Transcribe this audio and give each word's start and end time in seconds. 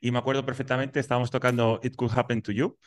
y 0.00 0.10
me 0.10 0.18
acuerdo 0.18 0.44
perfectamente, 0.44 1.00
estábamos 1.00 1.30
tocando 1.30 1.80
It 1.82 1.96
Could 1.96 2.12
Happen 2.16 2.42
to 2.42 2.52
You. 2.52 2.78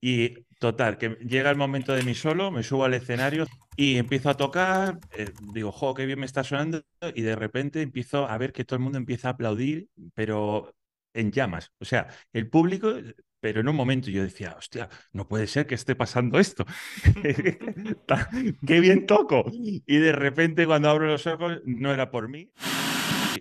Y 0.00 0.44
total, 0.58 0.96
que 0.98 1.10
llega 1.20 1.50
el 1.50 1.56
momento 1.56 1.92
de 1.94 2.02
mi 2.02 2.14
solo, 2.14 2.50
me 2.50 2.62
subo 2.62 2.84
al 2.84 2.94
escenario 2.94 3.46
y 3.76 3.96
empiezo 3.98 4.30
a 4.30 4.36
tocar, 4.36 4.98
eh, 5.12 5.30
digo, 5.52 5.72
jo, 5.72 5.94
qué 5.94 6.06
bien 6.06 6.18
me 6.20 6.26
está 6.26 6.42
sonando, 6.42 6.82
y 7.14 7.22
de 7.22 7.36
repente 7.36 7.82
empiezo 7.82 8.26
a 8.26 8.38
ver 8.38 8.52
que 8.52 8.64
todo 8.64 8.76
el 8.76 8.82
mundo 8.82 8.98
empieza 8.98 9.28
a 9.28 9.32
aplaudir, 9.32 9.88
pero 10.14 10.74
en 11.12 11.32
llamas. 11.32 11.70
O 11.80 11.84
sea, 11.84 12.08
el 12.32 12.48
público, 12.48 12.94
pero 13.40 13.60
en 13.60 13.68
un 13.68 13.76
momento 13.76 14.10
yo 14.10 14.22
decía, 14.22 14.54
hostia, 14.58 14.88
no 15.12 15.28
puede 15.28 15.46
ser 15.46 15.66
que 15.66 15.74
esté 15.74 15.94
pasando 15.94 16.38
esto. 16.38 16.64
qué 18.66 18.80
bien 18.80 19.06
toco. 19.06 19.44
Y 19.52 19.96
de 19.98 20.12
repente 20.12 20.66
cuando 20.66 20.88
abro 20.90 21.06
los 21.06 21.26
ojos, 21.26 21.60
no 21.64 21.92
era 21.92 22.10
por 22.10 22.28
mí. 22.28 22.50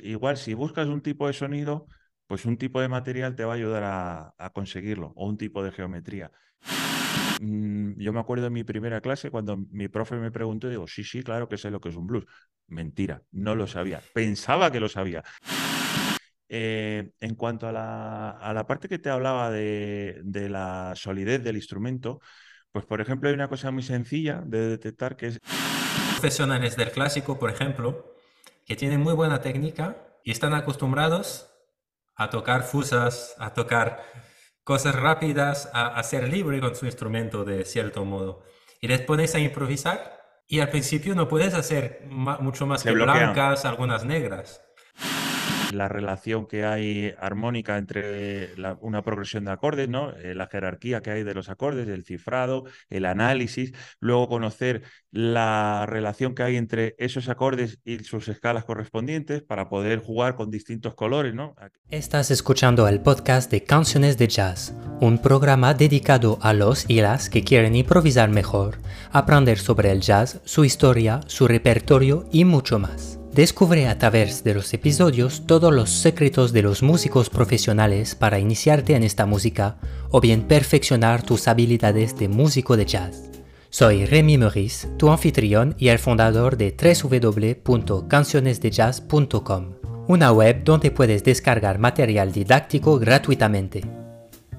Igual, 0.04 0.38
si 0.38 0.54
buscas 0.54 0.88
un 0.88 1.02
tipo 1.02 1.28
de 1.28 1.34
sonido, 1.34 1.88
pues 2.30 2.46
un 2.46 2.58
tipo 2.58 2.80
de 2.80 2.88
material 2.88 3.36
te 3.36 3.44
va 3.44 3.54
a 3.54 3.56
ayudar 3.56 3.84
a, 4.38 4.52
conseguirlo, 4.54 5.14
o 5.16 5.26
un 5.26 5.36
tipo 5.36 5.64
de 5.64 5.72
geometría. 5.72 6.32
Mm, 7.42 8.00
yo 8.00 8.14
me 8.14 8.20
acuerdo 8.20 8.46
en 8.46 8.54
mi 8.54 8.64
primera 8.64 9.02
clase 9.02 9.32
cuando 9.32 9.58
mi 9.58 9.88
profe 9.88 10.16
me 10.18 10.30
preguntó, 10.30 10.70
digo, 10.70 10.88
sí, 10.88 11.04
sí, 11.04 11.24
claro 11.24 11.50
que 11.50 11.58
sé 11.58 11.72
lo 11.72 11.82
que 11.82 11.90
es 11.90 11.96
un 11.96 12.06
blues. 12.06 12.26
Mentira, 12.68 13.24
no 13.32 13.56
lo 13.56 13.66
sabía. 13.66 14.00
Pensaba 14.14 14.72
que 14.72 14.80
lo 14.80 14.88
sabía. 14.88 15.24
Eh, 16.48 17.10
en 17.20 17.34
cuanto 17.34 17.68
a 17.68 17.72
la, 17.72 18.66
parte 18.68 18.88
que 18.88 19.00
te 19.00 19.10
hablaba 19.10 19.50
de, 19.50 20.22
de, 20.24 20.50
la 20.50 20.94
solidez 20.96 21.44
del 21.44 21.56
instrumento, 21.56 22.22
pues 22.72 22.86
por 22.86 23.02
ejemplo 23.02 23.30
hay 23.30 23.34
una 23.34 23.50
cosa 23.50 23.72
muy 23.72 23.82
sencilla 23.82 24.44
de 24.46 24.70
detectar 24.70 25.16
que 25.16 25.28
es... 25.30 25.40
Profesionales 26.12 26.78
del 26.78 26.92
clásico, 26.92 27.40
por 27.40 27.50
ejemplo, 27.50 28.14
que 28.68 28.76
tienen 28.76 29.02
muy 29.02 29.16
buena 29.16 29.42
técnica 29.42 29.98
y 30.24 30.30
están 30.30 30.54
acostumbrados 30.54 31.50
a 32.20 32.30
tocar 32.30 32.64
fusas, 32.64 33.34
a 33.40 33.54
tocar 33.54 34.04
cosas 34.64 34.94
rápidas, 34.94 35.70
a, 35.74 36.04
ser 36.04 36.28
libre 36.28 36.60
con 36.60 36.76
su 36.76 36.86
instrumento 36.86 37.44
de 37.44 37.66
cierto 37.66 38.06
modo. 38.06 38.44
Y 38.82 38.88
les 38.88 39.02
pones 39.02 39.34
a 39.34 39.40
improvisar 39.40 40.20
y 40.46 40.60
al 40.60 40.70
principio 40.70 41.16
no 41.16 41.28
puedes 41.28 41.54
hacer 41.54 42.04
mucho 42.08 42.68
más 42.68 42.84
que 42.84 42.92
blancas, 42.92 43.66
algunas 43.66 44.06
negras 44.06 44.62
la 45.72 45.88
relación 45.88 46.48
que 46.48 46.66
hay 46.66 47.14
armónica 47.20 47.78
entre 47.78 48.50
una 48.82 49.02
progresión 49.02 49.46
de 49.46 49.52
acordes, 49.52 49.90
¿no? 49.90 50.12
Eh, 50.18 50.36
la 50.36 50.48
jerarquía 50.48 51.02
que 51.02 51.12
hay 51.12 51.24
de 51.24 51.34
los 51.34 51.50
acordes, 51.50 51.88
el 51.88 52.04
cifrado, 52.04 52.66
el 52.90 53.06
análisis, 53.06 53.74
luego 54.00 54.28
conocer 54.28 54.84
la 55.12 55.86
relación 55.88 56.36
que 56.36 56.44
hay 56.44 56.56
entre 56.56 56.96
esos 56.98 57.30
acordes 57.30 57.80
y 57.84 58.00
sus 58.00 58.28
escalas 58.28 58.66
correspondientes 58.66 59.42
para 59.42 59.70
poder 59.70 60.00
jugar 60.00 60.36
con 60.36 60.52
distintos 60.52 60.96
colores, 60.96 61.34
¿no? 61.34 61.56
Estás 61.90 62.32
escuchando 62.32 62.88
el 62.88 63.02
podcast 63.02 63.52
de 63.52 63.64
Canciones 63.64 64.18
de 64.18 64.28
Jazz, 64.28 64.74
un 65.00 65.20
programa 65.22 65.74
dedicado 65.74 66.38
a 66.42 66.54
los 66.54 66.90
y 66.90 67.02
las 67.02 67.30
que 67.30 67.44
quieren 67.44 67.76
improvisar 67.76 68.30
mejor, 68.30 68.78
aprender 69.12 69.58
sobre 69.58 69.92
el 69.92 70.02
jazz, 70.02 70.42
su 70.46 70.66
historia, 70.66 71.22
su 71.28 71.48
repertorio 71.48 72.28
y 72.32 72.46
mucho 72.46 72.80
más. 72.80 73.19
Descubre 73.40 73.88
a 73.88 73.98
través 73.98 74.44
de 74.44 74.54
los 74.54 74.74
episodios 74.74 75.48
todos 75.48 75.74
los 75.74 75.90
secretos 75.90 76.52
de 76.52 76.62
los 76.62 76.84
músicos 76.84 77.30
profesionales 77.30 78.14
para 78.14 78.38
iniciarte 78.38 78.96
en 78.96 79.04
esta 79.04 79.26
música 79.26 79.78
o 80.12 80.20
bien 80.20 80.42
perfeccionar 80.42 81.24
tus 81.24 81.48
habilidades 81.48 82.18
de 82.18 82.28
músico 82.28 82.76
de 82.76 82.86
jazz. 82.86 83.32
Soy 83.70 84.06
Remy 84.06 84.40
Meurice, 84.40 84.90
tu 84.98 85.10
anfitrión 85.10 85.74
y 85.78 85.88
el 85.88 86.00
fundador 86.00 86.58
de 86.58 86.76
www.cancionesdejazz.com, 87.64 89.66
una 90.10 90.34
web 90.34 90.66
donde 90.66 90.92
puedes 90.92 91.24
descargar 91.24 91.80
material 91.80 92.34
didáctico 92.34 93.00
gratuitamente. 93.00 93.86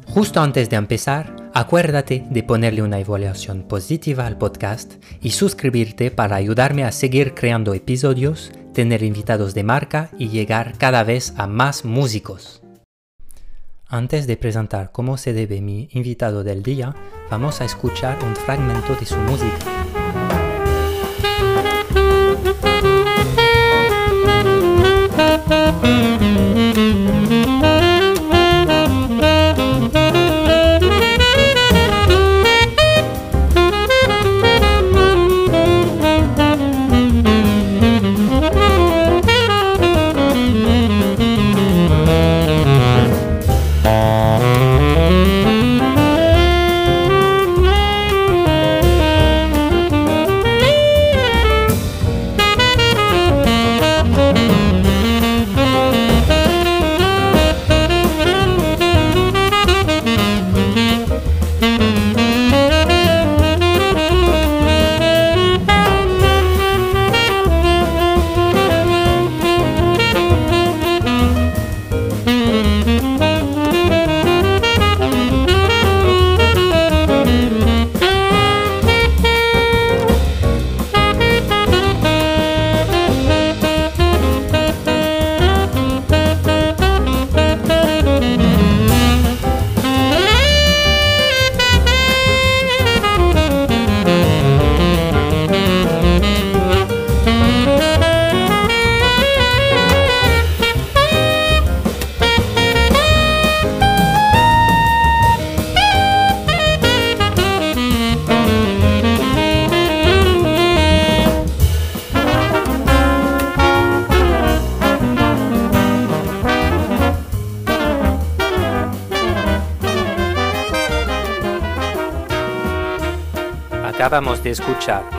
Justo 0.06 0.40
antes 0.40 0.70
de 0.70 0.76
empezar, 0.76 1.36
acuérdate 1.52 2.24
de 2.30 2.42
ponerle 2.42 2.80
una 2.80 2.98
evaluación 2.98 3.64
positiva 3.64 4.26
al 4.26 4.38
podcast 4.38 4.94
y 5.20 5.32
suscribirte 5.32 6.10
para 6.10 6.36
ayudarme 6.36 6.84
a 6.84 6.92
seguir 6.92 7.34
creando 7.34 7.74
episodios 7.74 8.50
tener 8.72 9.02
invitados 9.02 9.54
de 9.54 9.64
marca 9.64 10.10
y 10.18 10.28
llegar 10.28 10.78
cada 10.78 11.04
vez 11.04 11.34
a 11.36 11.46
más 11.46 11.84
músicos. 11.84 12.62
Antes 13.86 14.26
de 14.26 14.36
presentar 14.36 14.92
cómo 14.92 15.16
se 15.16 15.32
debe 15.32 15.60
mi 15.60 15.88
invitado 15.90 16.44
del 16.44 16.62
día, 16.62 16.94
vamos 17.28 17.60
a 17.60 17.64
escuchar 17.64 18.22
un 18.22 18.36
fragmento 18.36 18.94
de 18.94 19.06
su 19.06 19.16
música. 19.16 19.80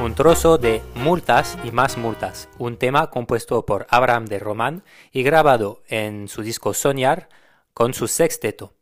Un 0.01 0.16
trozo 0.16 0.57
de 0.57 0.81
Multas 0.95 1.59
y 1.63 1.69
más 1.69 1.95
multas, 1.95 2.50
un 2.57 2.78
tema 2.78 3.12
compuesto 3.12 3.67
por 3.67 3.85
Abraham 3.91 4.25
de 4.25 4.39
Román 4.39 4.84
y 5.12 5.22
grabado 5.22 5.84
en 5.88 6.28
su 6.28 6.41
disco 6.41 6.73
Soñar 6.73 7.29
con 7.75 7.94
su 7.94 8.07
sexteto. 8.07 8.73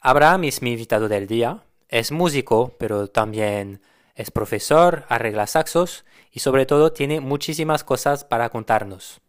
Abraham 0.00 0.44
es 0.44 0.60
mi 0.60 0.72
invitado 0.72 1.08
del 1.08 1.28
día, 1.28 1.62
es 1.88 2.10
músico, 2.10 2.74
pero 2.80 3.06
también 3.06 3.80
es 4.16 4.32
profesor, 4.32 5.04
arregla 5.08 5.46
saxos 5.46 6.04
y 6.32 6.40
sobre 6.40 6.66
todo 6.66 6.92
tiene 6.92 7.20
muchísimas 7.20 7.84
cosas 7.84 8.24
para 8.24 8.48
contarnos. 8.48 9.20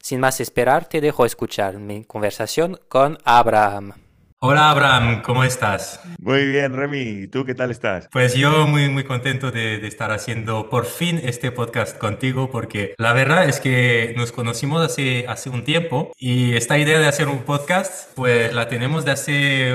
Sin 0.00 0.20
más 0.20 0.38
esperar, 0.38 0.88
te 0.88 1.00
dejo 1.00 1.26
escuchar 1.26 1.78
mi 1.78 2.04
conversación 2.04 2.78
con 2.88 3.18
Abraham. 3.24 4.07
Hola 4.40 4.70
Abraham, 4.70 5.22
¿cómo 5.22 5.42
estás? 5.42 6.00
Muy 6.20 6.46
bien, 6.46 6.72
Remy. 6.72 7.00
¿Y 7.00 7.26
tú 7.26 7.44
qué 7.44 7.56
tal 7.56 7.72
estás? 7.72 8.08
Pues 8.12 8.36
yo 8.36 8.68
muy, 8.68 8.88
muy 8.88 9.02
contento 9.02 9.50
de, 9.50 9.84
estar 9.84 10.12
haciendo 10.12 10.70
por 10.70 10.86
fin 10.86 11.20
este 11.24 11.50
podcast 11.50 11.98
contigo 11.98 12.48
porque 12.48 12.94
la 12.98 13.12
verdad 13.12 13.48
es 13.48 13.58
que 13.58 14.14
nos 14.16 14.30
conocimos 14.30 14.80
hace, 14.80 15.26
hace 15.26 15.50
un 15.50 15.64
tiempo 15.64 16.12
y 16.16 16.54
esta 16.54 16.78
idea 16.78 17.00
de 17.00 17.08
hacer 17.08 17.26
un 17.26 17.40
podcast 17.40 18.14
pues 18.14 18.54
la 18.54 18.68
tenemos 18.68 19.04
de 19.04 19.10
hace 19.10 19.74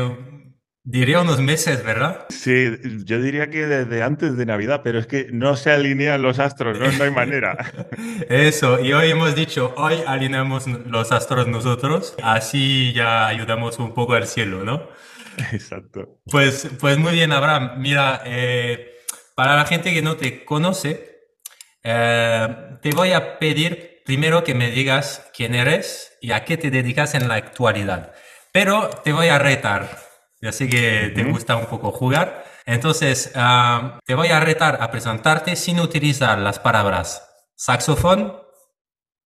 Diría 0.86 1.22
unos 1.22 1.40
meses, 1.40 1.82
¿verdad? 1.82 2.26
Sí, 2.28 2.72
yo 3.06 3.22
diría 3.22 3.50
que 3.50 3.66
desde 3.66 4.04
antes 4.04 4.36
de 4.36 4.46
Navidad, 4.46 4.82
pero 4.84 5.00
es 5.00 5.08
que 5.08 5.28
no 5.32 5.56
se 5.56 5.72
alinean 5.72 6.22
los 6.22 6.40
astros, 6.40 6.78
no, 6.78 6.92
no 6.92 7.04
hay 7.06 7.12
manera. 7.12 7.58
Eso, 8.30 8.82
y 8.82 8.92
hoy 8.92 9.10
hemos 9.10 9.34
dicho, 9.34 9.74
hoy 9.78 9.96
alineamos 10.06 10.68
los 10.68 11.14
astros 11.14 11.48
nosotros, 11.48 12.16
así 12.22 12.92
ya 12.92 13.28
ayudamos 13.28 13.80
un 13.80 13.94
poco 13.94 14.14
al 14.14 14.28
cielo, 14.28 14.66
¿no? 14.66 14.90
Exacto. 15.54 16.20
Pues, 16.30 16.68
pues 16.82 16.98
muy 16.98 17.14
bien, 17.14 17.32
Abraham. 17.32 17.76
Mira, 17.78 18.22
eh, 18.26 18.98
para 19.36 19.56
la 19.56 19.66
gente 19.66 19.94
que 19.94 20.02
no 20.02 20.18
te 20.18 20.44
conoce, 20.44 21.30
eh, 21.82 22.48
te 22.82 22.92
voy 22.92 23.14
a 23.14 23.40
pedir 23.40 24.02
primero 24.06 24.44
que 24.44 24.54
me 24.54 24.70
digas 24.70 25.30
quién 25.34 25.56
eres 25.56 26.18
y 26.22 26.34
a 26.34 26.44
qué 26.44 26.58
te 26.58 26.72
dedicas 26.72 27.16
en 27.16 27.30
la 27.30 27.36
actualidad. 27.36 28.14
Pero 28.52 28.90
te 28.90 29.14
voy 29.14 29.30
a 29.30 29.40
retar. 29.40 30.13
Ya 30.44 30.52
sé 30.52 30.68
que 30.68 31.14
te 31.16 31.24
gusta 31.24 31.56
un 31.56 31.68
poco 31.68 31.94
jugar. 31.94 32.44
Entonces, 32.66 33.32
te 34.06 34.14
voy 34.14 34.28
a 34.28 34.42
retar 34.42 34.78
a 34.82 34.92
presentarte 34.92 35.56
sin 35.56 35.80
utilizar 35.80 36.38
las 36.38 36.60
palabras 36.60 37.30
saxofón, 37.56 38.34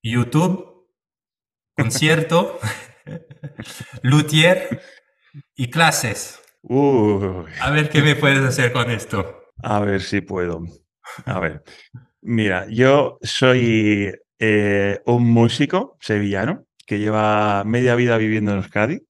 YouTube, 0.04 0.88
concierto, 1.76 2.60
luthier 4.04 4.80
y 5.56 5.72
clases. 5.72 6.40
A 7.62 7.72
ver 7.72 7.90
qué 7.90 8.04
me 8.04 8.16
puedes 8.16 8.46
hacer 8.46 8.72
con 8.72 8.92
esto. 8.92 9.46
A 9.64 9.80
ver 9.80 10.02
si 10.02 10.22
puedo. 10.22 10.62
A 11.26 11.40
ver. 11.40 11.64
Mira, 12.22 12.68
yo 12.70 13.18
soy 13.24 14.14
eh, 14.38 15.00
un 15.08 15.32
músico 15.32 15.98
sevillano 16.00 16.68
que 16.86 17.00
lleva 17.00 17.64
media 17.64 17.96
vida 17.96 18.18
viviendo 18.18 18.52
en 18.52 18.58
Euskadi. 18.58 19.07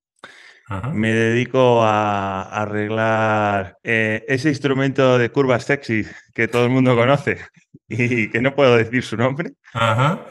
Me 0.94 1.14
dedico 1.14 1.82
a, 1.84 2.44
arreglar 2.44 3.78
eh, 3.84 4.26
ese 4.28 4.50
instrumento 4.50 5.18
de 5.18 5.30
curvas 5.32 5.64
sexy 5.64 6.06
que 6.34 6.48
todo 6.48 6.66
el 6.66 6.72
mundo 6.72 6.96
conoce 6.96 7.38
y 7.88 8.30
que 8.30 8.42
no 8.42 8.54
puedo 8.54 8.76
decir 8.76 9.04
su 9.04 9.16
nombre. 9.16 9.54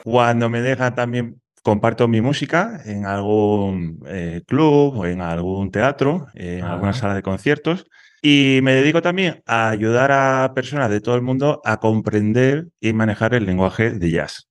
Cuando 0.05 0.50
me 0.50 0.61
deja 0.61 0.94
también 0.94 1.41
comparto 1.62 2.06
mi 2.06 2.21
música 2.21 2.81
en 2.85 3.06
algún 3.06 4.00
eh, 4.06 4.43
club 4.47 4.99
o 4.99 5.06
en 5.06 5.21
algún 5.21 5.71
teatro, 5.71 6.29
en 6.35 6.65
alguna 6.65 6.93
sala 6.93 7.15
de 7.15 7.23
conciertos. 7.23 7.87
Y 8.23 8.61
me 8.62 8.75
dedico 8.75 9.03
también 9.03 9.43
a 9.47 9.69
ayudar 9.71 10.12
a 10.12 10.53
personas 10.55 10.91
de 10.91 11.00
todo 11.00 11.17
el 11.17 11.23
mundo 11.23 11.61
a 11.65 11.79
comprender 11.79 12.69
y 12.81 12.93
manejar 12.93 13.35
el 13.35 13.47
lenguaje 13.47 13.91
de 13.91 14.11
jazz. 14.11 14.49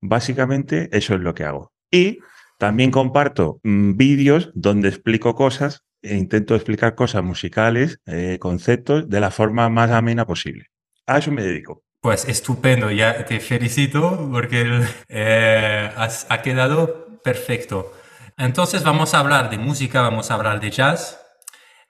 Básicamente 0.00 0.88
eso 0.92 1.14
es 1.14 1.20
lo 1.20 1.34
que 1.34 1.44
hago. 1.44 1.72
Y 1.90 2.18
también 2.58 2.90
comparto 2.90 3.60
mm, 3.62 3.96
vídeos 3.96 4.50
donde 4.54 4.88
explico 4.88 5.34
cosas 5.34 5.84
e 6.02 6.16
intento 6.16 6.54
explicar 6.54 6.94
cosas 6.94 7.22
musicales, 7.22 8.00
eh, 8.06 8.38
conceptos, 8.40 9.08
de 9.08 9.20
la 9.20 9.30
forma 9.30 9.68
más 9.68 9.90
amena 9.90 10.26
posible. 10.26 10.66
A 11.06 11.18
eso 11.18 11.32
me 11.32 11.42
dedico. 11.42 11.82
Pues 12.00 12.28
estupendo, 12.28 12.90
ya 12.90 13.24
te 13.24 13.40
felicito 13.40 14.28
porque 14.30 14.82
eh, 15.08 15.90
ha 15.96 16.42
quedado 16.42 17.20
perfecto. 17.24 17.92
Entonces 18.36 18.84
vamos 18.84 19.14
a 19.14 19.18
hablar 19.18 19.50
de 19.50 19.58
música, 19.58 20.00
vamos 20.00 20.30
a 20.30 20.34
hablar 20.34 20.60
de 20.60 20.70
jazz. 20.70 21.20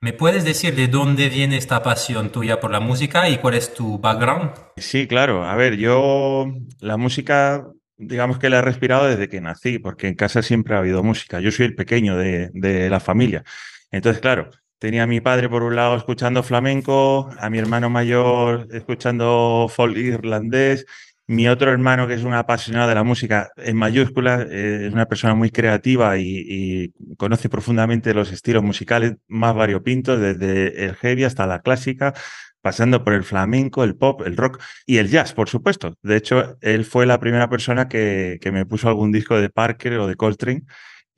¿Me 0.01 0.13
puedes 0.13 0.45
decir 0.45 0.77
de 0.77 0.87
dónde 0.87 1.29
viene 1.29 1.57
esta 1.57 1.83
pasión 1.83 2.31
tuya 2.31 2.61
por 2.61 2.71
la 2.71 2.81
música 2.81 3.29
y 3.29 3.39
cuál 3.39 3.55
es 3.55 3.75
tu 3.75 3.99
background? 3.99 4.53
Sí, 4.77 5.09
claro. 5.09 5.45
A 5.45 5.57
ver, 5.57 5.77
yo 5.77 6.47
la 6.81 6.97
música 6.97 7.67
digamos 7.99 8.39
que 8.39 8.49
la 8.49 8.59
he 8.59 8.63
respirado 8.63 9.07
desde 9.07 9.29
que 9.29 9.41
nací, 9.41 9.79
porque 9.79 10.09
en 10.09 10.15
casa 10.15 10.43
siempre 10.43 10.75
ha 10.75 10.79
habido 10.79 11.03
música. 11.03 11.41
Yo 11.41 11.51
soy 11.51 11.67
el 11.67 11.75
pequeño 11.75 12.17
de, 12.17 12.89
la 12.91 13.01
familia. 13.01 13.45
Entonces, 13.91 14.23
claro, 14.23 14.51
tenía 14.79 15.03
a 15.03 15.07
mi 15.07 15.21
padre 15.21 15.49
por 15.49 15.63
un 15.63 15.77
lado 15.77 15.97
escuchando 15.97 16.43
flamenco, 16.43 17.31
a 17.39 17.51
mi 17.51 17.59
hermano 17.59 17.91
mayor 17.91 18.69
escuchando 18.73 19.67
folk 19.69 19.97
irlandés, 19.97 20.87
mi 21.29 21.47
otro 21.47 21.71
hermano 21.71 22.09
que 22.09 22.15
es 22.15 22.25
un 22.25 22.33
apasionado 22.33 22.89
de 22.89 22.95
la 22.95 23.03
música 23.05 23.51
en 23.57 23.77
mayúsculas, 23.77 24.47
eh, 24.51 24.87
es 24.87 24.93
una 24.95 25.07
persona 25.07 25.35
muy 25.35 25.51
creativa 25.51 26.17
y, 26.19 26.93
conoce 27.19 27.49
profundamente 27.51 28.15
los 28.15 28.33
estilos 28.33 28.63
musicales 28.63 29.17
más 29.29 29.55
variopintos, 29.55 30.21
desde 30.21 30.87
el 30.87 30.95
heavy 30.97 31.25
hasta 31.25 31.47
la 31.47 31.61
clásica, 31.61 32.15
pasando 32.63 33.05
por 33.05 33.15
el 33.15 33.25
flamenco, 33.25 33.85
el 33.85 33.97
pop, 33.97 34.23
el 34.27 34.37
rock 34.37 34.61
y 34.87 34.99
el 34.99 35.09
jazz, 35.09 35.33
por 35.33 35.49
supuesto. 35.49 35.95
De 36.03 36.17
hecho, 36.17 36.57
él 36.61 36.85
fue 36.85 37.07
la 37.07 37.21
primera 37.21 37.49
persona 37.49 37.89
que, 37.89 38.39
me 38.53 38.67
puso 38.67 38.89
algún 38.89 39.13
disco 39.13 39.41
de 39.41 39.51
Parker 39.51 39.95
o 39.99 40.07
de 40.07 40.17
Coltrane. 40.17 40.63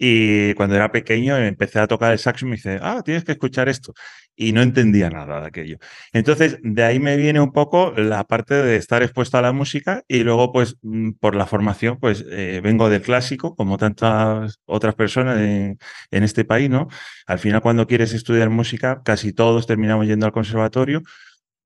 Y 0.03 0.55
cuando 0.55 0.77
era 0.77 0.91
pequeño 0.93 1.37
empecé 1.37 1.79
a 1.79 1.87
tocar 1.87 2.13
el 2.13 2.19
saxo 2.19 2.47
y 2.47 2.49
me 2.49 2.57
dice, 2.57 2.79
ah, 2.81 3.03
tienes 3.05 3.23
que 3.23 3.33
escuchar 3.33 3.69
esto. 3.69 3.93
Y 4.35 4.53
no 4.53 4.63
entendía 4.63 5.11
nada 5.11 5.43
de 5.43 5.47
aquello. 5.49 5.77
Entonces, 6.15 6.59
de 6.63 6.83
ahí 6.83 6.99
me 6.99 7.19
viene 7.19 7.39
un 7.41 7.53
poco 7.53 7.93
la 7.95 8.25
parte 8.25 8.55
de 8.55 8.77
estar 8.77 9.03
expuesto 9.03 9.37
a 9.37 9.43
la 9.43 9.53
música 9.53 10.03
y 10.09 10.21
luego, 10.21 10.53
pues, 10.53 10.77
mm, 10.83 11.13
por 11.21 11.35
la 11.35 11.47
formación, 11.47 11.99
pues, 12.01 12.25
eh, 12.31 12.61
vengo 12.63 12.89
del 12.89 13.03
clásico, 13.03 13.55
como 13.55 13.77
tantas 13.77 14.61
otras 14.65 14.95
personas 14.95 15.39
en, 15.39 15.79
en 16.11 16.23
este 16.25 16.47
país, 16.47 16.71
¿no? 16.71 16.89
Al 17.27 17.39
final, 17.39 17.61
cuando 17.61 17.87
quieres 17.87 18.15
estudiar 18.15 18.49
música, 18.49 19.03
casi 19.05 19.35
todos 19.35 19.67
terminamos 19.67 20.07
yendo 20.07 20.25
al 20.25 20.33
conservatorio 20.33 21.03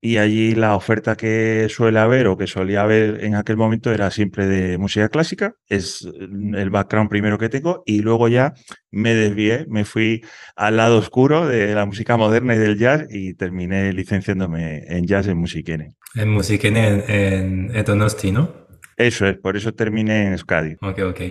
y 0.05 0.19
allí 0.19 0.53
la 0.53 0.75
oferta 0.75 1.15
que 1.15 1.65
suele 1.67 1.97
haber 1.97 2.27
o 2.27 2.37
que 2.37 2.45
solía 2.45 2.83
haber 2.83 3.23
en 3.23 3.33
aquel 3.33 3.57
momento 3.57 3.91
era 3.91 4.11
siempre 4.11 4.45
de 4.45 4.77
música 4.77 5.09
clásica, 5.09 5.55
es 5.67 6.07
el 6.19 6.69
background 6.69 7.09
primero 7.09 7.39
que 7.39 7.49
tengo 7.49 7.81
y 7.87 8.01
luego 8.01 8.27
ya 8.27 8.53
me 8.91 9.15
desvié, 9.15 9.65
me 9.67 9.83
fui 9.83 10.23
al 10.55 10.77
lado 10.77 10.99
oscuro 10.99 11.47
de 11.47 11.73
la 11.73 11.87
música 11.87 12.17
moderna 12.17 12.53
y 12.53 12.59
del 12.59 12.77
jazz 12.77 13.07
y 13.09 13.33
terminé 13.33 13.91
licenciándome 13.93 14.83
en 14.87 15.07
jazz 15.07 15.25
en 15.27 15.39
Musiquene. 15.39 15.95
En 16.13 16.29
Musiquene 16.29 17.03
en, 17.07 17.71
en 17.73 18.33
¿no? 18.33 18.53
Eso 18.97 19.25
es, 19.25 19.37
por 19.39 19.57
eso 19.57 19.73
terminé 19.73 20.27
en 20.27 20.33
Euskadi. 20.33 20.75
Ok, 20.81 20.99
ok. 20.99 21.21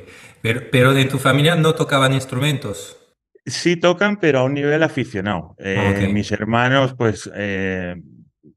Pero, 0.42 0.62
pero 0.72 0.94
de 0.94 1.04
tu 1.04 1.18
familia 1.18 1.54
no 1.54 1.76
tocaban 1.76 2.12
instrumentos. 2.12 2.98
Sí 3.46 3.76
tocan, 3.76 4.18
pero 4.18 4.40
a 4.40 4.44
un 4.44 4.54
nivel 4.54 4.82
aficionado. 4.82 5.54
Eh, 5.58 6.10
mis 6.12 6.32
hermanos, 6.32 6.94
pues, 6.98 7.30
eh, 7.36 7.94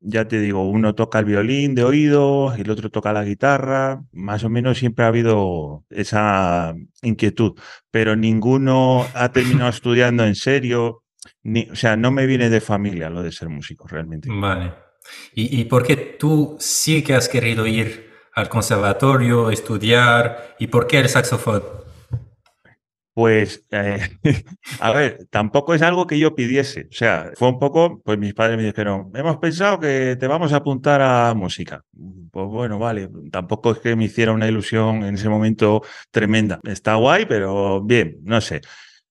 ya 0.09 0.25
te 0.25 0.39
digo, 0.39 0.63
uno 0.63 0.95
toca 0.95 1.19
el 1.19 1.25
violín 1.25 1.75
de 1.75 1.83
oído, 1.83 2.53
el 2.53 2.69
otro 2.69 2.89
toca 2.89 3.11
la 3.11 3.25
guitarra, 3.25 4.01
más 4.13 4.45
o 4.45 4.49
menos 4.49 4.77
siempre 4.77 5.03
ha 5.03 5.09
habido 5.09 5.83
esa 5.89 6.73
inquietud, 7.01 7.59
pero 7.91 8.15
ninguno 8.15 9.05
ha 9.13 9.31
terminado 9.33 9.69
estudiando 9.69 10.25
en 10.25 10.35
serio, 10.35 11.03
ni, 11.43 11.69
o 11.69 11.75
sea, 11.75 11.97
no 11.97 12.11
me 12.11 12.25
viene 12.25 12.49
de 12.49 12.61
familia 12.61 13.09
lo 13.09 13.21
de 13.21 13.33
ser 13.33 13.49
músico 13.49 13.85
realmente. 13.85 14.29
Vale. 14.31 14.73
¿Y, 15.33 15.59
y 15.59 15.65
por 15.65 15.83
qué 15.85 15.97
tú 15.97 16.55
sí 16.57 17.03
que 17.03 17.13
has 17.13 17.27
querido 17.27 17.67
ir 17.67 18.09
al 18.33 18.47
conservatorio, 18.47 19.51
estudiar, 19.51 20.55
y 20.57 20.67
por 20.67 20.87
qué 20.87 20.99
el 20.99 21.09
saxofón? 21.09 21.63
Pues, 23.17 23.65
eh, 23.71 23.97
a 24.79 24.91
ver, 24.91 25.25
tampoco 25.31 25.73
es 25.73 25.81
algo 25.81 26.05
que 26.05 26.19
yo 26.19 26.35
pidiese. 26.35 26.81
O 26.81 26.93
sea, 26.93 27.31
fue 27.33 27.47
un 27.47 27.57
poco, 27.57 27.99
pues 28.05 28.19
mis 28.19 28.35
padres 28.35 28.57
me 28.57 28.63
dijeron, 28.63 29.09
hemos 29.15 29.37
pensado 29.37 29.79
que 29.79 30.15
te 30.19 30.27
vamos 30.27 30.53
a 30.53 30.57
apuntar 30.57 31.01
a 31.01 31.33
música. 31.33 31.83
Pues 32.29 32.45
bueno, 32.45 32.77
vale, 32.77 33.09
tampoco 33.31 33.71
es 33.71 33.79
que 33.79 33.95
me 33.95 34.05
hiciera 34.05 34.33
una 34.33 34.47
ilusión 34.47 35.03
en 35.03 35.15
ese 35.15 35.29
momento 35.29 35.81
tremenda. 36.11 36.59
Está 36.63 36.93
guay, 36.93 37.25
pero 37.25 37.81
bien, 37.81 38.17
no 38.21 38.39
sé. 38.39 38.61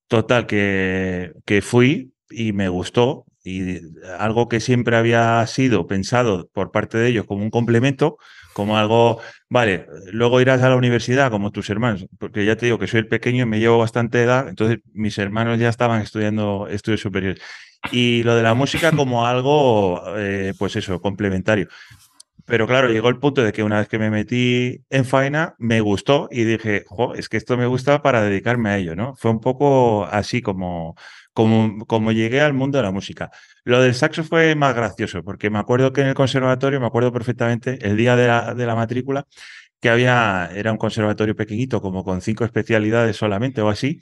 Total, 0.07 0.47
que, 0.47 1.33
que 1.45 1.61
fui 1.61 2.13
y 2.31 2.53
me 2.53 2.69
gustó. 2.69 3.25
Y 3.43 3.81
algo 4.21 4.49
que 4.49 4.61
siempre 4.61 4.97
había 4.97 5.45
sido 5.49 5.89
pensado 5.89 6.49
por 6.53 6.71
parte 6.71 6.97
de 6.97 7.09
ellos 7.09 7.27
como 7.27 7.43
un 7.43 7.51
complemento, 7.51 8.19
como 8.57 8.79
algo, 8.79 9.21
vale, 9.51 9.87
luego 10.13 10.41
irás 10.41 10.63
a 10.63 10.71
la 10.71 10.77
universidad 10.77 11.31
como 11.31 11.51
tus 11.51 11.69
hermanos, 11.69 12.07
porque 12.19 12.47
ya 12.47 12.57
te 12.57 12.65
digo 12.65 12.79
que 12.79 12.87
soy 12.87 13.01
el 13.01 13.07
pequeño 13.07 13.43
y 13.43 13.47
me 13.47 13.61
llevo 13.61 13.77
bastante 13.77 14.23
edad, 14.23 14.49
entonces 14.49 14.79
mis 14.95 15.19
hermanos 15.19 15.59
ya 15.59 15.69
estaban 15.69 16.01
estudiando 16.01 16.67
estudios 16.67 17.03
superiores. 17.03 17.39
Y 17.93 18.23
lo 18.23 18.35
de 18.35 18.43
la 18.43 18.55
música 18.55 18.93
como 18.93 19.27
algo, 19.27 20.03
eh, 20.17 20.55
pues 20.59 20.75
eso, 20.75 21.03
complementario. 21.03 21.69
Pero 22.47 22.67
claro, 22.67 22.89
llegó 22.89 23.11
el 23.11 23.19
punto 23.19 23.43
de 23.43 23.53
que 23.53 23.63
una 23.63 23.79
vez 23.81 23.89
que 23.89 23.99
me 23.99 24.09
metí 24.09 24.81
en 24.89 25.05
faena, 25.05 25.55
me 25.59 25.83
gustó 25.83 26.29
y 26.31 26.45
dije, 26.45 26.85
jo, 26.89 27.15
es 27.15 27.29
que 27.29 27.37
esto 27.37 27.59
me 27.59 27.67
gusta 27.67 28.01
para 28.01 28.23
dedicarme 28.23 28.71
a 28.71 28.79
ello, 28.79 28.97
¿no? 28.97 29.17
Fue 29.17 29.31
un 29.31 29.41
poco 29.41 30.07
así 30.07 30.41
como, 30.41 30.97
como, 31.37 31.85
como 31.85 32.13
llegué 32.13 32.41
al 32.41 32.55
mundo 32.55 32.79
de 32.79 32.85
la 32.85 32.91
música. 32.91 33.31
Lo 33.63 33.83
del 33.83 33.95
saxo 33.95 34.25
fue 34.25 34.55
más 34.55 34.75
gracioso, 34.75 35.23
porque 35.23 35.51
me 35.51 35.59
acuerdo 35.59 35.93
que 35.93 36.01
en 36.01 36.07
el 36.07 36.15
conservatorio, 36.15 36.81
me 36.81 36.87
acuerdo 36.87 37.13
perfectamente, 37.13 37.79
el 37.83 37.99
día 37.99 38.17
de 38.17 38.27
la, 38.27 38.55
de 38.55 38.65
la 38.65 38.75
matrícula, 38.75 39.27
que 39.79 39.91
había, 39.91 40.49
era 40.55 40.73
un 40.73 40.79
conservatorio 40.79 41.37
pequeñito, 41.37 41.83
como 41.83 42.05
con 42.05 42.23
cinco 42.23 42.47
especialidades 42.47 43.17
solamente 43.17 43.61
o 43.61 43.69
así, 43.69 44.01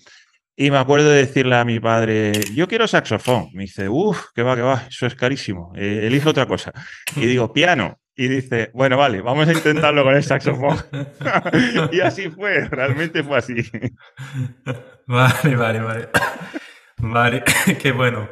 y 0.55 0.71
me 0.71 0.79
acuerdo 0.79 1.11
de 1.11 1.27
decirle 1.27 1.57
a 1.57 1.65
mi 1.65 1.81
padre, 1.81 2.31
yo 2.55 2.69
quiero 2.69 2.87
saxofón. 2.87 3.49
Me 3.53 3.65
dice, 3.65 3.89
uff, 3.89 4.27
que 4.33 4.45
va, 4.45 4.55
que 4.55 4.63
va, 4.63 4.87
eso 4.89 5.07
es 5.07 5.17
carísimo, 5.17 5.73
eh, 5.75 6.03
elige 6.05 6.29
otra 6.29 6.47
cosa. 6.47 6.73
Y 7.17 7.27
digo, 7.27 7.53
piano. 7.53 7.99
Y 8.15 8.29
dice, 8.29 8.71
bueno, 8.75 8.97
vale, 8.97 9.23
vamos 9.23 9.49
a 9.49 9.53
intentarlo 9.53 10.05
con 10.05 10.15
el 10.15 10.23
saxofón. 10.23 10.77
y 11.91 11.99
así 11.99 12.31
fue, 12.31 12.69
realmente 12.69 13.25
fue 13.25 13.39
así. 13.39 13.57
Vale, 15.07 15.55
vale, 15.57 15.81
vale. 15.81 16.09
Vale, 16.99 17.43
qué 17.83 17.93
bueno. 17.93 18.29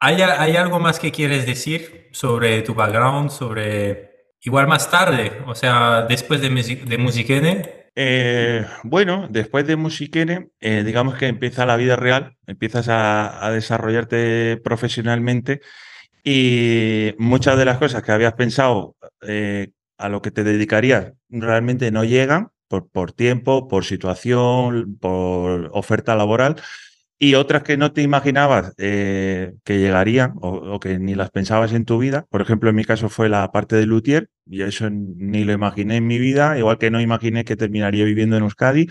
¿Hay, 0.00 0.20
¿Hay 0.20 0.56
algo 0.56 0.78
más 0.78 0.98
que 0.98 1.10
quieres 1.10 1.46
decir 1.46 2.08
sobre 2.12 2.62
tu 2.62 2.74
background, 2.74 3.30
sobre 3.30 4.34
igual 4.42 4.66
más 4.66 4.90
tarde, 4.90 5.42
o 5.46 5.54
sea, 5.54 6.02
después 6.02 6.40
de, 6.40 6.48
de 6.48 6.98
Musiquene? 6.98 7.86
Eh, 7.94 8.66
bueno, 8.84 9.26
después 9.30 9.66
de 9.66 9.76
Musiquene, 9.76 10.50
eh, 10.60 10.82
digamos 10.84 11.14
que 11.14 11.26
empieza 11.28 11.64
la 11.64 11.76
vida 11.76 11.96
real, 11.96 12.36
empiezas 12.46 12.88
a, 12.90 13.50
desarrollarte 13.52 14.58
profesionalmente 14.62 15.62
y 16.22 17.14
muchas 17.18 17.56
de 17.56 17.64
las 17.64 17.78
cosas 17.78 18.02
que 18.02 18.12
habías 18.12 18.34
pensado 18.34 18.96
eh, 19.22 19.70
a 19.96 20.08
lo 20.10 20.20
que 20.20 20.30
te 20.30 20.44
dedicarías 20.44 21.14
realmente 21.30 21.90
no 21.90 22.04
llegan 22.04 22.50
por, 22.68 22.88
por 22.90 23.12
tiempo, 23.12 23.66
por 23.66 23.84
situación, 23.84 24.98
por 25.00 25.70
oferta 25.72 26.14
laboral 26.16 26.56
y 27.18 27.34
otras 27.34 27.62
que 27.62 27.76
no 27.76 27.92
te 27.92 28.02
imaginabas 28.02 28.74
eh, 28.78 29.54
que 29.64 29.78
llegarían 29.78 30.34
o, 30.40 30.78
que 30.80 30.98
ni 30.98 31.14
las 31.14 31.30
pensabas 31.30 31.72
en 31.72 31.84
tu 31.84 31.98
vida. 31.98 32.26
Por 32.30 32.42
ejemplo, 32.42 32.68
en 32.70 32.76
mi 32.76 32.84
caso 32.84 33.08
fue 33.08 33.28
la 33.28 33.50
parte 33.52 33.76
de 33.76 33.86
Luthier, 33.86 34.28
y 34.46 34.62
eso 34.62 34.90
ni 34.90 35.44
lo 35.44 35.52
imaginé 35.52 35.96
en 35.96 36.06
mi 36.06 36.18
vida, 36.18 36.58
igual 36.58 36.78
que 36.78 36.90
no 36.90 37.00
imaginé 37.00 37.44
que 37.44 37.56
terminaría 37.56 38.04
viviendo 38.04 38.36
en 38.36 38.42
Euskadi, 38.42 38.88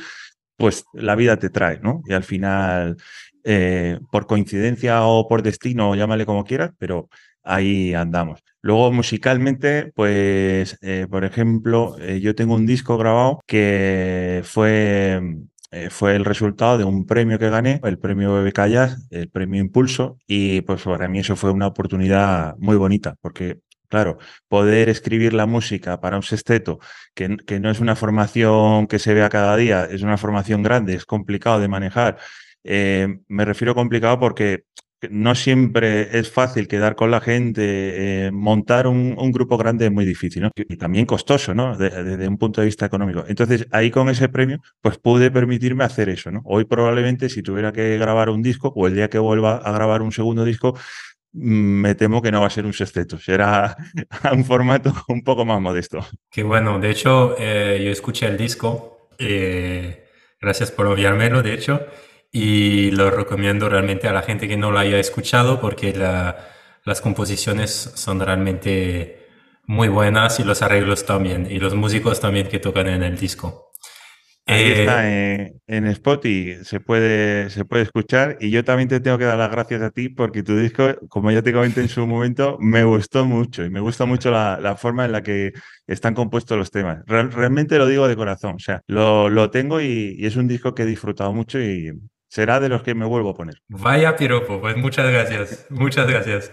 pues 0.58 0.86
la 0.94 1.16
vida 1.16 1.38
te 1.38 1.50
trae, 1.50 1.80
¿no? 1.82 2.02
Y 2.08 2.14
al 2.14 2.24
final, 2.24 2.98
eh, 3.44 4.00
por 4.12 4.26
coincidencia 4.28 5.04
o 5.04 5.28
por 5.28 5.44
destino, 5.44 5.96
llámale 5.96 6.26
como 6.26 6.46
quieras, 6.46 6.72
pero 6.80 7.10
ahí 7.44 7.94
andamos. 7.94 8.42
Luego, 8.62 8.92
musicalmente, 8.92 9.92
pues, 9.96 10.78
eh, 10.82 11.08
por 11.10 11.26
ejemplo, 11.26 11.98
yo 12.00 12.34
tengo 12.34 12.56
un 12.56 12.66
disco 12.66 12.98
grabado 12.98 13.42
que 13.46 14.42
fue 14.44 15.22
eh, 15.76 15.90
fue 15.90 16.16
el 16.16 16.24
resultado 16.24 16.78
de 16.78 16.86
un 16.86 17.06
premio 17.06 17.38
que 17.38 17.50
gané, 17.50 17.82
el 17.84 18.00
premio 18.00 18.34
BBK 18.34 18.60
el 19.12 19.30
premio 19.30 19.60
Impulso, 19.62 20.18
y 20.26 20.62
pues 20.62 20.84
para 20.84 21.10
mí 21.10 21.20
eso 21.20 21.36
fue 21.36 21.52
una 21.52 21.68
oportunidad 21.68 22.56
muy 22.58 22.78
bonita, 22.78 23.16
porque 23.22 23.60
Claro, 23.88 24.18
poder 24.48 24.90
escribir 24.90 25.34
la 25.34 25.46
música 25.46 26.02
para 26.02 26.18
un 26.18 26.24
sexteto, 26.24 26.80
que, 27.14 27.38
que, 27.46 27.60
no 27.60 27.70
es 27.70 27.80
una 27.80 27.96
formación 27.96 28.88
que 28.88 28.98
se 29.00 29.14
vea 29.14 29.30
cada 29.30 29.56
día, 29.56 29.86
es 29.86 30.02
una 30.02 30.18
formación 30.18 30.64
grande, 30.64 30.96
es 30.96 31.06
complicado 31.06 31.60
de 31.60 31.68
manejar. 31.68 32.18
Eh, 32.64 33.20
me 33.28 33.46
refiero 33.46 33.76
complicado 33.76 34.20
porque 34.20 34.64
no 35.12 35.36
siempre 35.36 36.18
es 36.18 36.32
fácil 36.32 36.68
quedar 36.68 36.96
con 36.96 37.12
la 37.12 37.22
gente, 37.22 38.28
eh, 38.28 38.32
montar 38.32 38.88
un, 38.88 39.16
grupo 39.32 39.58
grande 39.58 39.86
es 39.86 39.92
muy 39.92 40.06
difícil, 40.06 40.44
¿no? 40.44 40.52
Y 40.56 40.78
también 40.78 41.06
costoso, 41.06 41.54
¿no? 41.54 41.78
Desde 41.78 42.28
un 42.28 42.38
punto 42.38 42.62
de 42.62 42.66
vista 42.66 42.86
económico. 42.86 43.26
Entonces, 43.28 43.68
ahí 43.72 43.92
con 43.92 44.10
ese 44.10 44.30
premio, 44.30 44.60
pues 44.82 44.98
pude 44.98 45.32
permitirme 45.32 45.84
hacer 45.84 46.10
eso, 46.10 46.32
¿no? 46.32 46.42
Hoy 46.46 46.66
probablemente 46.66 47.30
si 47.30 47.44
tuviera 47.44 47.72
que 47.72 47.98
grabar 47.98 48.30
un 48.30 48.42
disco 48.42 48.72
o 48.76 48.88
el 48.88 48.96
día 48.96 49.10
que 49.10 49.20
vuelva 49.20 49.58
a 49.58 49.72
grabar 49.72 50.02
un 50.02 50.12
segundo 50.12 50.46
disco, 50.46 50.78
mm, 51.34 51.82
me 51.82 51.96
temo 51.96 52.22
que 52.22 52.32
no 52.32 52.42
va 52.42 52.48
a 52.48 52.50
ser 52.50 52.66
un 52.66 52.74
sexteto, 52.74 53.18
será 53.18 53.76
un 54.34 54.46
formato 54.46 54.94
un 55.08 55.24
poco 55.24 55.46
más 55.46 55.60
modesto. 55.62 56.06
Qué 56.32 56.44
bueno, 56.44 56.80
de 56.80 56.92
hecho, 56.92 57.36
eh, 57.38 57.82
yo 57.84 57.92
escuché 57.92 58.28
el 58.28 58.38
disco, 58.38 59.10
eh, 59.18 60.06
gracias 60.40 60.72
por 60.72 60.88
enviármelo, 60.88 61.42
de 61.42 61.54
hecho, 61.54 61.86
y 62.32 62.92
lo 62.92 63.12
recomiendo 63.12 63.70
realmente 63.70 64.08
a 64.08 64.14
la 64.14 64.22
gente 64.22 64.48
que 64.48 64.58
no 64.58 64.72
lo 64.72 64.80
haya 64.80 65.00
escuchado 65.00 65.62
porque 65.62 65.94
las 65.94 67.02
composiciones 67.02 67.72
son 67.96 68.20
realmente 68.20 69.26
muy 69.68 69.88
buenas 69.88 70.40
y 70.40 70.44
los 70.44 70.62
arreglos 70.62 71.06
también 71.06 71.48
y 71.50 71.60
los 71.60 71.76
músicos 71.76 72.20
también 72.20 72.48
que 72.48 72.60
tocan 72.60 72.88
en 72.88 73.04
el 73.04 73.18
disco. 73.18 73.72
Ahí 74.48 74.62
eh, 74.62 74.80
está 74.82 75.10
en, 75.66 75.88
Spotify, 75.88 76.64
se 76.64 76.80
puede, 76.80 77.50
se 77.50 77.66
puede 77.66 77.82
escuchar 77.82 78.38
y 78.40 78.52
yo 78.52 78.64
también 78.64 78.88
te 78.88 79.00
tengo 79.00 79.18
que 79.18 79.24
dar 79.26 79.40
las 79.40 79.50
gracias 79.50 79.82
a 79.82 79.90
ti 79.90 80.10
porque 80.10 80.44
tu 80.44 80.56
disco, 80.56 80.84
como 81.10 81.32
ya 81.32 81.42
te 81.42 81.52
comenté 81.52 81.82
en 81.82 81.90
su 81.90 82.06
momento, 82.06 82.58
me 82.60 82.84
gustó 82.84 83.26
mucho 83.26 83.66
y 83.66 83.72
me 83.72 83.80
gusta 83.80 84.06
mucho 84.06 84.30
la, 84.30 84.76
forma 84.78 85.06
en 85.06 85.14
la 85.14 85.24
que 85.24 85.54
están 85.88 86.14
compuestos 86.14 86.60
los 86.60 86.70
temas. 86.70 87.00
realmente 87.08 87.80
lo 87.80 87.88
digo 87.88 88.08
de 88.08 88.16
corazón, 88.16 88.56
o 88.56 88.60
sea, 88.60 88.84
lo, 88.86 89.30
lo 89.30 89.50
tengo 89.50 89.82
y, 89.82 90.16
y, 90.20 90.28
es 90.28 90.36
un 90.36 90.48
disco 90.48 90.76
que 90.76 90.84
he 90.84 90.86
disfrutado 90.86 91.34
mucho 91.34 91.60
y, 91.60 91.92
será 92.36 92.60
de 92.60 92.68
los 92.68 92.84
que 92.84 92.94
me 92.94 93.06
vuelvo 93.06 93.30
a 93.30 93.34
poner. 93.34 93.62
Vaya 93.70 94.18
piropo, 94.18 94.60
pues 94.60 94.76
muchas 94.76 95.10
gracias, 95.10 95.68
muchas 95.70 96.06
gracias. 96.06 96.52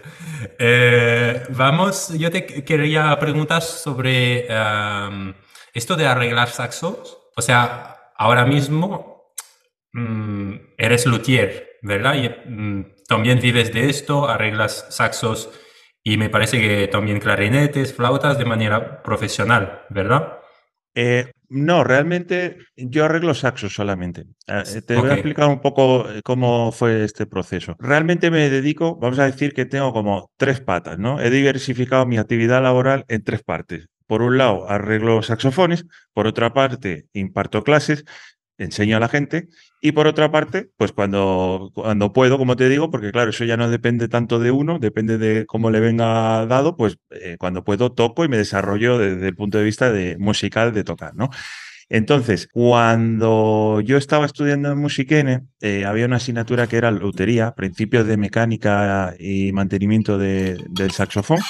Eh, 0.60 1.42
vamos, 1.48 2.16
yo 2.16 2.30
te 2.30 2.46
quería 2.62 3.18
preguntar 3.18 3.62
sobre 3.62 4.46
esto 5.74 5.96
de 5.96 6.06
arreglar 6.06 6.50
saxos. 6.50 7.18
O 7.36 7.42
sea, 7.42 8.12
ahora 8.16 8.46
mismo 8.46 9.34
mm, 9.92 10.54
eres 10.78 11.04
luthier, 11.06 11.78
¿verdad? 11.82 12.14
Y 12.14 12.28
mm, 12.28 12.94
también 13.08 13.40
vives 13.40 13.72
de 13.72 13.90
esto, 13.90 14.28
arreglas 14.28 14.86
saxos 14.90 15.50
y 16.04 16.16
me 16.16 16.30
parece 16.30 16.60
que 16.60 16.86
también 16.86 17.18
clarinetes, 17.18 17.92
flautas 17.92 18.38
de 18.38 18.44
manera 18.44 19.02
profesional, 19.02 19.82
¿verdad? 19.90 20.41
Eh, 20.94 21.32
no, 21.48 21.84
realmente 21.84 22.58
yo 22.76 23.04
arreglo 23.04 23.34
saxos 23.34 23.74
solamente. 23.74 24.24
Ah, 24.46 24.62
eh, 24.66 24.82
te 24.82 24.96
voy 24.96 25.10
a 25.10 25.14
explicar 25.14 25.48
un 25.48 25.60
poco 25.60 26.10
eh, 26.10 26.20
cómo 26.22 26.72
fue 26.72 27.04
este 27.04 27.26
proceso. 27.26 27.76
Realmente 27.78 28.30
me 28.30 28.48
dedico, 28.48 28.96
vamos 28.96 29.18
a 29.18 29.26
decir 29.26 29.52
que 29.52 29.66
tengo 29.66 29.92
como 29.92 30.30
tres 30.36 30.60
patas, 30.60 30.98
¿no? 30.98 31.20
He 31.20 31.30
diversificado 31.30 32.06
mi 32.06 32.16
actividad 32.18 32.62
laboral 32.62 33.04
en 33.08 33.22
tres 33.22 33.42
partes. 33.42 33.86
Por 34.06 34.22
un 34.22 34.38
lado, 34.38 34.68
arreglo 34.68 35.22
saxofones, 35.22 35.86
por 36.12 36.26
otra 36.26 36.52
parte, 36.52 37.06
imparto 37.12 37.62
clases 37.62 38.04
enseño 38.62 38.96
a 38.96 39.00
la 39.00 39.08
gente 39.08 39.48
y 39.80 39.92
por 39.92 40.06
otra 40.06 40.30
parte, 40.30 40.70
pues 40.76 40.92
cuando, 40.92 41.72
cuando 41.74 42.12
puedo, 42.12 42.38
como 42.38 42.56
te 42.56 42.68
digo, 42.68 42.90
porque 42.90 43.10
claro, 43.10 43.30
eso 43.30 43.44
ya 43.44 43.56
no 43.56 43.68
depende 43.68 44.08
tanto 44.08 44.38
de 44.38 44.50
uno, 44.50 44.78
depende 44.78 45.18
de 45.18 45.44
cómo 45.46 45.70
le 45.70 45.80
venga 45.80 46.46
dado, 46.46 46.76
pues 46.76 46.98
eh, 47.10 47.36
cuando 47.38 47.64
puedo 47.64 47.92
toco 47.92 48.24
y 48.24 48.28
me 48.28 48.36
desarrollo 48.36 48.98
desde 48.98 49.28
el 49.28 49.34
punto 49.34 49.58
de 49.58 49.64
vista 49.64 49.90
de 49.90 50.16
musical 50.18 50.72
de 50.72 50.84
tocar, 50.84 51.14
¿no? 51.14 51.30
Entonces, 51.88 52.48
cuando 52.50 53.82
yo 53.82 53.98
estaba 53.98 54.24
estudiando 54.24 54.72
en 54.72 54.78
Musiquene, 54.78 55.42
eh, 55.60 55.84
había 55.84 56.06
una 56.06 56.16
asignatura 56.16 56.66
que 56.66 56.78
era 56.78 56.90
lotería, 56.90 57.52
principios 57.54 58.06
de 58.06 58.16
mecánica 58.16 59.14
y 59.18 59.52
mantenimiento 59.52 60.16
del 60.16 60.90
saxofón, 60.90 61.40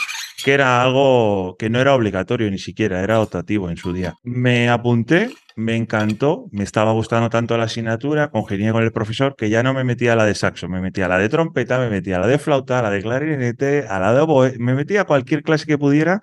que 0.43 0.53
era 0.53 0.83
algo 0.83 1.57
que 1.59 1.71
no 1.71 1.81
era 1.81 1.95
obligatorio 1.95 2.51
ni 2.51 2.59
siquiera, 2.59 3.03
era 3.03 3.21
optativo 3.21 3.71
en 3.71 3.77
su 3.77 3.93
día. 3.93 4.15
Me 4.23 4.69
apunté 4.69 5.31
me 5.57 5.77
encantó, 5.77 6.49
me 6.53 6.65
estaba 6.65 6.93
gustando 6.93 7.31
tanto 7.31 7.57
la 7.57 7.65
asignatura, 7.65 8.31
congenié 8.31 8.73
con 8.73 8.83
el 8.83 8.93
profesor 8.93 9.35
que 9.37 9.51
ya 9.51 9.63
no 9.63 9.75
me 9.75 9.85
metía 9.85 10.15
a 10.15 10.17
la 10.17 10.25
de 10.25 10.35
saxo, 10.35 10.69
me 10.69 10.81
metía 10.81 11.07
a 11.07 11.09
la 11.09 11.19
de 11.19 11.29
trompeta, 11.29 11.79
me 11.79 11.91
metía 11.91 12.17
a 12.17 12.21
la 12.21 12.27
de 12.27 12.39
flauta, 12.39 12.79
a 12.79 12.83
la 12.83 12.91
de 12.91 13.03
clarinete, 13.03 13.87
a 13.89 13.99
la 14.01 14.13
de 14.15 14.21
oboe, 14.21 14.59
me 14.59 14.75
metía 14.75 15.03
a 15.03 15.05
cualquier 15.05 15.43
clase 15.43 15.67
que 15.67 15.79
pudiera 15.79 16.21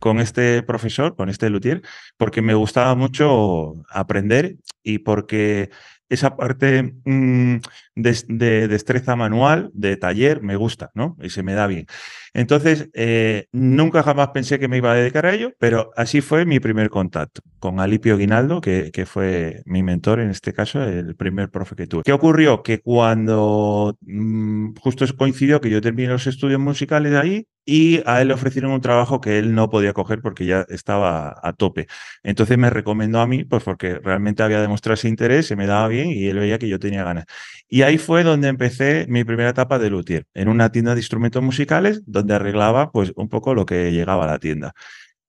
con 0.00 0.18
este 0.20 0.62
profesor, 0.62 1.16
con 1.16 1.28
este 1.28 1.50
luthier, 1.50 1.82
porque 2.16 2.42
me 2.42 2.54
gustaba 2.54 2.94
mucho 2.94 3.74
aprender 3.90 4.56
y 4.82 4.98
porque 4.98 5.70
esa 6.08 6.36
parte 6.36 6.94
mm, 7.04 7.56
de, 7.94 8.68
destreza 8.68 9.16
manual, 9.16 9.70
de 9.74 9.96
taller, 9.96 10.42
me 10.42 10.56
gusta, 10.56 10.90
¿no? 10.94 11.16
Y 11.22 11.30
se 11.30 11.42
me 11.42 11.54
da 11.54 11.66
bien. 11.66 11.86
Entonces, 12.32 12.90
eh, 12.94 13.46
nunca 13.52 14.02
jamás 14.02 14.28
pensé 14.28 14.58
que 14.58 14.68
me 14.68 14.78
iba 14.78 14.92
a 14.92 14.96
dedicar 14.96 15.26
a 15.26 15.34
ello, 15.34 15.52
pero 15.58 15.90
así 15.96 16.20
fue 16.20 16.44
mi 16.44 16.60
primer 16.60 16.90
contacto 16.90 17.42
con 17.58 17.80
Alipio 17.80 18.16
Guinaldo, 18.16 18.60
que, 18.60 18.90
que 18.92 19.06
fue 19.06 19.62
mi 19.66 19.82
mentor 19.82 20.20
en 20.20 20.30
este 20.30 20.52
caso, 20.52 20.82
el 20.82 21.14
primer 21.16 21.50
profe 21.50 21.76
que 21.76 21.86
tuve. 21.86 22.02
¿Qué 22.04 22.12
ocurrió? 22.12 22.62
Que 22.62 22.80
cuando 22.80 23.96
mm, 24.00 24.74
justo 24.80 25.04
coincidió 25.16 25.60
que 25.60 25.70
yo 25.70 25.80
terminé 25.80 26.08
los 26.08 26.26
estudios 26.26 26.60
musicales 26.60 27.14
ahí, 27.14 27.46
y 27.64 28.02
a 28.06 28.20
él 28.20 28.28
le 28.28 28.34
ofrecieron 28.34 28.72
un 28.72 28.80
trabajo 28.80 29.20
que 29.20 29.38
él 29.38 29.54
no 29.54 29.70
podía 29.70 29.92
coger 29.92 30.20
porque 30.20 30.44
ya 30.44 30.66
estaba 30.68 31.38
a 31.42 31.52
tope. 31.54 31.86
Entonces 32.22 32.58
me 32.58 32.70
recomendó 32.70 33.20
a 33.20 33.26
mí, 33.26 33.44
pues 33.44 33.62
porque 33.62 33.98
realmente 33.98 34.42
había 34.42 34.60
demostrado 34.60 34.94
ese 34.94 35.08
interés, 35.08 35.46
se 35.46 35.56
me 35.56 35.66
daba 35.66 35.88
bien 35.88 36.10
y 36.10 36.26
él 36.26 36.38
veía 36.38 36.58
que 36.58 36.68
yo 36.68 36.78
tenía 36.78 37.04
ganas. 37.04 37.24
Y 37.68 37.82
ahí 37.82 37.98
fue 37.98 38.22
donde 38.22 38.48
empecé 38.48 39.06
mi 39.08 39.24
primera 39.24 39.50
etapa 39.50 39.78
de 39.78 39.90
luthier, 39.90 40.26
en 40.34 40.48
una 40.48 40.70
tienda 40.70 40.94
de 40.94 41.00
instrumentos 41.00 41.42
musicales 41.42 42.02
donde 42.06 42.34
arreglaba 42.34 42.92
pues 42.92 43.12
un 43.16 43.28
poco 43.28 43.54
lo 43.54 43.66
que 43.66 43.92
llegaba 43.92 44.24
a 44.24 44.28
la 44.28 44.38
tienda. 44.38 44.74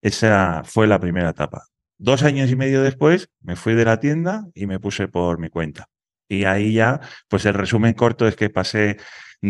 Esa 0.01 0.63
fue 0.65 0.87
la 0.87 0.99
primera 0.99 1.29
etapa. 1.29 1.63
Dos 1.97 2.23
años 2.23 2.51
y 2.51 2.55
medio 2.55 2.83
después 2.83 3.29
me 3.41 3.55
fui 3.55 3.73
de 3.73 3.85
la 3.85 3.99
tienda 3.99 4.45
y 4.53 4.67
me 4.67 4.79
puse 4.79 5.07
por 5.07 5.39
mi 5.39 5.49
cuenta. 5.49 5.87
Y 6.27 6.43
ahí 6.45 6.73
ya, 6.73 6.99
pues 7.29 7.45
el 7.45 7.53
resumen 7.53 7.93
corto 7.93 8.27
es 8.27 8.35
que 8.35 8.49
pasé 8.49 8.97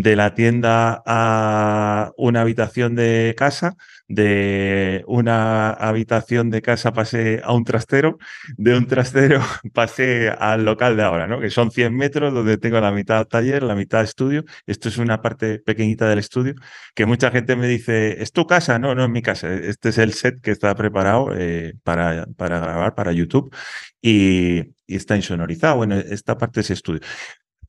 de 0.01 0.15
la 0.17 0.33
tienda 0.35 1.01
a 1.05 2.11
una 2.17 2.41
habitación 2.41 2.95
de 2.95 3.33
casa, 3.37 3.75
de 4.09 5.03
una 5.07 5.69
habitación 5.69 6.49
de 6.49 6.61
casa 6.61 6.91
pasé 6.91 7.41
a 7.43 7.53
un 7.53 7.63
trastero, 7.63 8.17
de 8.57 8.77
un 8.77 8.87
trastero 8.87 9.41
pasé 9.73 10.29
al 10.29 10.65
local 10.65 10.97
de 10.97 11.03
ahora, 11.03 11.27
¿no? 11.27 11.39
que 11.39 11.49
son 11.49 11.71
100 11.71 11.95
metros 11.95 12.33
donde 12.33 12.57
tengo 12.57 12.79
la 12.81 12.91
mitad 12.91 13.25
taller, 13.25 13.63
la 13.63 13.75
mitad 13.75 14.03
estudio. 14.03 14.43
Esto 14.67 14.89
es 14.89 14.97
una 14.97 15.21
parte 15.21 15.59
pequeñita 15.59 16.09
del 16.09 16.19
estudio 16.19 16.55
que 16.93 17.05
mucha 17.05 17.31
gente 17.31 17.55
me 17.55 17.67
dice, 17.67 18.21
¿es 18.21 18.33
tu 18.33 18.45
casa? 18.45 18.77
No, 18.79 18.95
no 18.95 19.05
es 19.05 19.09
mi 19.09 19.21
casa. 19.21 19.53
Este 19.53 19.89
es 19.89 19.97
el 19.97 20.13
set 20.13 20.41
que 20.41 20.51
está 20.51 20.75
preparado 20.75 21.29
eh, 21.37 21.73
para, 21.83 22.27
para 22.35 22.59
grabar 22.59 22.95
para 22.95 23.13
YouTube 23.13 23.55
y, 24.01 24.59
y 24.87 24.95
está 24.97 25.15
insonorizado. 25.15 25.77
Bueno, 25.77 25.95
esta 25.95 26.37
parte 26.37 26.59
es 26.61 26.69
estudio. 26.71 26.99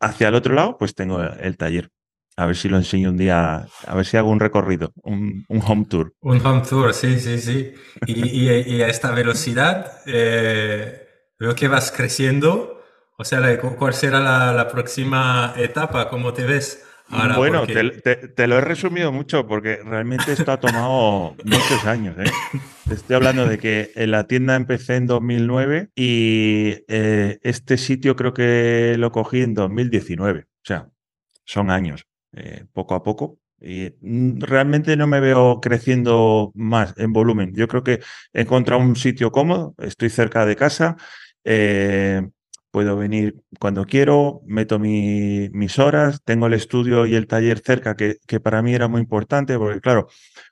Hacia 0.00 0.28
el 0.28 0.35
otro 0.35 0.54
lado, 0.54 0.76
pues 0.76 0.95
tengo 0.95 1.23
el 1.23 1.56
taller. 1.56 1.90
A 2.37 2.47
ver 2.47 2.57
si 2.57 2.69
lo 2.69 2.76
enseño 2.76 3.11
un 3.11 3.16
día, 3.16 3.66
a 3.87 3.95
ver 3.95 4.05
si 4.05 4.16
hago 4.16 4.31
un 4.31 4.40
recorrido, 4.40 4.93
un, 5.02 5.47
home 5.49 5.87
tour. 5.88 6.14
Un 6.21 6.45
home 6.45 6.62
tour, 6.69 6.93
sí, 6.93 7.19
sí, 7.19 7.38
sí. 7.38 7.73
Y, 8.07 8.49
a 8.83 8.88
esta 8.88 9.11
velocidad, 9.12 10.00
eh, 10.07 11.09
veo 11.38 11.55
que 11.55 11.69
vas 11.69 11.90
creciendo. 11.90 12.83
O 13.16 13.25
sea, 13.25 13.59
¿cuál 13.59 13.95
será 13.95 14.21
la 14.21 14.69
próxima 14.69 15.55
etapa? 15.57 16.11
¿Cómo 16.11 16.35
te 16.35 16.45
ves? 16.45 16.87
bueno, 17.09 17.66
te, 17.66 18.47
lo 18.47 18.59
he 18.59 18.61
resumido 18.61 19.12
mucho 19.12 19.47
porque 19.47 19.81
realmente 19.85 20.33
esto 20.33 20.52
ha 20.52 20.59
tomado 20.59 21.37
muchos 21.45 21.85
años. 21.85 22.16
¿eh? 22.19 22.31
Te 22.88 22.95
estoy 22.95 23.16
hablando 23.16 23.47
de 23.47 23.59
que 23.59 23.93
en 23.95 24.11
la 24.11 24.26
tienda 24.26 24.57
empecé 24.57 24.97
en 24.97 25.07
2009 25.07 25.90
y 25.95 26.85
eh, 26.88 27.38
este 27.43 27.78
sitio 27.78 28.16
creo 28.16 28.35
que 28.35 28.97
lo 28.99 29.12
cogí 29.12 29.43
en 29.43 29.55
2019. 29.55 30.40
O 30.40 30.47
sea, 30.64 30.88
son 31.45 31.71
años, 31.71 32.07
eh, 32.33 32.64
poco 32.73 32.95
a 32.95 33.02
poco. 33.02 33.38
Y 33.61 33.95
realmente 34.38 34.97
no 34.97 35.06
me 35.06 35.21
veo 35.21 35.61
creciendo 35.62 36.52
más 36.54 36.95
en 36.99 37.12
volumen. 37.12 37.54
Yo 37.54 37.68
creo 37.68 37.83
que 37.83 38.00
he 38.33 38.42
encontrado 38.42 38.83
un 38.83 38.97
sitio 38.97 39.33
cómodo, 39.33 39.75
estoy 39.78 40.11
cerca 40.11 40.45
de 40.45 40.56
casa. 40.56 40.97
Eh, 41.45 42.23
puedo 42.71 42.97
venir 42.97 43.37
cuando 43.59 43.87
quiero, 43.87 44.42
meto 44.45 44.78
mis 44.78 45.78
horas, 45.78 46.21
tengo 46.25 46.47
el 46.47 46.52
estudio 46.52 47.06
y 47.06 47.14
el 47.14 47.26
taller 47.26 47.61
cerca, 47.61 47.97
que, 47.97 48.18
que, 48.26 48.40
para 48.40 48.61
mí 48.61 48.75
era 48.75 48.88
muy 48.88 49.00
importante, 49.00 49.56
porque 49.56 49.80
claro, 49.80 50.09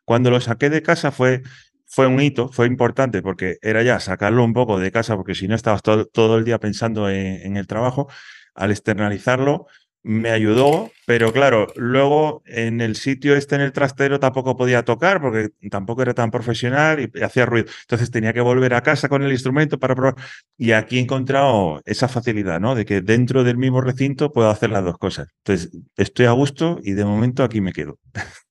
cuando 0.07 0.31
lo 0.31 0.41
saqué 0.41 0.71
de 0.71 0.83
casa 0.83 1.13
fue, 1.13 1.43
fue 1.87 2.07
un 2.07 2.21
hito, 2.23 2.49
fue 2.49 2.67
importante, 2.67 3.21
porque 3.21 3.59
era 3.61 3.83
ya 3.83 4.01
sacarlo 4.01 4.43
un 4.43 4.55
poco 4.55 4.79
de 4.79 4.91
casa, 4.91 5.17
porque 5.17 5.35
si 5.35 5.49
no 5.49 5.55
estabas 5.55 5.83
todo, 5.83 6.07
todo 6.07 6.39
el 6.39 6.45
día 6.45 6.59
pensando 6.59 7.11
en 7.11 7.59
el 7.59 7.67
trabajo, 7.67 8.09
al 8.55 8.71
externalizarlo, 8.71 9.67
me 10.05 10.31
ayudó, 10.31 10.93
pero 11.07 11.33
claro, 11.33 11.67
luego 11.77 12.43
en 12.45 12.83
el 12.83 12.95
sitio 12.95 13.35
este, 13.35 13.55
en 13.55 13.63
el 13.63 13.73
trastero, 13.73 14.21
tampoco 14.21 14.55
podía 14.55 14.85
tocar 14.85 15.21
porque 15.21 15.49
tampoco 15.71 16.03
era 16.03 16.13
tan 16.13 16.31
profesional 16.31 17.01
y 17.01 17.23
hacía 17.23 17.47
ruido. 17.47 17.67
Entonces 17.83 18.11
tenía 18.11 18.35
que 18.35 18.43
volver 18.43 18.75
a 18.75 18.83
casa 18.83 19.09
con 19.09 19.23
el 19.23 19.33
instrumento 19.33 19.79
para 19.79 19.95
probar. 19.95 20.17
Y 20.59 20.73
aquí 20.73 20.99
he 20.99 21.01
encontrado 21.01 21.81
esa 21.87 22.07
facilidad, 22.09 22.61
¿no? 22.61 22.75
De 22.75 22.85
que 22.85 23.01
dentro 23.01 23.45
del 23.45 23.57
mismo 23.57 23.81
recinto 23.81 24.31
puedo 24.31 24.51
hacer 24.51 24.71
las 24.71 24.85
dos 24.85 24.99
cosas. 24.99 25.29
Entonces 25.39 25.71
estoy 25.97 26.27
a 26.27 26.33
gusto 26.33 26.81
y 26.83 26.93
de 26.93 27.05
momento 27.05 27.43
aquí 27.43 27.61
me 27.63 27.73
quedo. 27.73 27.99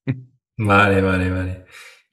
Vale, 0.56 1.02
vale, 1.02 1.30
vale. 1.30 1.63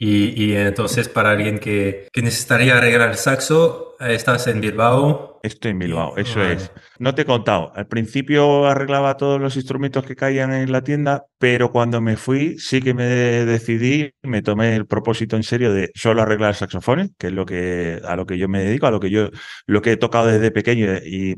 Y, 0.04 0.56
entonces 0.56 1.10
para 1.10 1.30
alguien 1.30 1.60
que, 1.60 2.08
necesitaría 2.16 2.76
arreglar 2.76 3.12
el 3.12 3.18
saxo, 3.18 3.96
estás 4.00 4.48
en 4.48 4.60
Bilbao. 4.60 5.40
Estoy 5.44 5.72
en 5.72 5.80
Bilbao, 5.80 6.18
eso 6.18 6.42
es. 6.42 6.72
No 6.98 7.14
te 7.14 7.22
he 7.22 7.26
contado, 7.26 7.72
al 7.76 7.86
principio 7.86 8.66
arreglaba 8.66 9.16
todos 9.16 9.40
los 9.40 9.56
instrumentos 9.58 10.04
que 10.04 10.16
caían 10.16 10.54
en 10.54 10.72
la 10.72 10.84
tienda, 10.84 11.26
pero 11.38 11.72
cuando 11.72 12.02
me 12.02 12.18
fui 12.18 12.58
sí 12.58 12.82
que 12.82 12.96
me 12.96 13.04
decidí, 13.06 14.12
me 14.24 14.42
tomé 14.42 14.76
el 14.76 14.88
propósito 14.88 15.36
en 15.36 15.44
serio 15.44 15.72
de 15.72 15.92
solo 15.94 16.24
arreglar 16.24 16.56
saxofones, 16.56 17.12
que 17.20 17.28
es 17.28 17.34
lo 17.34 17.46
que 17.46 18.02
a 18.04 18.16
lo 18.16 18.26
que 18.26 18.40
yo 18.40 18.48
me 18.48 18.64
dedico, 18.64 18.88
a 18.88 18.92
lo 18.92 19.00
que 19.00 19.12
yo 19.12 19.30
lo 19.68 19.84
que 19.84 19.92
he 19.92 19.98
tocado 19.98 20.26
desde 20.26 20.50
pequeño 20.50 20.96
y 21.06 21.36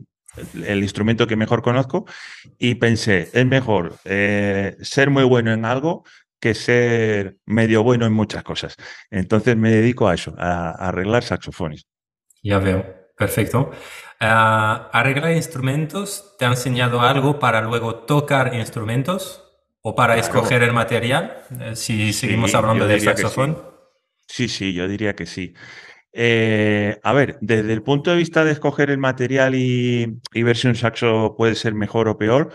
el 0.65 0.81
instrumento 0.81 1.27
que 1.27 1.35
mejor 1.35 1.61
conozco 1.61 2.05
y 2.57 2.75
pensé, 2.75 3.29
es 3.33 3.45
mejor 3.45 3.95
eh, 4.05 4.75
ser 4.81 5.09
muy 5.09 5.23
bueno 5.23 5.51
en 5.51 5.65
algo 5.65 6.03
que 6.43 6.53
ser 6.53 7.37
medio 7.45 7.83
bueno 7.83 8.05
en 8.05 8.11
muchas 8.11 8.43
cosas. 8.43 8.75
Entonces 9.09 9.55
me 9.55 9.71
dedico 9.71 10.09
a 10.09 10.13
eso, 10.13 10.35
a, 10.37 10.71
arreglar 10.71 11.23
saxofones. 11.23 11.87
Ya 12.43 12.59
veo, 12.59 12.85
perfecto. 13.17 13.71
Ah, 14.19 14.89
¿Arreglar 14.91 15.31
instrumentos 15.31 16.35
te 16.37 16.43
ha 16.43 16.49
enseñado 16.49 16.99
algo 16.99 17.39
para 17.39 17.61
luego 17.61 17.95
tocar 18.03 18.53
instrumentos 18.55 19.41
o 19.81 19.95
para 19.95 20.17
escoger 20.17 20.63
el 20.63 20.73
material? 20.73 21.43
Eh, 21.61 21.77
si 21.77 22.11
seguimos 22.11 22.53
hablando 22.53 22.87
del 22.87 22.99
saxofón. 22.99 23.63
Sí. 24.27 24.49
sí. 24.49 24.73
yo 24.73 24.89
diría 24.89 25.15
que 25.15 25.25
sí. 25.25 25.53
Eh, 26.11 26.99
a 27.03 27.13
ver, 27.13 27.37
desde 27.39 27.71
el 27.71 27.83
punto 27.83 28.11
de 28.11 28.17
vista 28.17 28.43
de 28.43 28.51
escoger 28.51 28.89
el 28.89 28.97
material 28.97 29.55
y, 29.55 30.19
y, 30.33 30.43
ver 30.43 30.57
si 30.57 30.67
un 30.67 30.75
saxo 30.75 31.35
puede 31.37 31.55
ser 31.55 31.73
mejor 31.73 32.09
o 32.09 32.17
peor, 32.17 32.53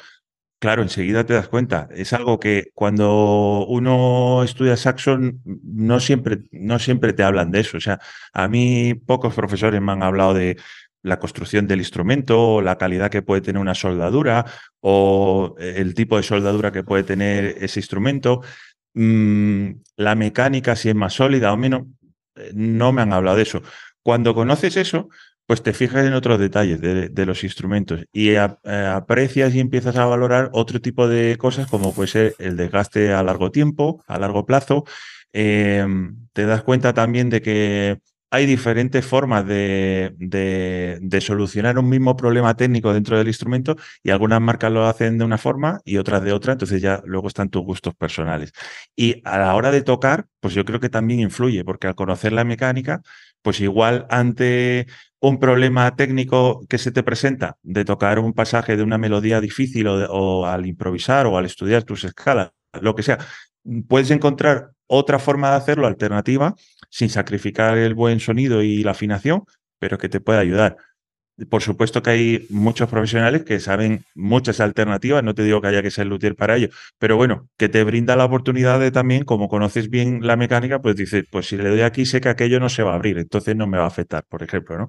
Claro, 0.60 0.82
enseguida 0.82 1.24
te 1.24 1.34
das 1.34 1.48
cuenta. 1.48 1.88
Es 1.94 2.12
algo 2.12 2.40
que 2.40 2.70
cuando 2.74 3.64
uno 3.68 4.42
estudia 4.42 4.76
saxo 4.76 5.16
no 5.62 6.00
siempre, 6.00 6.38
no 6.50 6.80
siempre 6.80 7.12
te 7.12 7.22
hablan 7.22 7.52
de 7.52 7.60
eso. 7.60 7.76
O 7.76 7.80
sea, 7.80 8.00
a 8.32 8.48
mí 8.48 8.94
pocos 8.94 9.34
profesores 9.34 9.80
me 9.80 9.92
han 9.92 10.02
hablado 10.02 10.34
de 10.34 10.56
la 11.02 11.20
construcción 11.20 11.68
del 11.68 11.78
instrumento, 11.78 12.54
o 12.54 12.60
la 12.60 12.76
calidad 12.76 13.08
que 13.08 13.22
puede 13.22 13.40
tener 13.40 13.62
una 13.62 13.74
soldadura, 13.76 14.46
o 14.80 15.54
el 15.60 15.94
tipo 15.94 16.16
de 16.16 16.24
soldadura 16.24 16.72
que 16.72 16.82
puede 16.82 17.04
tener 17.04 17.54
ese 17.60 17.78
instrumento, 17.78 18.42
mm, 18.94 19.70
la 19.96 20.16
mecánica, 20.16 20.74
si 20.74 20.88
es 20.88 20.94
más 20.96 21.14
sólida 21.14 21.52
o 21.52 21.56
menos. 21.56 21.82
Eh, 22.36 22.50
no 22.54 22.92
me 22.92 23.02
han 23.02 23.12
hablado 23.12 23.36
de 23.36 23.44
eso. 23.44 23.62
Cuando 24.02 24.34
conoces 24.34 24.76
eso, 24.76 25.08
pues 25.48 25.62
te 25.62 25.72
fijas 25.72 26.04
en 26.04 26.12
otros 26.12 26.38
detalles 26.38 26.78
de, 26.78 27.26
los 27.26 27.42
instrumentos 27.42 28.04
y 28.12 28.32
eh, 28.32 28.38
aprecias 28.38 29.54
y 29.54 29.60
empiezas 29.60 29.96
a 29.96 30.04
valorar 30.04 30.50
otro 30.52 30.78
tipo 30.78 31.08
de 31.08 31.36
cosas 31.38 31.66
como 31.68 31.94
puede 31.94 32.08
ser 32.08 32.34
el 32.38 32.54
desgaste 32.58 33.14
a 33.14 33.22
largo 33.22 33.50
tiempo, 33.50 34.04
a 34.06 34.18
largo 34.18 34.44
plazo. 34.44 34.84
Em, 35.32 36.28
te 36.34 36.44
das 36.44 36.62
cuenta 36.62 36.92
también 36.92 37.30
de 37.30 37.40
que 37.40 37.98
hay 38.30 38.44
diferentes 38.44 39.06
formas 39.06 39.46
de, 39.46 40.14
de, 40.18 41.20
solucionar 41.22 41.78
un 41.78 41.88
mismo 41.88 42.14
problema 42.14 42.54
técnico 42.54 42.92
dentro 42.92 43.16
del 43.16 43.28
instrumento 43.28 43.76
y 44.02 44.10
algunas 44.10 44.42
marcas 44.42 44.70
lo 44.70 44.86
hacen 44.86 45.16
de 45.16 45.24
una 45.24 45.38
forma 45.38 45.80
y 45.86 45.96
otras 45.96 46.22
de 46.24 46.32
otra, 46.32 46.52
entonces 46.52 46.82
ya 46.82 47.02
luego 47.06 47.28
están 47.28 47.48
tus 47.48 47.62
gustos 47.62 47.94
personales. 47.94 48.52
Y 48.94 49.22
a 49.24 49.38
la 49.38 49.54
hora 49.54 49.70
de 49.70 49.80
tocar, 49.80 50.26
pues 50.40 50.52
yo 50.52 50.66
creo 50.66 50.78
que 50.78 50.90
también 50.90 51.20
influye, 51.20 51.64
porque 51.64 51.86
al 51.86 51.94
conocer 51.94 52.32
la 52.32 52.44
mecánica, 52.44 53.00
pues 53.42 53.60
igual 53.60 54.06
ante 54.10 54.86
un 55.20 55.38
problema 55.38 55.94
técnico 55.96 56.64
que 56.68 56.78
se 56.78 56.92
te 56.92 57.02
presenta 57.02 57.56
de 57.62 57.84
tocar 57.84 58.18
un 58.18 58.32
pasaje 58.32 58.76
de 58.76 58.82
una 58.82 58.98
melodía 58.98 59.40
difícil 59.40 59.86
o, 59.88 60.46
al 60.46 60.66
improvisar 60.66 61.26
o 61.26 61.36
al 61.36 61.46
estudiar 61.46 61.82
tus 61.84 62.04
escalas, 62.04 62.52
lo 62.80 62.94
que 62.94 63.02
sea, 63.02 63.18
puedes 63.88 64.10
encontrar 64.10 64.70
otra 64.86 65.18
forma 65.18 65.50
de 65.50 65.56
hacerlo 65.56 65.86
alternativa 65.86 66.54
sin 66.90 67.10
sacrificar 67.10 67.76
el 67.76 67.94
buen 67.94 68.20
sonido 68.20 68.62
y 68.62 68.82
la 68.82 68.92
afinación, 68.92 69.44
pero 69.78 69.98
que 69.98 70.08
te 70.08 70.20
puede 70.20 70.38
ayudar. 70.38 70.76
Por 71.50 71.62
supuesto 71.62 72.02
que 72.02 72.10
hay 72.10 72.46
muchos 72.50 72.88
profesionales 72.88 73.44
que 73.44 73.60
saben 73.60 74.04
muchas 74.14 74.60
alternativas, 74.60 75.22
no 75.22 75.34
te 75.34 75.44
digo 75.44 75.60
que 75.60 75.68
haya 75.68 75.82
que 75.82 75.90
ser 75.90 76.06
luthier 76.06 76.34
para 76.34 76.56
ello, 76.56 76.68
pero 76.98 77.16
bueno, 77.16 77.48
que 77.56 77.68
te 77.68 77.84
brinda 77.84 78.16
la 78.16 78.24
oportunidad 78.24 78.80
de 78.80 78.90
también, 78.90 79.24
como 79.24 79.48
conoces 79.48 79.88
bien 79.88 80.26
la 80.26 80.36
mecánica, 80.36 80.80
pues 80.80 80.96
dices, 80.96 81.24
pues 81.30 81.46
si 81.46 81.56
le 81.56 81.68
doy 81.68 81.82
aquí 81.82 82.06
sé 82.06 82.20
que 82.20 82.28
aquello 82.28 82.58
no 82.58 82.68
se 82.68 82.82
va 82.82 82.92
a 82.92 82.96
abrir, 82.96 83.18
entonces 83.18 83.54
no 83.54 83.66
me 83.66 83.78
va 83.78 83.84
a 83.84 83.88
afectar, 83.88 84.24
por 84.28 84.42
ejemplo, 84.42 84.78
¿no? 84.78 84.88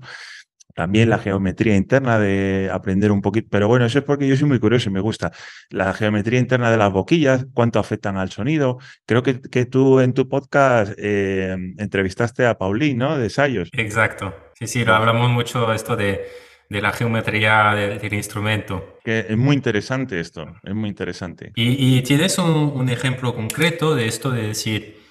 También 0.76 1.10
la 1.10 1.18
geometría 1.18 1.76
interna 1.76 2.20
de 2.20 2.70
aprender 2.72 3.12
un 3.12 3.22
poquito, 3.22 3.50
pero 3.52 3.68
bueno, 3.68 3.86
eso 3.86 4.00
es 4.00 4.06
porque 4.06 4.28
yo 4.28 4.38
soy 4.38 4.48
muy 4.48 4.60
curioso 4.60 4.90
y 4.90 4.94
me 4.94 5.02
gusta. 5.02 5.32
La 5.70 5.94
geometría 5.94 6.40
interna 6.40 6.72
de 6.72 6.78
las 6.78 6.90
boquillas, 6.92 7.48
cuánto 7.54 7.80
afectan 7.80 8.16
al 8.16 8.30
sonido. 8.30 8.78
Creo 9.06 9.22
que, 9.22 9.42
que 9.42 9.66
tú 9.66 10.00
en 10.00 10.14
tu 10.14 10.30
podcast 10.30 10.94
eh, 10.98 11.58
entrevistaste 11.78 12.46
a 12.46 12.58
Paulín, 12.58 13.00
¿no? 13.00 13.18
De 13.18 13.26
ensayos. 13.26 13.70
Exacto. 13.74 14.34
Sí, 14.60 14.68
sí, 14.68 14.84
lo 14.84 14.94
hablamos 14.94 15.30
mucho 15.30 15.72
esto 15.72 15.96
de, 15.96 16.28
de 16.68 16.82
la 16.82 16.92
geometría 16.92 17.74
del, 17.74 18.14
instrumento. 18.14 19.00
Que 19.06 19.26
es 19.30 19.38
muy 19.38 19.56
interesante 19.56 20.20
esto, 20.20 20.54
es 20.62 20.76
muy 20.76 20.90
interesante. 20.90 21.54
Y, 21.56 22.02
tienes 22.02 22.38
un, 22.40 22.74
un, 22.76 22.90
ejemplo 22.90 23.34
concreto 23.34 23.96
de 23.96 24.08
esto 24.08 24.32
de 24.32 24.48
decir, 24.48 25.02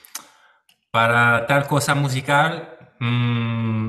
para 0.90 1.46
tal 1.46 1.66
cosa 1.66 1.94
musical, 1.94 2.76
mmm, 3.00 3.88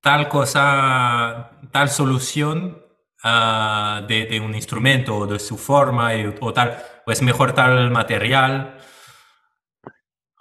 tal 0.00 0.28
cosa, 0.28 1.50
tal 1.72 1.88
solución 1.88 2.80
uh, 3.24 4.06
de, 4.06 4.26
de, 4.26 4.40
un 4.40 4.54
instrumento 4.54 5.16
o 5.16 5.26
de 5.26 5.40
su 5.40 5.58
forma 5.58 6.12
o 6.40 6.52
tal, 6.52 6.78
o 7.04 7.10
es 7.10 7.20
mejor 7.20 7.52
tal 7.52 7.90
material. 7.90 8.78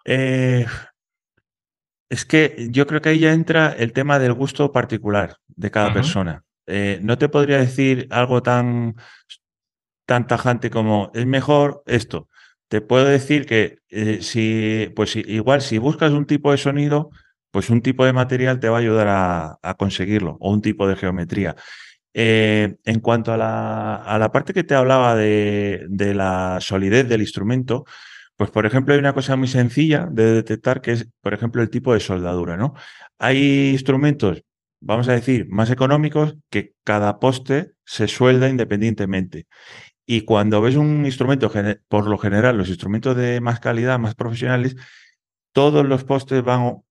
Eh, 0.06 0.63
es 2.10 2.26
que 2.26 2.67
yo 2.72 2.88
creo 2.88 3.02
que 3.02 3.10
ahí 3.10 3.20
ya 3.20 3.34
entra 3.34 3.74
el 3.78 3.91
tema 3.91 4.20
del 4.20 4.34
gusto 4.34 4.72
particular 4.72 5.38
de 5.48 5.72
cada 5.72 5.93
persona. 5.93 6.43
Eh, 6.65 7.00
no 7.02 7.17
te 7.17 7.30
podría 7.30 7.58
decir 7.58 8.08
algo 8.12 8.41
tan, 8.41 8.96
tan 10.06 10.28
tajante 10.28 10.70
como 10.70 11.12
es 11.13 11.26
mejor 11.26 11.84
esto. 11.86 12.30
Te 12.70 12.82
puedo 12.82 13.06
decir 13.06 13.46
que 13.46 13.80
eh, 13.89 14.20
si, 14.22 14.91
pues 14.96 15.15
igual 15.15 15.62
si 15.62 15.78
buscas 15.78 16.12
un 16.12 16.26
tipo 16.26 16.52
de 16.52 16.58
sonido, 16.58 17.10
pues 17.52 17.70
un 17.70 17.82
tipo 17.82 18.06
de 18.06 18.13
material 18.13 18.60
te 18.60 18.70
va 18.70 18.78
a 18.78 18.82
ayudar 18.82 19.08
a, 19.62 19.74
conseguirlo, 19.76 20.38
o 20.39 20.52
un 20.52 20.62
tipo 20.62 20.88
de 20.88 20.96
geometría. 20.96 21.56
Eh, 22.13 22.76
en 22.84 23.00
cuanto 23.00 23.32
a 23.32 23.38
la, 23.38 23.96
a 23.96 24.17
la, 24.17 24.32
parte 24.32 24.54
que 24.54 24.63
te 24.63 24.76
hablaba 24.76 25.15
de, 25.15 25.86
de, 25.88 26.13
la 26.15 26.58
solidez 26.60 27.08
del 27.08 27.22
instrumento, 27.22 27.86
pues 28.38 28.52
por 28.52 28.65
ejemplo 28.65 28.93
hay 28.93 29.00
una 29.00 29.13
cosa 29.13 29.36
muy 29.36 29.47
sencilla 29.47 30.08
de 30.10 30.32
detectar 30.32 30.82
que 30.82 30.93
es, 30.93 31.10
por 31.21 31.34
ejemplo, 31.34 31.62
el 31.62 31.69
tipo 31.69 31.93
de 31.93 32.00
soldadura, 32.00 32.56
¿no? 32.56 32.76
Hay 33.17 33.71
instrumentos, 33.71 34.43
vamos 34.80 35.10
a 35.10 35.13
decir, 35.13 35.47
más 35.50 35.71
económicos 35.71 36.38
que 36.50 36.73
cada 36.84 37.19
poste 37.19 37.73
se 37.84 38.08
suelda 38.08 38.47
independientemente. 38.47 39.47
Y 40.06 40.21
cuando 40.21 40.62
ves 40.62 40.76
un 40.76 41.06
instrumento, 41.06 41.52
por 41.89 42.08
lo 42.08 42.17
general, 42.17 42.58
los 42.58 42.69
instrumentos 42.69 43.17
de 43.17 43.41
más 43.41 43.60
calidad, 43.60 44.00
más 44.00 44.15
profesionales, 44.15 44.76
todos 45.52 45.86
los 45.86 46.04
postes 46.04 46.43
van 46.43 46.84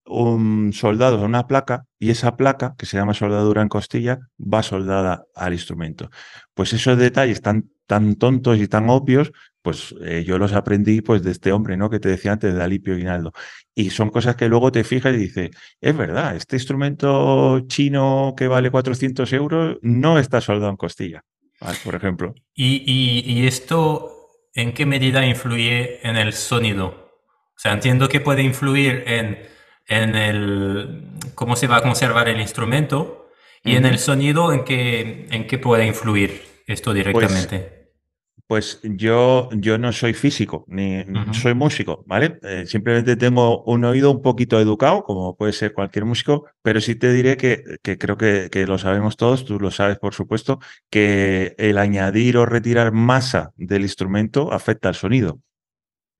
soldados 0.73 1.23
a 1.23 1.25
una 1.25 1.47
placa 1.47 1.87
y 2.01 2.11
esa 2.11 2.37
placa, 2.37 2.75
que 2.77 2.85
se 2.85 2.97
llama 2.97 3.15
soldadura 3.15 3.63
en 3.63 3.69
costilla, 3.69 4.19
va 4.41 4.65
soldada 4.65 5.25
al 5.37 5.53
instrumento. 5.53 6.11
Pues 6.53 6.73
esos 6.73 6.99
detalles 6.99 7.41
tan, 7.41 7.71
tan 7.87 8.17
tontos 8.17 8.59
y 8.59 8.67
tan 8.67 8.91
obvios, 8.91 9.31
pues 9.67 9.93
eh, 10.01 10.23
yo 10.25 10.39
los 10.39 10.53
aprendí 10.53 11.01
pues 11.01 11.25
de 11.25 11.33
este 11.33 11.51
hombre, 11.51 11.77
¿no? 11.77 11.91
Que 11.91 11.99
te 11.99 12.09
decía 12.09 12.31
antes, 12.31 12.55
de 12.55 12.63
Alipio 12.63 12.95
Guinaldo. 12.95 13.33
Y 13.75 13.91
son 13.91 14.11
cosas 14.11 14.37
que 14.37 14.49
luego 14.49 14.71
te 14.71 14.85
fijas 14.85 15.13
y 15.13 15.17
dices, 15.17 15.51
es 15.81 15.97
verdad, 15.97 16.37
este 16.37 16.55
instrumento 16.55 17.59
chino 17.67 18.35
que 18.37 18.47
vale 18.47 18.71
400 18.71 19.33
euros 19.33 19.79
no 19.83 20.21
está 20.21 20.41
soldado 20.41 20.71
en 20.71 20.77
costilla, 20.77 21.25
por 21.83 21.97
ejemplo. 21.97 22.33
y 22.55 23.45
esto 23.45 24.13
en 24.55 24.73
qué 24.73 24.87
medida 24.87 25.27
influye 25.27 25.99
en 26.09 26.17
el 26.17 26.33
sonido? 26.33 26.87
O 26.87 27.59
sea, 27.59 27.73
entiendo 27.73 28.09
que 28.09 28.21
puede 28.21 28.45
influir 28.45 29.03
en, 29.09 29.41
en 29.89 30.15
el 30.15 31.03
cómo 31.35 31.57
se 31.57 31.67
va 31.67 31.79
a 31.79 31.83
conservar 31.83 32.29
el 32.29 32.41
instrumento 32.41 33.33
y 33.65 33.75
en 33.75 33.85
el 33.85 33.99
sonido 33.99 34.53
en 34.53 34.63
qué, 34.63 35.27
en 35.29 35.49
qué 35.49 35.59
puede 35.59 35.85
influir 35.85 36.41
esto 36.69 36.93
pues 36.93 37.05
directamente. 37.05 37.59
Pues, 37.59 37.76
yo, 38.83 39.49
yo 39.53 39.79
no 39.79 39.93
soy 39.93 40.15
físico, 40.15 40.65
ni 40.69 41.05
soy 41.33 41.55
músico, 41.55 42.05
¿vale? 42.07 42.39
Eh, 42.43 42.65
simplemente 42.67 43.17
tengo 43.17 43.65
un 43.65 43.85
oído 43.85 44.11
un 44.11 44.23
poquito 44.23 44.61
educado, 44.61 45.03
como 45.03 45.37
puede 45.37 45.53
ser 45.53 45.73
cualquier 45.73 46.05
músico, 46.05 46.47
pero 46.63 46.81
sí 46.81 46.95
te 46.95 47.13
diré 47.13 47.37
que, 47.37 47.65
que 47.83 47.99
creo 47.99 48.17
que, 48.17 48.49
que, 48.51 48.67
lo 48.67 48.79
sabemos 48.79 49.17
todos, 49.17 49.45
tú 49.45 49.59
lo 49.59 49.71
sabes 49.71 49.99
por 49.99 50.15
supuesto, 50.15 50.61
que 50.91 51.55
el 51.59 51.79
añadir 51.79 52.37
o 52.37 52.47
retirar 52.47 52.93
masa 52.93 53.53
del 53.57 53.83
instrumento 53.83 54.53
afecta 54.53 54.89
al 54.89 54.95
sonido. 54.95 55.41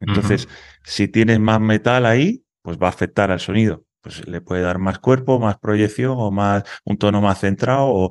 Entonces, 0.01 0.49
si 0.85 1.09
tienes 1.09 1.41
más 1.41 1.61
metal 1.61 2.07
ahí, 2.07 2.45
pues 2.63 2.77
va 2.77 2.87
a 2.87 2.91
afectar 2.91 3.31
al 3.31 3.41
sonido. 3.41 3.85
Pues 4.01 4.27
le 4.27 4.41
puede 4.41 4.63
dar 4.63 4.79
más 4.79 4.99
cuerpo, 4.99 5.39
más 5.39 5.59
proyección 5.59 6.15
o 6.19 6.31
más 6.31 6.65
un 6.85 6.99
tono 6.99 7.21
más 7.21 7.41
centrado 7.41 7.87
o 7.89 8.11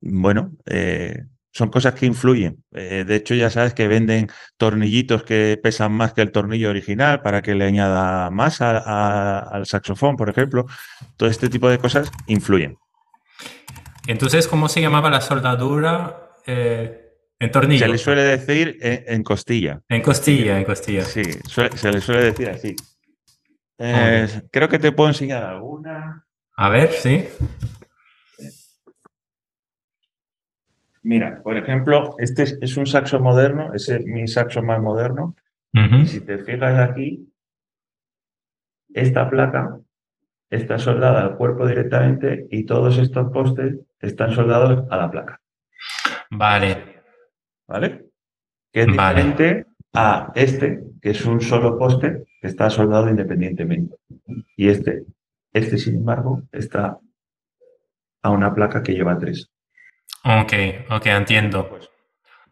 bueno, 0.00 0.52
eh, 0.66 1.24
son 1.56 1.70
cosas 1.70 1.94
que 1.94 2.04
influyen. 2.04 2.62
Eh, 2.72 3.04
de 3.06 3.16
hecho, 3.16 3.34
ya 3.34 3.48
sabes 3.48 3.72
que 3.72 3.88
venden 3.88 4.28
tornillitos 4.58 5.22
que 5.22 5.58
pesan 5.62 5.90
más 5.90 6.12
que 6.12 6.20
el 6.20 6.30
tornillo 6.30 6.68
original 6.68 7.22
para 7.22 7.40
que 7.40 7.54
le 7.54 7.64
añada 7.64 8.28
más 8.30 8.60
al 8.60 9.64
saxofón, 9.64 10.16
por 10.16 10.28
ejemplo. 10.28 10.66
Todo 11.16 11.30
este 11.30 11.48
tipo 11.48 11.70
de 11.70 11.78
cosas 11.78 12.12
influyen. 12.26 12.76
Entonces, 14.06 14.48
¿cómo 14.48 14.68
se 14.68 14.82
llamaba 14.82 15.08
la 15.08 15.22
soldadura? 15.22 16.34
Eh, 16.46 17.14
en 17.38 17.50
tornillo. 17.50 17.86
Se 17.86 17.88
le 17.88 17.98
suele 17.98 18.22
decir 18.22 18.76
en, 18.82 19.22
costilla. 19.22 19.80
En 19.88 20.02
costilla, 20.02 20.58
en 20.58 20.64
costilla. 20.64 21.04
Sí, 21.04 21.22
se 21.24 21.90
le 21.90 22.02
suele 22.02 22.24
decir 22.24 22.50
así. 22.50 22.76
creo 24.52 24.68
que 24.68 24.78
te 24.78 24.92
puedo 24.92 25.08
enseñar 25.08 25.42
alguna. 25.42 26.26
A 26.54 26.68
ver, 26.68 26.92
sí. 26.92 27.26
Mira, 31.06 31.40
por 31.40 31.56
ejemplo, 31.56 32.16
este 32.18 32.42
es, 32.42 32.76
un 32.76 32.84
saxo 32.84 33.20
moderno, 33.20 33.72
ese 33.72 33.98
es 33.98 34.06
mi 34.06 34.26
saxo 34.26 34.60
más 34.60 34.82
moderno. 34.82 35.36
Si 36.04 36.20
te 36.20 36.38
fijas 36.38 36.80
aquí, 36.80 37.32
esta 38.92 39.30
placa 39.30 39.78
está 40.50 40.80
soldada 40.80 41.22
al 41.22 41.36
cuerpo 41.36 41.64
directamente 41.64 42.48
y 42.50 42.64
todos 42.64 42.98
estos 42.98 43.30
postes 43.30 43.76
están 44.00 44.32
soldados 44.32 44.84
a 44.90 44.96
la 44.96 45.08
placa. 45.08 45.40
Vale. 46.30 47.02
¿vale? 47.68 48.06
Que 48.72 48.80
es 48.80 48.86
diferente 48.88 49.66
a 49.94 50.32
este, 50.34 50.82
que 51.00 51.10
es 51.10 51.24
un 51.24 51.40
solo 51.40 51.78
poste 51.78 52.24
que 52.40 52.48
está 52.48 52.68
soldado 52.68 53.08
independientemente. 53.08 53.94
Y 54.56 54.70
este, 54.70 55.04
este 55.52 55.78
sin 55.78 55.98
embargo, 55.98 56.42
está 56.50 56.98
a 58.22 58.30
una 58.30 58.52
placa 58.52 58.82
que 58.82 58.92
lleva 58.92 59.16
tres. 59.16 59.52
Ok, 60.24 60.52
ok, 60.90 61.06
entiendo. 61.06 61.68
Pues. 61.68 61.88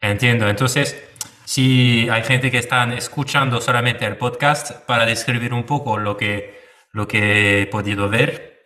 Entiendo. 0.00 0.48
Entonces, 0.48 1.02
si 1.44 2.08
hay 2.08 2.22
gente 2.22 2.50
que 2.50 2.58
están 2.58 2.92
escuchando 2.92 3.60
solamente 3.60 4.06
el 4.06 4.16
podcast, 4.16 4.84
para 4.86 5.06
describir 5.06 5.52
un 5.52 5.64
poco 5.64 5.98
lo 5.98 6.16
que, 6.16 6.60
lo 6.92 7.08
que 7.08 7.62
he 7.62 7.66
podido 7.66 8.08
ver, 8.08 8.62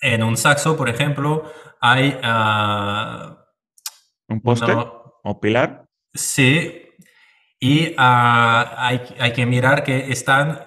en 0.00 0.22
un 0.22 0.36
saxo, 0.36 0.76
por 0.76 0.88
ejemplo, 0.88 1.50
hay... 1.80 2.18
Ah, 2.22 3.46
un 4.28 4.40
poste 4.42 4.72
o 4.74 5.40
pilar. 5.40 5.86
Sí, 6.12 6.88
y 7.58 7.94
ah, 7.96 8.74
hay, 8.76 9.00
hay, 9.18 9.32
que 9.32 9.46
mirar 9.46 9.82
que 9.82 10.12
están 10.12 10.64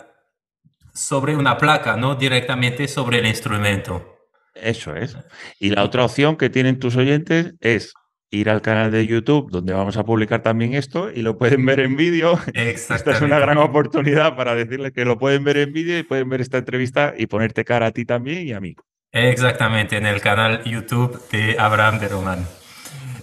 sobre 0.93 1.36
una 1.36 1.58
placa, 1.58 1.95
no 1.95 2.15
directamente 2.15 2.88
sobre 2.88 3.19
el 3.19 3.27
instrumento. 3.27 4.11
Eso 4.54 4.96
es. 4.96 5.18
Y 5.60 5.70
la 5.70 5.84
otra 5.84 6.04
opción 6.04 6.36
que 6.38 6.50
tienen 6.50 6.80
tus 6.80 6.96
oyentes 6.96 7.54
es 7.60 7.94
ir 8.32 8.50
al 8.50 8.62
canal 8.62 8.92
de 8.92 9.06
YouTube, 9.06 9.52
donde 9.52 9.74
vamos 9.74 9.98
a 9.98 10.06
publicar 10.06 10.42
también 10.42 10.74
esto, 10.74 11.12
y 11.12 11.22
lo 11.22 11.38
pueden 11.38 11.66
ver 11.66 11.82
en 11.82 11.98
vídeo. 11.98 12.40
Esta 12.54 12.96
es 12.96 13.22
una 13.22 13.40
gran 13.40 13.58
oportunidad 13.58 14.36
para 14.36 14.56
decirles 14.56 14.94
que 14.94 15.06
lo 15.06 15.18
pueden 15.18 15.44
ver 15.44 15.58
en 15.58 15.74
vídeo 15.74 16.00
y 16.00 16.04
pueden 16.04 16.30
ver 16.30 16.42
esta 16.42 16.58
entrevista 16.58 17.14
y 17.18 17.28
ponerte 17.28 17.66
cara 17.66 17.88
a 17.88 17.92
ti 17.92 18.06
también 18.06 18.48
y 18.48 18.54
a 18.54 18.62
mí. 18.62 18.76
Exactamente, 19.12 19.98
en 19.98 20.06
el 20.06 20.22
canal 20.22 20.64
YouTube 20.64 21.22
de 21.30 21.58
Abraham 21.60 22.00
de 22.00 22.08
Román. 22.08 22.48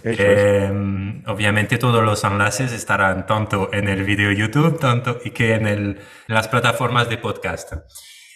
Em, 0.04 1.22
obviamente 1.26 1.76
todos 1.76 2.04
los 2.04 2.22
enlaces 2.22 2.72
estarán 2.72 3.26
tanto 3.26 3.70
en 3.72 3.88
el 3.88 4.04
video 4.04 4.30
YouTube 4.30 4.78
tanto 4.78 5.18
y 5.24 5.30
que 5.30 5.54
en, 5.54 5.66
el, 5.66 6.00
las 6.26 6.48
plataformas 6.48 7.08
de 7.08 7.18
podcast. 7.18 7.72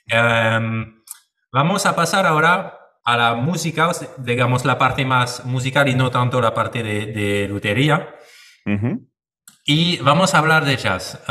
Em, 0.06 1.02
vamos 1.52 1.86
a 1.86 1.94
pasar 1.94 2.26
ahora 2.26 2.81
a 3.04 3.16
la 3.16 3.34
música, 3.34 3.90
digamos 4.18 4.64
la 4.64 4.78
parte 4.78 5.04
más 5.04 5.44
musical 5.44 5.88
y 5.88 5.94
no 5.94 6.10
tanto 6.10 6.40
la 6.40 6.54
parte 6.54 6.82
de, 6.82 7.06
de 7.06 7.48
lutería. 7.48 8.14
Y 9.64 9.98
vamos 9.98 10.34
a 10.34 10.38
hablar 10.38 10.64
de 10.64 10.76
jazz. 10.76 11.22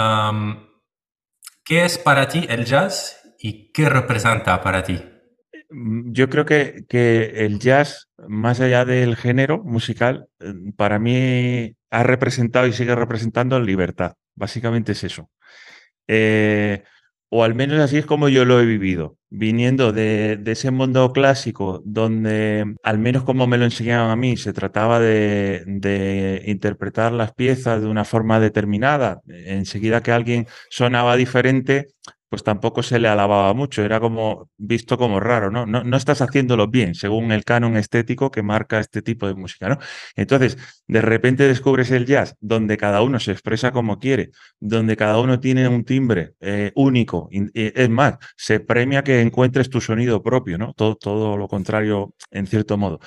¿Qué 1.63 1.85
es 1.85 1.97
para 1.97 2.27
ti 2.27 2.45
el 2.49 2.65
jazz 2.65 3.35
y 3.39 3.71
qué 3.71 3.87
representa 3.87 4.61
para 4.61 4.83
ti? 4.83 5.01
Mm, 5.69 6.11
yo 6.11 6.29
creo 6.29 6.45
que, 6.45 6.85
que, 6.89 7.45
el 7.45 7.59
jazz, 7.59 8.09
más 8.27 8.59
allá 8.59 8.83
del 8.85 9.15
género 9.15 9.63
musical, 9.63 10.27
mm, 10.39 10.71
para 10.71 10.99
mí 10.99 11.75
ha 11.89 12.03
representado 12.03 12.67
y 12.67 12.73
sigue 12.73 12.95
representando 12.95 13.59
libertad. 13.59 14.15
Básicamente 14.35 14.93
es 14.93 15.03
eso. 15.03 15.29
Eh, 16.07 16.83
o 17.33 17.45
al 17.45 17.55
menos 17.55 17.79
así 17.79 17.97
es 17.97 18.05
como 18.05 18.27
yo 18.27 18.43
lo 18.43 18.59
he 18.59 18.65
vivido, 18.65 19.17
viniendo 19.29 19.93
de, 19.93 20.37
ese 20.45 20.69
mundo 20.69 21.13
clásico 21.13 21.81
donde, 21.85 22.75
al 22.83 22.99
menos 22.99 23.23
como 23.23 23.47
me 23.47 23.57
lo 23.57 23.63
enseñaban 23.63 24.11
a 24.11 24.17
mí, 24.17 24.35
se 24.35 24.51
trataba 24.51 24.99
de, 24.99 25.63
de, 25.65 26.43
interpretar 26.47 27.13
las 27.13 27.33
piezas 27.33 27.81
de 27.81 27.87
una 27.87 28.03
forma 28.03 28.41
determinada. 28.41 29.21
Enseguida 29.27 30.03
que 30.03 30.11
alguien 30.11 30.45
sonaba 30.69 31.15
diferente, 31.15 31.87
pues 32.31 32.45
tampoco 32.45 32.81
se 32.81 32.97
le 32.97 33.09
alababa 33.09 33.53
mucho, 33.53 33.83
era 33.83 33.99
como 33.99 34.49
visto 34.57 34.97
como 34.97 35.19
raro, 35.19 35.51
¿no? 35.51 35.65
No, 35.65 35.83
no 35.83 35.97
estás 35.97 36.21
haciéndolo 36.21 36.69
bien, 36.69 36.95
según 36.95 37.33
el 37.33 37.43
canon 37.43 37.75
estético 37.75 38.31
que 38.31 38.41
marca 38.41 38.79
este 38.79 39.01
tipo 39.01 39.27
de 39.27 39.35
música, 39.35 39.67
¿no? 39.67 39.79
Entonces, 40.15 40.57
de 40.87 41.01
repente 41.01 41.45
descubres 41.45 41.91
el 41.91 42.05
jazz, 42.05 42.37
donde 42.39 42.77
cada 42.77 43.01
uno 43.01 43.19
se 43.19 43.33
expresa 43.33 43.73
como 43.73 43.99
quiere, 43.99 44.31
donde 44.61 44.95
cada 44.95 45.19
uno 45.19 45.41
tiene 45.41 45.67
un 45.67 45.83
timbre 45.83 46.35
eh, 46.39 46.71
único, 46.75 47.27
es 47.53 47.89
más, 47.89 48.15
se 48.37 48.61
premia 48.61 49.03
que 49.03 49.19
encuentres 49.19 49.69
tu 49.69 49.81
sonido 49.81 50.23
propio, 50.23 50.57
¿no? 50.57 50.73
Todo, 50.73 50.95
todo 50.95 51.35
lo 51.35 51.49
contrario, 51.49 52.13
en 52.31 52.47
cierto 52.47 52.77
modo. 52.77 53.01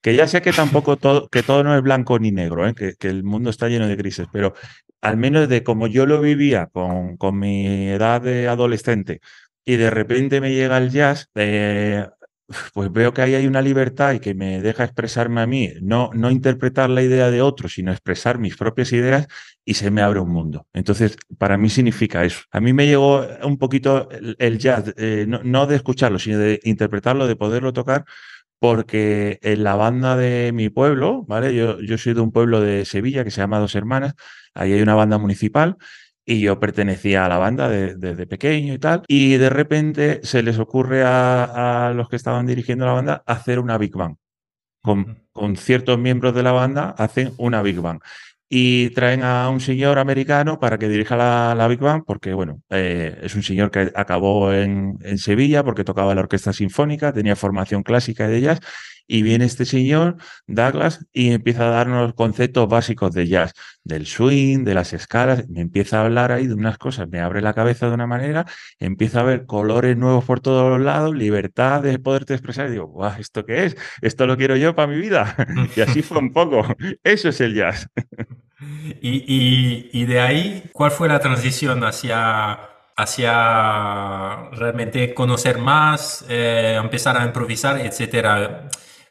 Que 0.00 0.14
ya 0.14 0.28
sé 0.28 0.40
que 0.40 0.52
tampoco 0.52 0.96
todo, 0.96 1.28
que 1.28 1.42
todo 1.42 1.64
no 1.64 1.76
es 1.76 1.82
blanco 1.82 2.20
ni 2.20 2.30
negro, 2.30 2.68
¿eh? 2.68 2.74
que, 2.74 2.94
que, 2.94 3.08
el 3.08 3.24
mundo 3.24 3.50
está 3.50 3.68
lleno 3.68 3.88
de 3.88 3.96
grises, 3.96 4.28
pero 4.32 4.54
al 5.00 5.16
menos 5.16 5.48
de 5.48 5.62
como 5.62 5.86
yo 5.86 6.06
lo 6.06 6.20
vivía 6.20 6.66
con, 6.66 7.16
con 7.16 7.38
mi 7.38 7.88
edad 7.88 8.20
de 8.22 8.48
adolescente 8.48 9.20
y 9.64 9.76
de 9.76 9.90
repente 9.90 10.40
me 10.40 10.52
llega 10.54 10.78
el 10.78 10.90
jazz, 10.90 11.28
eh, 11.34 12.06
pues 12.72 12.90
veo 12.90 13.12
que 13.12 13.20
ahí 13.20 13.34
hay 13.34 13.46
una 13.46 13.60
libertad 13.60 14.14
y 14.14 14.20
que 14.20 14.34
me 14.34 14.62
deja 14.62 14.84
expresarme 14.84 15.42
a 15.42 15.46
mí, 15.46 15.70
no, 15.82 16.10
no 16.14 16.30
interpretar 16.30 16.88
la 16.88 17.02
idea 17.02 17.30
de 17.30 17.42
otro, 17.42 17.68
sino 17.68 17.92
expresar 17.92 18.38
mis 18.38 18.56
propias 18.56 18.92
ideas 18.92 19.28
y 19.66 19.74
se 19.74 19.90
me 19.90 20.00
abre 20.00 20.20
un 20.20 20.30
mundo. 20.30 20.66
Entonces, 20.72 21.18
para 21.36 21.58
mí 21.58 21.68
significa 21.68 22.24
eso. 22.24 22.40
A 22.50 22.60
mí 22.60 22.72
me 22.72 22.86
llegó 22.86 23.26
un 23.42 23.58
poquito 23.58 24.08
el, 24.38 24.58
jazz, 24.58 24.94
eh, 24.96 25.26
no, 25.28 25.42
no, 25.44 25.66
de 25.66 25.76
escucharlo, 25.76 26.18
sino 26.18 26.38
de 26.38 26.60
interpretarlo, 26.64 27.26
de 27.26 27.36
poderlo 27.36 27.74
tocar, 27.74 28.06
porque 28.58 29.38
en 29.42 29.64
la 29.64 29.74
banda 29.76 30.16
de 30.16 30.52
mi 30.52 30.68
pueblo, 30.68 31.24
¿vale? 31.26 31.54
Yo, 31.54 31.80
yo 31.80 31.98
soy 31.98 32.14
de 32.14 32.20
un 32.20 32.32
pueblo 32.32 32.60
de 32.60 32.84
Sevilla 32.84 33.24
que 33.24 33.30
se 33.30 33.40
llama 33.40 33.58
Dos 33.58 33.74
Hermanas, 33.74 34.14
ahí 34.54 34.72
hay 34.72 34.82
una 34.82 34.94
banda 34.94 35.18
municipal 35.18 35.76
y 36.28 36.40
yo 36.40 36.60
pertenecía 36.60 37.24
a 37.24 37.28
la 37.30 37.38
banda 37.38 37.70
desde 37.70 38.26
pequeño 38.26 38.74
y 38.74 38.78
tal, 38.78 39.02
y 39.08 39.38
de 39.38 39.48
repente 39.48 40.20
se 40.24 40.42
les 40.42 40.58
ocurre 40.58 41.02
a, 41.02 41.92
los 41.96 42.10
que 42.10 42.16
estaban 42.16 42.44
dirigiendo 42.44 42.84
la 42.84 42.92
banda 42.92 43.22
hacer 43.26 43.58
una 43.58 43.78
Big 43.78 43.96
Bang. 43.96 44.16
Con, 44.82 45.26
con, 45.32 45.56
ciertos 45.56 45.98
miembros 45.98 46.34
de 46.34 46.42
la 46.42 46.52
banda 46.52 46.90
hacen 46.98 47.32
una 47.38 47.62
Big 47.62 47.80
Bang. 47.80 48.00
Y 48.48 48.90
traen 48.90 49.22
a 49.22 49.48
un 49.50 49.60
señor 49.60 49.98
americano 49.98 50.58
para 50.58 50.78
que 50.78 50.88
dirija 50.88 51.16
la, 51.16 51.54
la 51.54 51.68
Big 51.68 51.80
Band, 51.80 52.04
porque 52.06 52.32
bueno, 52.32 52.62
eh, 52.70 53.18
es 53.22 53.34
un 53.34 53.42
señor 53.42 53.70
que 53.70 53.92
acabó 53.94 54.52
en, 54.52 54.98
en, 55.02 55.18
Sevilla 55.18 55.62
porque 55.64 55.84
tocaba 55.84 56.14
la 56.14 56.22
orquesta 56.22 56.52
sinfónica, 56.52 57.12
tenía 57.12 57.36
formación 57.36 57.82
clásica 57.82 58.26
de 58.26 58.40
jazz 58.40 58.60
y 59.08 59.22
viene 59.22 59.46
este 59.46 59.64
señor, 59.64 60.18
Douglas, 60.46 61.06
y 61.12 61.32
empieza 61.32 61.66
a 61.66 61.70
darnos 61.70 62.12
conceptos 62.14 62.68
básicos 62.68 63.12
de 63.14 63.26
jazz, 63.26 63.54
del 63.82 64.06
swing, 64.06 64.64
de 64.64 64.74
las 64.74 64.92
escalas, 64.92 65.48
me 65.48 65.62
empieza 65.62 65.98
a 65.98 66.04
hablar 66.04 66.30
ahí 66.30 66.46
de 66.46 66.54
unas 66.54 66.76
cosas, 66.76 67.08
me 67.08 67.20
abre 67.20 67.40
la 67.40 67.54
cabeza 67.54 67.88
de 67.88 67.94
una 67.94 68.06
manera, 68.06 68.46
empieza 68.78 69.20
a 69.20 69.24
ver 69.24 69.46
colores 69.46 69.96
nuevos 69.96 70.24
por 70.24 70.40
todos 70.40 70.70
los 70.70 70.80
lados, 70.80 71.16
libertad 71.16 71.82
de 71.82 71.98
poderte 71.98 72.34
expresar, 72.34 72.68
y 72.68 72.72
digo, 72.72 72.86
guau, 72.86 73.18
¿esto 73.18 73.44
qué 73.46 73.64
es? 73.64 73.76
Esto 74.02 74.26
lo 74.26 74.36
quiero 74.36 74.56
yo 74.56 74.74
para 74.74 74.88
mi 74.88 75.00
vida. 75.00 75.34
y 75.76 75.80
así 75.80 76.02
fue 76.02 76.18
un 76.18 76.32
poco. 76.32 76.66
Eso 77.02 77.30
es 77.30 77.40
el 77.40 77.54
jazz. 77.54 77.88
y, 79.00 79.88
y, 79.92 80.04
de 80.04 80.20
ahí, 80.20 80.64
¿cuál 80.72 80.90
fue 80.90 81.08
la 81.08 81.18
transición 81.18 81.82
hacia 81.82 82.68
hacia 82.98 84.50
realmente 84.50 85.14
conocer 85.14 85.58
más, 85.58 86.24
eh, 86.28 86.76
empezar 86.82 87.16
a 87.16 87.24
improvisar, 87.24 87.78
etcétera. 87.78 88.68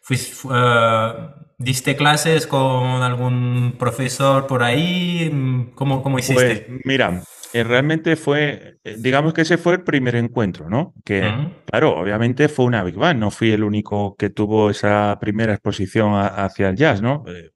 Uh, 0.09 1.47
¿Diste 1.59 1.95
clases 1.95 2.45
con 2.45 3.01
algún 3.01 3.75
profesor 3.79 4.45
por 4.45 4.61
ahí? 4.61 5.31
¿Cómo, 5.73 6.03
cómo 6.03 6.19
hiciste? 6.19 6.65
Pues 6.67 6.81
mira, 6.85 7.23
eh, 7.53 7.63
realmente 7.63 8.15
fue, 8.15 8.77
eh, 8.83 8.95
digamos 8.97 9.33
que 9.33 9.41
ese 9.41 9.57
fue 9.57 9.73
el 9.73 9.83
primer 9.83 10.15
encuentro, 10.15 10.69
¿no? 10.69 10.93
Que, 11.05 11.21
claro, 11.65 11.97
obviamente 11.97 12.49
fue 12.49 12.65
una 12.65 12.83
Big 12.83 12.95
Band, 12.95 13.19
no 13.19 13.31
fui 13.31 13.51
el 13.51 13.63
único 13.63 14.15
que 14.15 14.29
tuvo 14.29 14.69
esa 14.69 15.17
primera 15.19 15.53
exposición 15.53 16.13
hacia 16.15 16.69
el 16.69 16.75
jazz, 16.75 17.01
¿no? 17.01 17.23
Eh, 17.27 17.49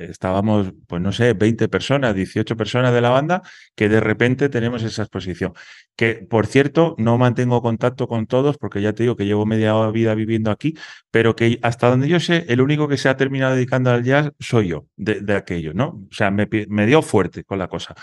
estábamos, 0.00 0.72
pues 0.86 1.00
no 1.00 1.12
sé, 1.12 1.34
20 1.34 1.68
personas, 1.68 2.14
18 2.14 2.56
personas 2.56 2.92
de 2.92 3.00
la 3.00 3.10
banda, 3.10 3.42
que 3.76 3.88
de 3.88 4.00
repente 4.00 4.48
tenemos 4.48 4.82
esa 4.82 5.02
exposición. 5.02 5.52
Que, 5.96 6.14
por 6.14 6.46
cierto, 6.46 6.94
no 6.98 7.18
mantengo 7.18 7.62
contacto 7.62 8.08
con 8.08 8.26
todos, 8.26 8.56
porque 8.56 8.82
ya 8.82 8.92
te 8.92 9.02
digo 9.04 9.16
que 9.16 9.26
llevo 9.26 9.46
media 9.46 9.88
vida 9.90 10.14
viviendo 10.14 10.50
aquí, 10.50 10.74
pero 11.10 11.36
que 11.36 11.58
hasta 11.62 11.88
donde 11.88 12.08
yo 12.08 12.20
sé, 12.20 12.44
el 12.48 12.60
único 12.60 12.88
que 12.88 12.96
se 12.96 13.08
ha 13.08 13.16
terminado 13.16 13.54
dedicando 13.54 13.90
al 13.90 14.04
jazz 14.04 14.32
soy 14.38 14.68
yo, 14.68 14.86
de, 14.96 15.34
aquello, 15.34 15.72
¿no? 15.74 16.06
O 16.10 16.14
sea, 16.14 16.30
me, 16.30 16.46
dio 16.86 17.02
fuerte 17.02 17.44
con 17.44 17.58
la 17.58 17.68
cosa. 17.68 17.94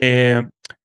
Eh, 0.00 0.42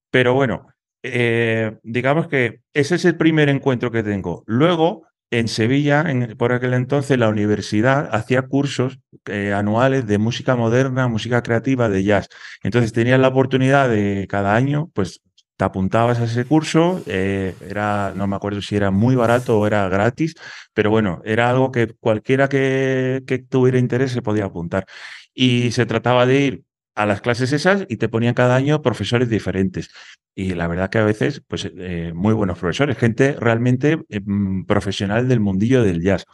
pero 0.10 0.34
bueno, 0.34 0.68
eh, 1.04 1.78
digamos 1.84 2.28
que 2.28 2.62
ese 2.74 2.96
es 2.96 3.06
el 3.06 3.18
primer 3.18 3.50
encuentro 3.50 3.92
que 3.92 4.04
tengo. 4.04 4.44
Luego, 4.48 5.08
en 5.32 5.48
Sevilla, 5.48 6.06
por 6.38 6.52
aquel 6.54 6.74
entonces, 6.74 7.18
la 7.18 7.30
universidad 7.30 8.10
hacía 8.14 8.44
cursos 8.44 9.00
eh, 9.26 9.54
anuales 9.54 10.06
de 10.06 10.18
música 10.20 10.56
moderna, 10.56 11.08
música 11.08 11.42
creativa, 11.42 11.90
de 11.90 12.04
jazz. 12.04 12.28
Entonces 12.64 12.94
tenías 12.94 13.20
la 13.20 13.30
oportunidad 13.30 13.90
de 13.90 14.28
cada 14.30 14.56
año, 14.56 14.90
pues 14.94 15.22
te 15.58 15.66
apuntabas 15.66 16.20
a 16.20 16.26
ese 16.26 16.46
curso, 16.46 17.02
era, 17.06 18.14
no 18.16 18.28
me 18.28 18.36
acuerdo 18.36 18.62
si 18.62 18.76
era 18.76 18.90
muy 18.92 19.16
barato 19.16 19.60
o 19.60 19.68
era 19.68 19.88
gratis, 19.88 20.36
pero 20.74 20.90
bueno, 20.90 21.22
era 21.26 21.50
algo 21.50 21.72
que 21.72 21.94
cualquiera 22.00 22.50
que, 22.50 23.24
que 23.28 23.38
tuviera 23.40 23.78
interés 23.78 24.12
se 24.12 24.22
podía 24.24 24.46
apuntar. 24.46 24.86
Y 25.34 25.72
se 25.72 25.86
trataba 25.86 26.26
de 26.26 26.40
ir 26.42 26.64
a 26.96 27.06
las 27.06 27.22
clases 27.22 27.52
esas 27.54 27.86
y 27.90 27.98
te 27.98 28.10
ponían 28.10 28.34
cada 28.34 28.56
año 28.56 28.82
profesores 28.82 29.30
diferentes. 29.30 29.90
Y 30.36 30.54
la 30.56 30.68
verdad 30.68 30.90
que 30.90 30.98
a 31.00 31.04
veces, 31.04 31.42
pues 31.48 31.70
eh, 31.78 32.12
muy 32.16 32.34
buenos 32.34 32.60
profesores, 32.60 32.98
gente 32.98 33.36
realmente 33.40 34.00
eh, 34.10 34.20
mm, 34.24 34.66
profesional 34.66 35.28
del 35.28 35.40
mundillo 35.40 35.84
del 35.84 36.02
jazz. 36.02 36.26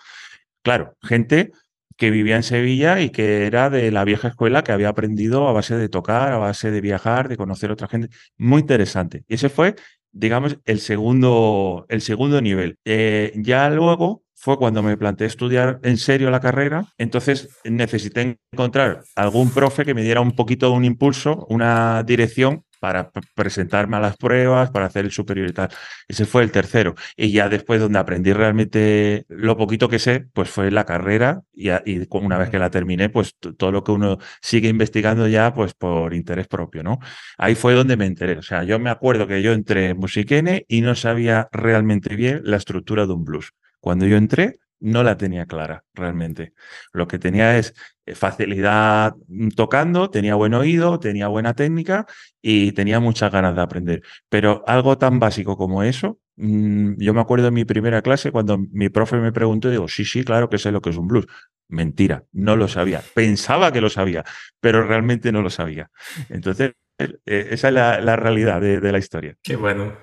Claro, 0.62 0.96
gente 1.02 1.52
que 1.98 2.12
vivía 2.12 2.38
en 2.38 2.44
Sevilla 2.44 3.02
y 3.02 3.10
que 3.10 3.46
era 3.46 3.70
de 3.70 3.92
la 3.92 4.06
vieja 4.06 4.30
escuela 4.30 4.64
que 4.64 4.72
había 4.72 4.90
aprendido 4.90 5.48
a 5.50 5.54
base 5.54 5.76
de 5.76 5.90
tocar, 5.90 6.32
a 6.32 6.38
base 6.38 6.72
de 6.72 6.82
viajar, 6.82 7.28
de 7.28 7.38
conocer 7.38 7.70
a 7.70 7.74
otra 7.74 7.90
gente. 7.90 8.10
Muy 8.38 8.62
interesante. 8.62 9.26
Y 9.28 9.36
ese 9.36 9.50
fue, 9.50 9.76
digamos, 10.12 10.58
el 10.66 10.80
segundo, 10.80 11.86
el 11.90 12.02
segundo 12.02 12.42
nivel. 12.42 12.78
Eh, 12.86 13.34
ya 13.36 13.70
luego 13.70 14.24
fue 14.40 14.58
cuando 14.58 14.82
me 14.82 14.96
planteé 14.96 15.28
estudiar 15.28 15.80
en 15.84 15.98
serio 15.98 16.32
la 16.32 16.40
carrera, 16.40 16.86
entonces 16.98 17.50
necesité 17.66 18.40
encontrar 18.54 19.04
algún 19.16 19.52
profe 19.52 19.84
que 19.84 19.94
me 19.94 20.02
diera 20.02 20.22
un 20.22 20.32
poquito 20.32 20.72
un 20.72 20.86
impulso, 20.86 21.46
una 21.50 22.04
dirección 22.04 22.64
para 22.80 23.12
presentarme 23.36 23.98
a 23.98 24.00
las 24.00 24.16
pruebas, 24.16 24.72
para 24.72 24.86
hacer 24.86 25.04
el 25.04 25.12
superior 25.12 25.50
y 25.50 25.54
tal. 25.54 25.70
Ese 26.08 26.26
fue 26.26 26.44
el 26.44 26.52
tercero. 26.52 26.96
Y 27.18 27.32
ya 27.32 27.50
después 27.50 27.82
donde 27.82 28.00
aprendí 28.00 28.32
realmente 28.32 29.26
lo 29.28 29.58
poquito 29.58 29.90
que 29.90 30.00
sé, 30.00 30.28
pues 30.34 30.50
fue 30.50 30.72
la 30.72 30.86
carrera 30.86 31.42
y, 31.54 31.70
y 31.70 32.08
una 32.12 32.38
vez 32.38 32.50
que 32.50 32.60
la 32.60 32.70
terminé, 32.70 33.10
pues 33.10 33.36
todo 33.58 33.72
lo 33.74 33.84
que 33.84 33.92
uno 33.92 34.18
sigue 34.42 34.70
investigando 34.70 35.28
ya, 35.28 35.54
pues 35.54 35.74
por 35.74 36.14
interés 36.14 36.48
propio, 36.48 36.82
¿no? 36.84 37.00
Ahí 37.38 37.56
fue 37.56 37.74
donde 37.74 37.98
me 37.98 38.06
enteré. 38.06 38.38
O 38.38 38.42
sea, 38.42 38.64
yo 38.64 38.80
me 38.80 38.90
acuerdo 38.90 39.28
que 39.28 39.42
yo 39.42 39.52
entré 39.52 39.90
en 39.90 39.98
Musiquene 39.98 40.66
y 40.70 40.82
no 40.82 40.96
sabía 40.96 41.50
realmente 41.52 42.16
bien 42.16 42.42
la 42.46 42.58
estructura 42.58 43.06
de 43.06 43.14
un 43.14 43.26
blues. 43.26 43.52
Cuando 43.80 44.06
yo 44.06 44.18
entré, 44.18 44.60
no 44.80 45.04
la 45.04 45.18
tenía 45.18 45.46
clara 45.46 45.84
realmente. 45.94 46.54
Lo 46.94 47.08
que 47.08 47.20
tenía 47.20 47.58
es 47.58 47.74
eh, 48.06 48.16
facilidad 48.16 49.16
mm, 49.28 49.50
tocando, 49.50 50.10
tenía 50.10 50.36
buen 50.36 50.54
oído, 50.54 51.00
tenía 51.00 51.28
buena 51.28 51.54
técnica 51.54 52.06
y 52.42 52.72
tenía 52.72 53.00
muchas 53.00 53.32
ganas 53.32 53.56
de 53.56 53.62
aprender. 53.62 54.02
Pero 54.30 54.64
algo 54.68 54.98
tan 54.98 55.20
básico 55.20 55.58
como 55.58 55.84
eso, 55.84 56.20
mm, 56.38 56.94
yo 56.98 57.14
me 57.14 57.22
acuerdo 57.22 57.48
en 57.48 57.54
mi 57.54 57.66
primera 57.66 58.02
clase 58.02 58.32
cuando 58.32 58.58
mi 58.58 58.90
profe 58.90 59.18
me 59.18 59.32
preguntó, 59.32 59.70
digo, 59.70 59.88
sí, 59.88 60.06
sí, 60.06 60.24
claro 60.24 60.50
que 60.50 60.58
sé 60.58 60.72
lo 60.72 60.82
que 60.82 60.92
es 60.92 60.98
un 60.98 61.08
blues. 61.08 61.28
Mentira, 61.68 62.24
no 62.32 62.56
lo 62.56 62.68
sabía. 62.68 63.04
Pensaba 63.14 63.72
que 63.72 63.82
lo 63.82 63.90
sabía, 63.90 64.24
pero 64.60 64.88
realmente 64.88 65.32
no 65.32 65.42
lo 65.42 65.52
sabía. 65.52 65.92
Entonces, 66.30 66.74
eh, 66.98 67.20
esa 67.52 67.68
es 67.68 67.74
la, 67.74 68.16
realidad 68.16 68.60
de, 68.60 68.80
de 68.80 68.92
la 68.92 68.98
historia. 68.98 69.36
Qué 69.44 69.56
bueno, 69.56 69.94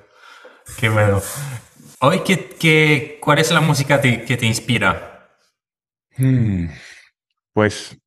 qué 0.79 0.89
bueno. 0.89 1.21
Hoy, 2.01 2.21
¿qué, 2.27 2.51
qué, 2.61 3.19
cuál 3.23 3.39
es 3.39 3.51
la 3.51 3.61
música 3.61 4.01
que 4.01 4.37
te 4.37 4.47
inspira? 4.47 5.31
Hmm, 6.19 6.67
pues 7.53 7.99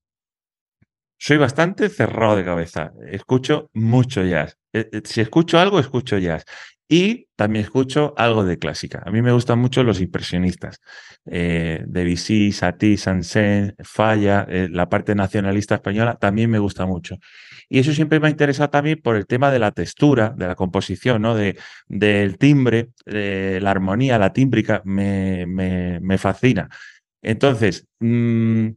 soy 1.18 1.38
bastante 1.38 1.90
cerrado 1.90 2.36
de 2.36 2.46
cabeza. 2.46 2.92
Escucho 3.12 3.70
mucho 3.74 4.24
jazz. 4.24 4.58
Eh, 4.74 4.90
eh, 4.92 5.02
si 5.04 5.22
escucho 5.22 5.60
algo, 5.60 5.80
escucho 5.80 6.18
jazz. 6.18 6.46
Y 6.88 7.28
también 7.36 7.66
escucho 7.66 8.14
algo 8.18 8.46
de 8.46 8.58
clásica. 8.58 9.04
A 9.06 9.12
mí 9.12 9.22
me 9.22 9.32
gustan 9.32 9.60
mucho 9.60 9.84
los 9.84 10.02
impresionistas. 10.02 10.80
Eh, 11.26 11.84
Debussy, 11.86 12.52
Satie, 12.52 12.98
Saint-Saëns, 12.98 13.74
Falla, 13.84 14.48
eh, 14.50 14.70
la 14.72 14.88
parte 14.88 15.14
nacionalista 15.14 15.76
española 15.76 16.16
también 16.16 16.50
me 16.50 16.58
gusta 16.58 16.86
mucho. 16.86 17.18
Y 17.70 17.80
eso 17.80 17.94
siempre 17.94 18.20
me 18.20 18.28
ha 18.28 18.32
interesado 18.32 18.70
también 18.72 19.00
por 19.02 19.16
el 19.16 19.28
tema 19.28 19.52
de 19.52 19.60
la 19.60 19.72
textura, 19.72 20.34
de 20.36 20.48
la 20.48 20.56
composición, 20.56 21.22
¿no? 21.22 21.36
de, 21.36 21.58
del 21.88 22.38
timbre, 22.38 22.90
de 23.06 23.60
la 23.62 23.72
armonía, 23.72 24.18
la 24.18 24.34
tímbrica, 24.34 24.82
me, 24.86 25.46
me, 25.46 26.18
fascina. 26.18 26.68
Entonces, 27.22 27.88
mmm, 28.00 28.70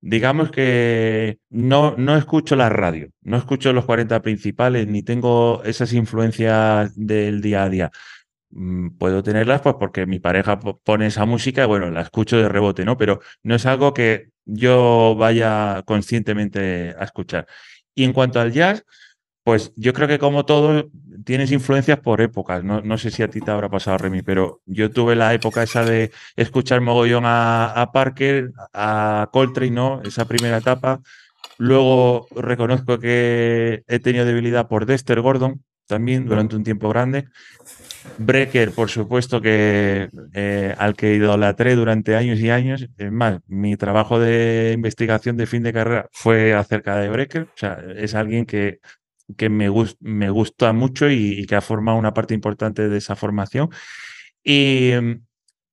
digamos 0.00 0.50
que 0.50 1.38
no, 1.50 1.94
no 1.96 2.16
escucho 2.16 2.56
la 2.56 2.68
radio, 2.68 3.10
no 3.22 3.36
escucho 3.36 3.72
los 3.72 3.84
40 3.84 4.20
principales, 4.22 4.88
ni 4.88 5.02
tengo 5.02 5.62
esas 5.64 5.92
influencias 5.92 6.92
del 6.96 7.40
día 7.40 7.64
a 7.64 7.68
día. 7.68 7.90
Mm, 8.50 8.90
puedo 8.98 9.22
tenerlas 9.22 9.60
pues 9.60 9.76
porque 9.78 10.06
mi 10.06 10.18
pareja 10.18 10.58
pone 10.58 11.06
esa 11.06 11.24
música 11.24 11.62
y 11.64 11.66
bueno, 11.66 11.90
la 11.90 12.02
escucho 12.02 12.36
de 12.36 12.48
rebote, 12.48 12.84
¿no? 12.84 12.96
Pero 12.96 13.20
no 13.44 13.54
es 13.54 13.64
algo 13.66 13.94
que 13.94 14.30
yo 14.44 15.14
vaya 15.16 15.82
conscientemente 15.86 16.94
a 16.98 17.04
escuchar. 17.04 17.46
Y 17.94 18.04
en 18.04 18.12
cuanto 18.12 18.40
al 18.40 18.52
jazz, 18.52 18.84
pues 19.42 19.72
yo 19.76 19.92
creo 19.92 20.08
que 20.08 20.18
como 20.18 20.44
todo 20.44 20.90
tienes 21.24 21.52
influencias 21.52 21.98
por 22.00 22.20
épocas. 22.20 22.62
No, 22.64 22.80
no, 22.82 22.98
sé 22.98 23.10
si 23.10 23.22
a 23.22 23.28
ti 23.28 23.40
te 23.40 23.50
habrá 23.50 23.68
pasado, 23.68 23.98
Remy, 23.98 24.22
pero 24.22 24.60
yo 24.66 24.90
tuve 24.90 25.16
la 25.16 25.34
época 25.34 25.62
esa 25.62 25.84
de 25.84 26.10
escuchar 26.36 26.80
mogollón 26.80 27.24
a, 27.26 27.90
Parker, 27.92 28.52
a 28.72 29.28
Coltrane, 29.32 29.70
¿no? 29.70 30.02
Esa 30.02 30.26
primera 30.26 30.58
etapa. 30.58 31.00
Luego 31.58 32.26
reconozco 32.34 32.98
que 32.98 33.82
he 33.86 33.98
tenido 33.98 34.24
debilidad 34.24 34.68
por 34.68 34.86
Dexter 34.86 35.20
Gordon 35.20 35.62
también 35.86 36.26
durante 36.26 36.56
un 36.56 36.64
tiempo 36.64 36.88
grande. 36.88 37.26
Brecker, 38.18 38.72
por 38.72 38.90
supuesto, 38.90 39.40
que 39.40 40.08
eh, 40.34 40.74
al 40.78 40.94
que 40.94 41.14
idolatré 41.14 41.74
durante 41.74 42.16
años 42.16 42.38
y 42.40 42.50
años. 42.50 42.86
Es 42.96 43.12
más, 43.12 43.40
mi 43.46 43.76
trabajo 43.76 44.18
de 44.18 44.72
investigación 44.74 45.36
de 45.36 45.46
fin 45.46 45.62
de 45.62 45.72
carrera 45.72 46.08
fue 46.12 46.54
acerca 46.54 46.96
de 46.96 47.08
Brecker. 47.08 47.42
O 47.42 47.56
sea, 47.56 47.82
es 47.96 48.14
alguien 48.14 48.46
que 48.46 48.80
que 49.36 49.48
me, 49.48 49.68
me 50.00 50.30
gusta 50.30 50.72
mucho 50.72 51.10
y, 51.10 51.46
que 51.46 51.56
ha 51.56 51.60
formado 51.60 51.98
una 51.98 52.14
parte 52.14 52.34
importante 52.34 52.88
de 52.88 52.98
esa 52.98 53.16
formación. 53.16 53.70
Y 54.44 54.92
mm, 55.00 55.22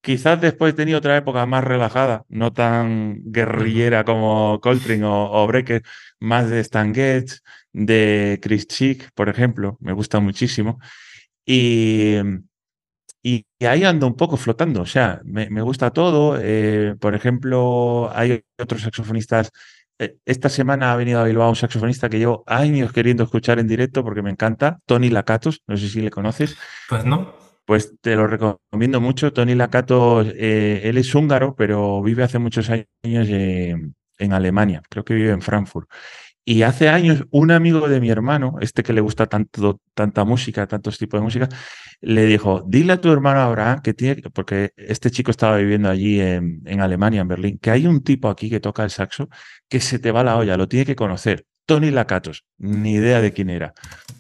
quizás 0.02 0.42
después 0.42 0.74
he 0.74 0.78
tenido 0.78 1.00
otra 1.00 1.18
época 1.18 1.46
más 1.46 1.64
relajada, 1.64 2.26
no 2.30 2.54
tan 2.54 3.20
guerrillera 3.26 4.04
como 4.06 4.60
Coltrane 4.62 5.06
o, 5.06 5.32
o 5.32 5.48
Brecker, 5.48 5.84
más 6.20 6.50
de 6.50 6.60
Stan 6.62 6.94
Getz, 6.94 7.42
de 7.74 8.40
Chris 8.42 8.68
Chick, 8.68 9.12
por 9.14 9.30
ejemplo, 9.30 9.78
me 9.82 9.94
gusta 9.94 10.20
muchísimo. 10.20 10.80
Y, 11.50 12.18
y, 13.24 13.46
ahí 13.66 13.86
ando 13.86 14.06
un 14.06 14.16
poco 14.16 14.36
flotando, 14.36 14.82
o 14.82 14.86
sea, 14.86 15.22
me, 15.24 15.50
me 15.50 15.62
gusta 15.62 15.92
todo. 15.92 16.38
Eh, 16.42 16.96
por 17.00 17.16
ejemplo, 17.16 18.12
hay 18.14 18.44
otros 18.60 18.82
saxofonistas 18.82 19.52
eh, 20.00 20.18
esta 20.26 20.50
semana 20.50 20.92
ha 20.92 20.96
venido 20.96 21.20
a 21.20 21.24
Bilbao 21.24 21.50
un 21.50 21.56
saxofonista 21.56 22.10
que 22.10 22.20
llevo 22.20 22.44
años 22.46 22.92
queriendo 22.94 23.24
escuchar 23.24 23.58
en 23.60 23.68
directo 23.68 24.04
porque 24.04 24.22
me 24.22 24.30
encanta, 24.30 24.80
Tony 24.86 25.10
Lacatos, 25.10 25.64
no 25.68 25.76
sé 25.76 25.90
si 25.90 26.02
le 26.02 26.12
conoces. 26.12 26.56
Pues 26.88 27.04
no. 27.06 27.34
Pues 27.66 27.96
te 28.00 28.16
lo 28.16 28.28
recomiendo 28.28 29.02
mucho. 29.02 29.34
Tony 29.34 29.56
Lacatos, 29.56 30.28
eh, 30.36 30.82
él 30.84 30.98
es 30.98 31.14
húngaro, 31.14 31.56
pero 31.56 32.02
vive 32.02 32.24
hace 32.24 32.40
muchos 32.40 32.70
años 32.70 33.28
en 33.30 34.34
Alemania, 34.34 34.82
creo 34.90 35.04
que 35.04 35.16
vive 35.16 35.32
en 35.32 35.42
Frankfurt. 35.42 35.90
Y 36.50 36.62
hace 36.62 36.88
años 36.88 37.26
un 37.32 37.52
amigo 37.52 37.90
de 37.90 38.00
mi 38.00 38.10
hermano, 38.10 38.56
este 38.62 38.82
que 38.82 38.94
le 38.94 39.02
gusta 39.02 39.26
tanto, 39.26 39.82
tanta 39.94 40.24
música, 40.24 40.66
tantos 40.66 40.98
tipos 40.98 41.20
de 41.20 41.24
música, 41.26 41.50
le 42.00 42.26
dijo, 42.26 42.64
dile 42.66 42.94
a 42.94 43.02
tu 43.02 43.12
hermano 43.12 43.42
Abraham 43.42 43.82
que 43.82 43.94
tiene, 43.94 44.22
porque 44.34 44.72
este 44.78 45.12
chico 45.12 45.30
estaba 45.30 45.58
viviendo 45.58 45.90
allí 45.90 46.22
en, 46.22 46.62
en 46.64 46.80
Alemania, 46.80 47.20
en 47.20 47.28
Berlín, 47.28 47.60
que 47.62 47.70
hay 47.70 47.86
un 47.86 48.02
tipo 48.02 48.30
aquí 48.30 48.50
que 48.50 48.62
toca 48.62 48.86
el 48.86 48.92
saxo 48.92 49.28
que 49.68 49.82
se 49.82 50.00
te 50.00 50.10
va 50.10 50.24
la 50.24 50.38
olla, 50.38 50.56
lo 50.56 50.70
tiene 50.70 50.86
que 50.86 50.96
conocer. 50.96 51.46
Tony 51.66 51.92
Lacatos, 51.92 52.46
ni 52.58 52.94
idea 52.94 53.20
de 53.20 53.34
quién 53.34 53.50
era. 53.50 53.74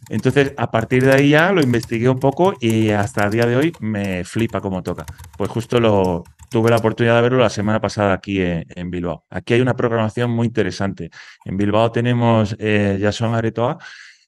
Entonces, 0.09 0.51
a 0.57 0.69
partir 0.69 1.05
de 1.05 1.13
ahí 1.13 1.29
ya 1.29 1.53
lo 1.53 1.61
investigué 1.61 2.09
un 2.09 2.19
poco 2.19 2.55
y 2.59 2.89
hasta 2.89 3.23
el 3.23 3.31
día 3.31 3.45
de 3.45 3.55
hoy 3.55 3.71
me 3.79 4.25
flipa 4.25 4.59
cómo 4.59 4.83
toca. 4.83 5.05
Pues 5.37 5.49
justo 5.49 5.79
lo 5.79 6.25
tuve 6.49 6.69
la 6.69 6.77
oportunidad 6.77 7.15
de 7.17 7.21
verlo 7.21 7.39
la 7.39 7.49
semana 7.49 7.81
pasada 7.81 8.13
aquí 8.13 8.39
en, 8.41 8.91
Bilbao. 8.91 9.25
Aquí 9.29 9.53
hay 9.53 9.61
una 9.61 9.75
programación 9.75 10.31
muy 10.31 10.47
interesante. 10.47 11.09
En 11.45 11.57
Bilbao 11.57 11.91
tenemos 11.91 12.55
eh, 12.59 12.97
Jason 13.01 13.35
Aretoa, 13.35 13.77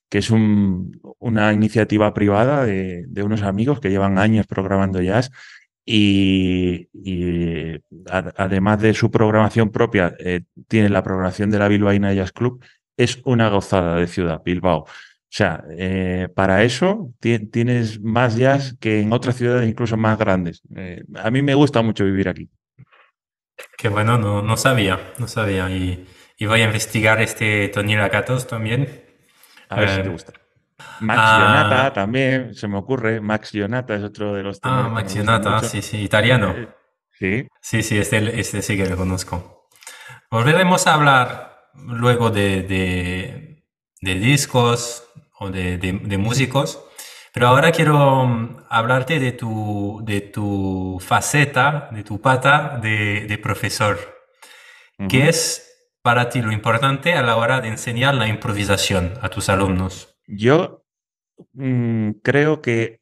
que 0.10 0.20
es 0.20 0.32
una 0.32 1.54
iniciativa 1.54 2.14
privada 2.14 2.66
de, 2.66 3.06
unos 3.24 3.44
amigos 3.44 3.80
que 3.80 3.90
llevan 3.90 4.18
años 4.18 4.48
programando 4.48 5.02
jazz 5.02 5.32
y, 5.86 6.88
además 8.36 8.82
de 8.82 8.94
su 8.94 9.12
programación 9.12 9.70
propia, 9.70 10.16
eh, 10.20 10.42
tiene 10.68 10.90
la 10.90 11.04
programación 11.04 11.52
de 11.52 11.60
la 11.60 11.68
Bilbaína 11.68 12.14
Jazz 12.14 12.32
Club. 12.32 12.64
Es 12.98 13.22
una 13.24 13.50
gozada 13.50 13.96
de 13.96 14.08
ciudad, 14.08 14.42
Bilbao. 14.44 14.86
O 15.30 15.32
sea, 15.32 15.64
eh, 15.78 16.28
para 16.36 16.64
eso 16.64 17.14
tienes 17.20 18.02
más 18.02 18.36
jazz 18.36 18.76
que 18.80 19.02
en 19.02 19.14
otras 19.14 19.36
ciudades 19.36 19.70
incluso 19.70 19.96
más 19.96 20.18
grandes. 20.18 20.64
Eh, 20.76 21.04
a 21.16 21.30
mí 21.30 21.44
me 21.44 21.54
gusta 21.54 21.84
mucho 21.84 22.04
vivir 22.04 22.28
aquí. 22.28 22.50
Qué 23.78 23.90
bueno, 23.90 24.18
no, 24.18 24.42
no 24.42 24.58
sabía, 24.58 25.14
no 25.20 25.28
sabía. 25.28 25.70
Y, 25.70 26.08
voy 26.48 26.62
a 26.62 26.66
investigar 26.66 27.22
este 27.22 27.70
Tony 27.70 27.96
Lacatos 27.96 28.48
también. 28.48 29.06
A 29.70 29.80
ver 29.80 29.90
si 29.90 30.02
te 30.02 30.08
eh, 30.08 30.12
gusta. 30.12 30.34
Max 31.02 31.20
ah, 31.22 31.92
también, 31.94 32.56
se 32.56 32.68
me 32.68 32.78
ocurre. 32.78 33.22
Max 33.22 33.52
Gionata 33.52 33.94
es 33.94 34.04
otro 34.04 34.34
de 34.34 34.42
los 34.42 34.60
Ah, 34.64 34.90
Max 34.92 35.14
Gionata, 35.14 35.62
sí, 35.62 35.84
sí, 35.84 35.98
italiano. 36.02 36.56
sí. 37.12 37.48
Sí, 37.62 37.84
sí, 37.84 38.00
este, 38.00 38.40
este 38.40 38.64
sí 38.64 38.76
que 38.76 38.90
lo 38.90 38.98
conozco. 38.98 39.68
Volveremos 40.32 40.88
a 40.88 40.96
hablar 40.96 41.70
luego 41.76 42.30
de, 42.30 42.64
de, 42.64 43.49
de 44.02 44.16
discos, 44.16 45.10
o 45.40 45.50
de, 45.50 46.18
músicos. 46.18 46.84
Pero 47.34 47.48
ahora 47.48 47.72
quiero 47.72 48.26
mm, 48.26 48.66
hablarte 48.70 49.20
de 49.20 49.32
tu, 49.32 50.02
de 50.04 50.22
tu 50.22 51.00
faceta, 51.00 51.90
de 51.92 52.04
tu 52.04 52.22
pata 52.22 52.80
de, 52.82 53.40
profesor. 53.42 53.98
¿Qué 55.08 55.30
es 55.30 55.66
para 56.02 56.30
ti 56.30 56.42
lo 56.42 56.52
importante 56.52 57.14
a 57.14 57.22
la 57.22 57.38
hora 57.38 57.62
de 57.62 57.70
enseñar 57.70 58.16
la 58.16 58.28
improvisación 58.28 59.14
a 59.22 59.30
tus 59.30 59.48
alumnos? 59.48 60.18
Yo 60.28 60.84
mm, 61.54 62.12
creo 62.22 62.62
que 62.62 63.00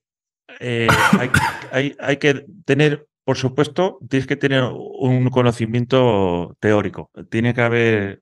eh, 0.60 0.88
hay, 1.72 1.96
hay, 2.00 2.18
que 2.18 2.46
tener, 2.66 3.08
por 3.24 3.38
supuesto, 3.38 3.98
tienes 4.08 4.28
que 4.28 4.36
tener 4.36 4.64
un 4.64 5.30
conocimiento 5.30 6.56
teórico. 6.60 7.10
Tiene 7.32 7.56
que 7.56 7.62
haber 7.62 8.22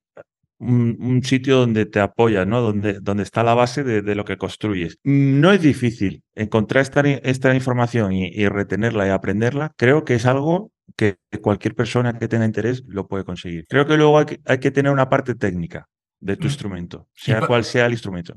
un, 0.65 1.21
sitio 1.23 1.58
donde 1.58 1.86
te 1.86 1.99
apoyas, 1.99 2.45
¿no? 2.47 2.62
Donde, 2.62 2.99
donde 2.99 3.23
está 3.23 3.43
la 3.43 3.54
base 3.54 3.84
de, 3.84 4.15
lo 4.15 4.25
que 4.25 4.38
construyes. 4.38 4.99
No 5.04 5.51
es 5.51 5.62
difícil 5.62 6.23
encontrar 6.36 6.82
esta, 6.82 7.01
esta 7.01 7.54
información 7.54 8.13
y, 8.13 8.47
retenerla 8.47 9.08
y 9.08 9.10
aprenderla. 9.10 9.73
Creo 9.78 10.04
que 10.04 10.15
es 10.15 10.25
algo 10.25 10.71
que 10.95 11.17
cualquier 11.41 11.75
persona 11.75 12.17
que 12.17 12.28
tenga 12.28 12.45
interés 12.45 12.84
lo 12.88 13.08
puede 13.08 13.23
conseguir. 13.23 13.65
Creo 13.67 13.86
que 13.86 13.97
luego 13.97 14.19
hay 14.19 14.25
que, 14.25 14.39
hay 14.45 14.60
que 14.60 14.71
tener 14.71 14.91
una 14.91 15.10
parte 15.10 15.36
técnica 15.36 15.88
de 16.19 16.38
tu 16.38 16.43
mm. 16.43 16.47
instrumento, 16.47 17.08
sea 17.13 17.41
cual 17.41 17.63
sea 17.63 17.86
el 17.86 17.93
instrumento. 17.93 18.34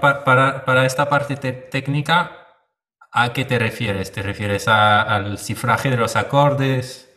Para, 0.00 0.64
para, 0.64 0.86
esta 0.86 1.08
parte 1.08 1.36
técnica, 1.36 2.32
¿a 3.10 3.32
qué 3.32 3.44
te 3.44 3.58
refieres? 3.58 4.12
¿Te 4.12 4.22
refieres 4.22 4.68
al 4.68 5.38
cifraje 5.38 5.90
de 5.90 5.96
los 5.96 6.16
acordes? 6.16 7.11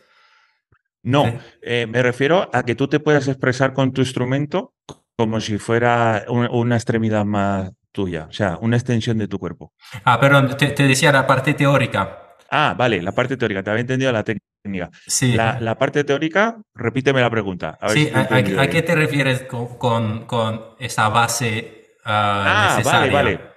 No, 1.06 1.38
eh, 1.62 1.86
me 1.88 2.02
refiero 2.02 2.50
a 2.52 2.64
que 2.64 2.74
tú 2.74 2.88
te 2.88 2.98
puedas 2.98 3.28
expresar 3.28 3.72
con 3.72 3.92
tu 3.92 4.00
instrumento 4.00 4.74
como 5.16 5.40
si 5.40 5.56
fuera 5.56 6.24
una, 6.28 6.74
extremidad 6.74 7.24
más 7.24 7.70
tuya, 7.92 8.26
o 8.28 8.32
sea, 8.32 8.58
una 8.60 8.76
extensión 8.76 9.16
de 9.16 9.28
tu 9.28 9.38
cuerpo. 9.38 9.72
Ah, 10.04 10.18
perdón, 10.18 10.56
te, 10.56 10.74
decía 10.82 11.12
la 11.12 11.24
parte 11.24 11.54
teórica. 11.54 12.34
Ah, 12.50 12.74
vale, 12.76 13.00
la 13.00 13.12
parte 13.12 13.36
teórica, 13.36 13.62
te 13.62 13.70
había 13.70 13.82
entendido 13.82 14.10
la 14.10 14.24
técnica. 14.24 14.90
Sí. 15.06 15.32
La, 15.32 15.78
parte 15.78 16.02
teórica, 16.02 16.58
repíteme 16.74 17.20
la 17.20 17.30
pregunta. 17.30 17.78
sí, 17.88 18.10
a, 18.12 18.66
qué 18.66 18.82
te 18.82 18.96
refieres 18.96 19.42
con, 19.42 20.26
con, 20.26 20.60
esa 20.80 21.08
base 21.08 21.94
ah, 22.04 22.78
ah 22.78 22.82
Vale, 22.84 23.10
vale. 23.12 23.56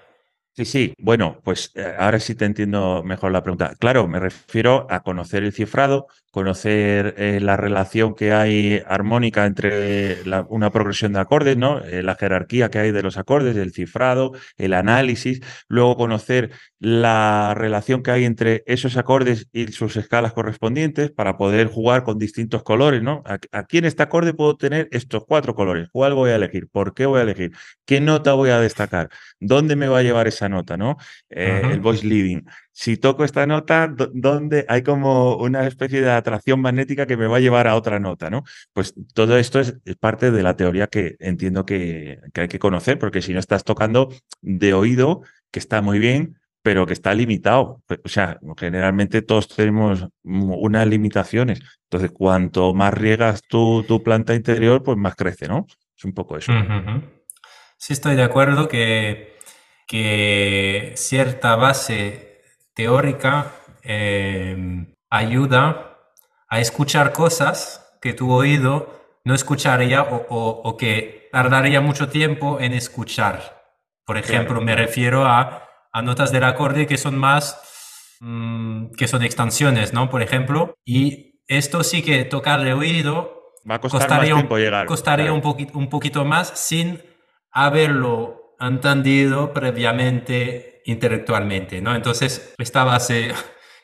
Sí, 0.59 0.65
sí. 0.65 0.93
Bueno, 0.97 1.39
pues 1.41 1.71
eh, 1.75 1.95
ahora 1.97 2.19
sí 2.19 2.35
te 2.35 2.43
entiendo 2.43 3.01
mejor 3.03 3.31
la 3.31 3.41
pregunta. 3.41 3.75
Claro, 3.79 4.07
me 4.09 4.19
refiero 4.19 4.87
a 4.89 4.99
conocer 5.03 5.43
el 5.43 5.53
cifrado, 5.53 6.07
conocer 6.39 7.15
eh, 7.17 7.41
la 7.41 7.57
relación 7.57 8.15
que 8.15 8.31
hay 8.31 8.81
armónica 8.87 9.45
entre 9.45 10.19
una 10.47 10.71
progresión 10.71 11.11
de 11.11 11.19
acordes, 11.19 11.57
¿no? 11.57 11.83
Eh, 11.83 12.01
la 12.01 12.15
jerarquía 12.15 12.69
que 12.69 12.79
hay 12.79 12.91
de 12.93 13.03
los 13.03 13.17
acordes, 13.17 13.57
el 13.57 13.73
cifrado, 13.73 14.31
el 14.57 14.73
análisis, 14.73 15.41
luego 15.67 15.97
conocer 15.97 16.51
la 16.79 17.53
relación 17.57 18.03
que 18.03 18.11
hay 18.11 18.23
entre 18.23 18.63
esos 18.67 18.95
acordes 18.95 19.49
y 19.51 19.67
sus 19.73 19.97
escalas 19.97 20.31
correspondientes 20.31 21.11
para 21.11 21.35
poder 21.35 21.67
jugar 21.67 22.05
con 22.05 22.17
distintos 22.17 22.63
colores, 22.63 23.03
¿no? 23.03 23.21
Aquí 23.51 23.79
en 23.79 23.83
este 23.83 24.03
acorde 24.03 24.33
puedo 24.33 24.55
tener 24.55 24.87
estos 24.91 25.25
cuatro 25.27 25.55
colores. 25.55 25.89
¿Cuál 25.91 26.13
voy 26.13 26.29
a 26.29 26.37
elegir? 26.37 26.69
¿Por 26.69 26.93
qué 26.93 27.05
voy 27.05 27.19
a 27.19 27.23
elegir? 27.23 27.51
¿Qué 27.85 27.99
nota 27.99 28.31
voy 28.31 28.51
a 28.51 28.61
destacar? 28.61 29.09
¿Dónde 29.41 29.75
me 29.75 29.89
va 29.89 29.97
a 29.97 30.03
llevar 30.03 30.29
esa 30.29 30.47
nota, 30.47 30.77
¿no? 30.77 30.95
el 31.29 31.81
voice 31.81 32.07
leading 32.07 32.45
si 32.71 32.97
toco 32.97 33.23
esta 33.23 33.45
nota, 33.45 33.93
¿dónde 34.13 34.65
hay 34.69 34.83
como 34.83 35.35
una 35.35 35.67
especie 35.67 36.01
de 36.01 36.11
atracción 36.11 36.61
magnética 36.61 37.05
que 37.05 37.17
me 37.17 37.27
va 37.27 37.37
a 37.37 37.41
llevar 37.41 37.67
a 37.67 37.75
otra 37.75 37.99
nota, 37.99 38.29
¿no? 38.29 38.43
Pues 38.73 38.93
todo 39.13 39.37
esto 39.37 39.59
es, 39.59 39.75
parte 39.99 40.31
de 40.31 40.43
la 40.43 40.55
teoría 40.55 40.87
que 40.87 41.15
entiendo 41.19 41.65
que, 41.65 42.19
hay 42.33 42.47
que 42.47 42.59
conocer, 42.59 42.97
porque 42.99 43.21
si 43.21 43.33
no 43.33 43.39
estás 43.39 43.63
tocando 43.63 44.13
de 44.41 44.73
oído, 44.73 45.23
que 45.51 45.59
está 45.59 45.81
muy 45.81 45.99
bien, 45.99 46.39
pero 46.61 46.85
que 46.85 46.93
está 46.93 47.13
limitado. 47.13 47.81
O 48.03 48.09
sea, 48.09 48.39
generalmente 48.57 49.21
todos 49.23 49.47
tenemos 49.47 50.07
unas 50.23 50.87
limitaciones. 50.87 51.59
Entonces, 51.83 52.11
cuanto 52.11 52.73
más 52.73 52.93
riegas 52.93 53.41
tu, 53.41 53.83
tu 53.83 54.03
planta 54.03 54.35
interior, 54.35 54.83
pues 54.83 54.97
más 54.97 55.15
crece, 55.15 55.47
¿no? 55.47 55.65
Es 55.97 56.05
un 56.05 56.13
poco 56.13 56.37
eso. 56.37 56.53
Sí, 57.77 57.93
estoy 57.93 58.15
de 58.15 58.23
acuerdo 58.23 58.67
que 58.69 59.33
cierta 60.95 61.55
base 61.55 62.28
teórica 62.79 63.51
em, 63.83 64.95
ayuda 65.09 65.97
a 66.47 66.61
escuchar 66.61 67.11
cosas 67.11 67.85
que 68.01 68.13
tu 68.13 68.31
oído 68.31 68.73
no 69.25 69.33
escucharía 69.35 70.01
o, 70.01 70.77
que 70.77 71.27
tardaría 71.33 71.81
mucho 71.81 72.07
tiempo 72.07 72.57
en 72.61 72.71
escuchar. 72.71 73.37
Por 74.05 74.17
ejemplo, 74.17 74.61
me 74.61 74.77
refiero 74.77 75.25
a, 75.25 75.67
notas 76.01 76.31
del 76.31 76.45
acorde 76.45 76.87
que 76.87 76.97
son 76.97 77.17
más, 77.17 77.59
mm, 78.21 78.91
que 78.97 79.09
son 79.09 79.23
extensiones, 79.23 79.91
¿no? 79.91 80.09
Por 80.09 80.21
ejemplo, 80.21 80.75
y 80.85 81.41
esto 81.49 81.83
sí 81.83 82.01
que 82.01 82.23
tocar 82.23 82.61
de 82.61 82.71
oído 82.71 83.15
Va 83.69 83.75
a 83.75 83.81
costar 83.81 83.99
costaría, 83.99 84.35
más 84.35 84.41
tiempo 84.43 84.57
llegar. 84.57 84.85
Costaría 84.85 85.33
un, 85.33 85.41
poquito, 85.41 85.77
un 85.77 85.89
poquito 85.89 86.23
más 86.23 86.57
sin 86.57 87.01
haberlo 87.51 88.55
entendido 88.57 89.51
previamente 89.51 90.78
intelectualmente, 90.89 91.81
¿no? 91.81 91.95
Entonces, 91.95 92.53
esta 92.57 92.83
base 92.83 93.33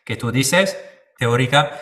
que 0.03 0.15
tú 0.15 0.31
dices, 0.31 0.77
teórica, 1.17 1.79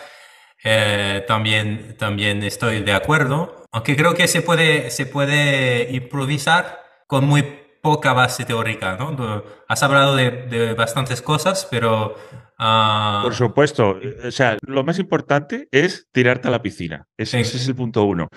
eh, 0.62 1.24
también, 1.26 1.96
también 1.98 2.42
estoy 2.42 2.82
de 2.82 2.92
acuerdo, 2.92 3.66
aunque 3.72 3.96
creo 3.96 4.14
que 4.14 4.28
se 4.28 4.40
puede, 4.40 4.90
se 4.90 5.06
puede 5.06 5.90
improvisar 5.92 6.82
con 7.06 7.26
muy 7.26 7.42
poca 7.82 8.14
base 8.14 8.44
teórica, 8.44 8.96
¿no? 8.96 9.44
Has 9.68 9.82
hablado 9.82 10.16
de, 10.16 10.74
bastantes 10.74 11.20
cosas, 11.20 11.68
pero 11.70 12.16
Ah, 12.56 13.20
Por 13.24 13.34
supuesto. 13.34 13.98
O 14.24 14.30
sea, 14.30 14.56
lo 14.66 14.84
más 14.84 14.98
importante 14.98 15.66
es 15.72 16.06
tirarte 16.12 16.48
a 16.48 16.50
la 16.52 16.62
piscina. 16.62 17.04
Ese, 17.16 17.40
ese 17.40 17.56
es 17.56 17.66
el 17.66 17.74
punto 17.74 18.04
uno. 18.04 18.28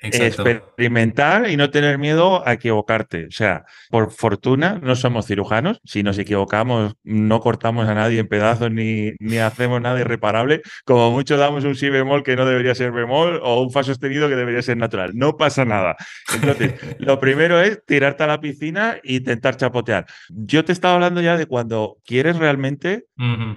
exacto. 0.00 0.46
Experimentar 0.48 1.50
y 1.50 1.56
no 1.56 1.70
tener 1.70 1.98
miedo 1.98 2.46
a 2.46 2.54
equivocarte. 2.54 3.26
O 3.26 3.30
sea, 3.30 3.64
por 3.90 4.10
fortuna 4.10 4.80
no 4.82 4.96
somos 4.96 5.26
cirujanos. 5.26 5.80
Si 5.84 6.02
nos 6.02 6.18
equivocamos, 6.18 6.94
no 7.04 7.40
cortamos 7.40 7.88
a 7.88 7.94
nadie 7.94 8.20
en 8.20 8.28
pedazos 8.28 8.70
ni, 8.70 9.12
ni 9.20 9.36
hacemos 9.38 9.80
nada 9.82 10.00
irreparable. 10.00 10.62
Como 10.86 11.10
mucho 11.10 11.36
damos 11.36 11.64
un 11.64 11.74
si 11.74 11.90
bemol 11.90 12.22
que 12.22 12.36
no 12.36 12.46
debería 12.46 12.74
ser 12.74 12.90
bemol 12.92 13.38
o 13.42 13.60
un 13.62 13.70
fa 13.70 13.82
sostenido 13.82 14.28
que 14.28 14.36
debería 14.36 14.62
ser 14.62 14.78
natural. 14.78 15.12
No 15.14 15.36
pasa 15.36 15.64
nada. 15.66 15.96
Entonces, 16.34 16.74
lo 16.98 17.20
primero 17.20 17.60
es 17.60 17.84
tirarte 17.84 18.22
a 18.24 18.28
la 18.28 18.40
piscina 18.40 18.96
e 19.04 19.14
intentar 19.16 19.56
chapotear. 19.56 20.06
Yo 20.30 20.64
te 20.64 20.72
estaba 20.72 20.94
hablando 20.94 21.20
ya 21.20 21.36
de 21.36 21.46
cuando 21.46 21.96
quieres 22.04 22.36
realmente 22.38 23.04
Ujú. 23.18 23.56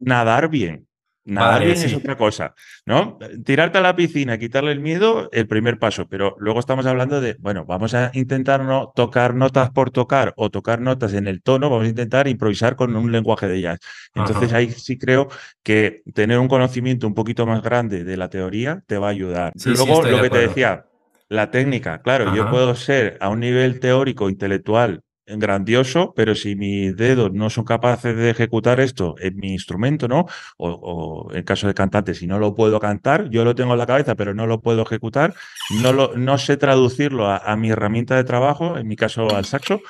Nadar 0.00 0.48
bien. 0.48 0.86
Nadar 1.22 1.60
Vale, 1.60 1.66
bien 1.66 1.76
es 1.76 1.94
otra 1.94 2.16
cosa, 2.16 2.54
¿no? 2.86 3.18
Tirarte 3.44 3.76
a 3.76 3.82
la 3.82 3.94
piscina, 3.94 4.38
quitarle 4.38 4.72
el 4.72 4.80
miedo, 4.80 5.28
el 5.32 5.46
primer 5.46 5.78
paso, 5.78 6.08
pero 6.08 6.34
luego 6.38 6.58
estamos 6.60 6.86
hablando 6.86 7.20
de, 7.20 7.36
bueno, 7.38 7.66
vamos 7.66 7.92
a 7.92 8.10
intentar 8.14 8.64
no 8.64 8.90
tocar 8.96 9.34
notas 9.34 9.70
por 9.70 9.90
tocar 9.90 10.32
o 10.36 10.48
tocar 10.48 10.80
notas 10.80 11.12
en 11.12 11.28
el 11.28 11.42
tono, 11.42 11.68
vamos 11.68 11.84
a 11.84 11.90
intentar 11.90 12.26
improvisar 12.26 12.74
con 12.74 12.96
un 12.96 13.12
lenguaje 13.12 13.46
de 13.48 13.60
jazz. 13.60 13.78
Entonces 14.14 14.48
Ajá. 14.48 14.56
ahí 14.56 14.70
sí 14.70 14.96
creo 14.98 15.28
que 15.62 16.02
tener 16.14 16.38
un 16.38 16.48
conocimiento 16.48 17.06
un 17.06 17.14
poquito 17.14 17.46
más 17.46 17.62
grande 17.62 18.02
de 18.02 18.16
la 18.16 18.30
teoría 18.30 18.82
te 18.86 18.96
va 18.96 19.08
a 19.08 19.10
ayudar. 19.10 19.52
Sí, 19.56 19.70
luego 19.70 20.02
lo 20.02 20.16
de 20.16 20.22
que 20.22 20.30
te 20.30 20.48
decía, 20.48 20.86
la 21.28 21.50
técnica, 21.50 22.00
claro, 22.00 22.34
yo 22.34 22.48
puedo 22.50 22.74
ser 22.74 23.18
a 23.20 23.28
un 23.28 23.40
nivel 23.40 23.78
teórico, 23.78 24.30
intelectual 24.30 25.02
grandioso, 25.38 26.12
pero 26.14 26.34
si 26.34 26.56
mis 26.56 26.96
dedos 26.96 27.32
no 27.32 27.50
son 27.50 27.64
capaces 27.64 28.16
de 28.16 28.30
ejecutar 28.30 28.80
esto 28.80 29.14
en 29.20 29.36
mi 29.36 29.52
instrumento, 29.52 30.08
¿no? 30.08 30.26
O, 30.56 31.30
en 31.32 31.44
caso 31.44 31.66
de 31.66 31.74
cantante, 31.74 32.14
si 32.14 32.26
no 32.26 32.38
lo 32.38 32.54
puedo 32.54 32.80
cantar, 32.80 33.28
yo 33.30 33.44
lo 33.44 33.54
tengo 33.54 33.72
en 33.72 33.78
la 33.78 33.86
cabeza, 33.86 34.14
pero 34.14 34.34
no 34.34 34.46
lo 34.46 34.60
puedo 34.60 34.82
ejecutar, 34.82 35.34
no, 35.82 35.92
lo, 35.92 36.16
no 36.16 36.38
sé 36.38 36.56
traducirlo 36.56 37.30
a 37.30 37.56
mi 37.56 37.70
herramienta 37.70 38.16
de 38.16 38.24
trabajo, 38.24 38.76
en 38.78 38.88
mi 38.88 38.96
caso 38.96 39.34
al 39.34 39.44
saxo, 39.44 39.80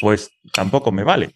pues 0.00 0.30
tampoco 0.52 0.92
me 0.92 1.04
vale. 1.04 1.34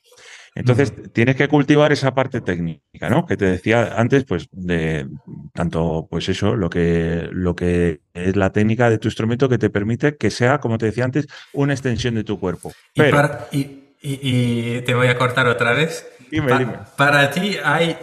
Entonces, 0.54 0.92
tienes 1.12 1.36
que 1.36 1.46
cultivar 1.48 1.92
esa 1.92 2.12
parte 2.14 2.40
técnica, 2.40 3.08
¿no? 3.08 3.24
Que 3.24 3.36
te 3.36 3.44
decía 3.44 3.94
antes, 3.96 4.24
pues, 4.24 4.48
de 4.50 5.06
tanto, 5.54 6.08
pues 6.10 6.28
eso, 6.28 6.56
lo 6.56 6.68
que, 6.68 7.28
lo 7.30 7.54
que 7.54 8.00
es 8.14 8.34
la 8.36 8.50
técnica 8.50 8.90
de 8.90 8.98
tu 8.98 9.08
instrumento 9.08 9.48
que 9.48 9.58
te 9.58 9.70
permite 9.70 10.16
que 10.16 10.30
sea, 10.30 10.58
como 10.58 10.76
te 10.76 10.86
decía 10.86 11.04
antes, 11.04 11.28
una 11.52 11.72
extensión 11.72 12.16
de 12.16 12.24
tu 12.24 12.40
cuerpo. 12.40 12.72
Y, 12.94 13.00
Pero, 13.00 13.16
para- 13.16 13.48
y- 13.52 13.94
y- 14.02 14.18
y 14.22 14.80
te 14.82 14.92
voy 14.94 15.06
a 15.06 15.16
cortar 15.16 15.46
otra 15.46 15.72
vez. 15.72 16.06
Dime, 16.30 16.48
Pa- 16.48 16.58
dime. 16.58 16.72
Para 16.96 17.30
ti 17.30 17.56
hay 17.62 17.96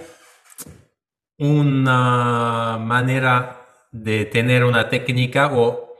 una 1.37 2.77
manera 2.79 3.61
de 3.91 4.25
tener 4.25 4.63
una 4.63 4.89
técnica 4.89 5.51
o, 5.53 5.95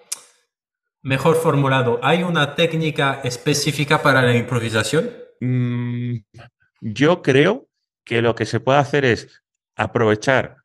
mejor 1.03 1.35
formulado, 1.37 1.99
¿hay 2.01 2.23
una 2.23 2.55
técnica 2.55 3.21
específica 3.23 4.01
para 4.01 4.21
la 4.21 4.35
improvisación? 4.35 5.09
Mm, 5.39 6.17
yo 6.81 7.21
creo 7.21 7.67
que 8.05 8.21
lo 8.21 8.35
que 8.35 8.45
se 8.45 8.59
puede 8.59 8.79
hacer 8.79 9.05
es 9.05 9.43
aprovechar, 9.75 10.57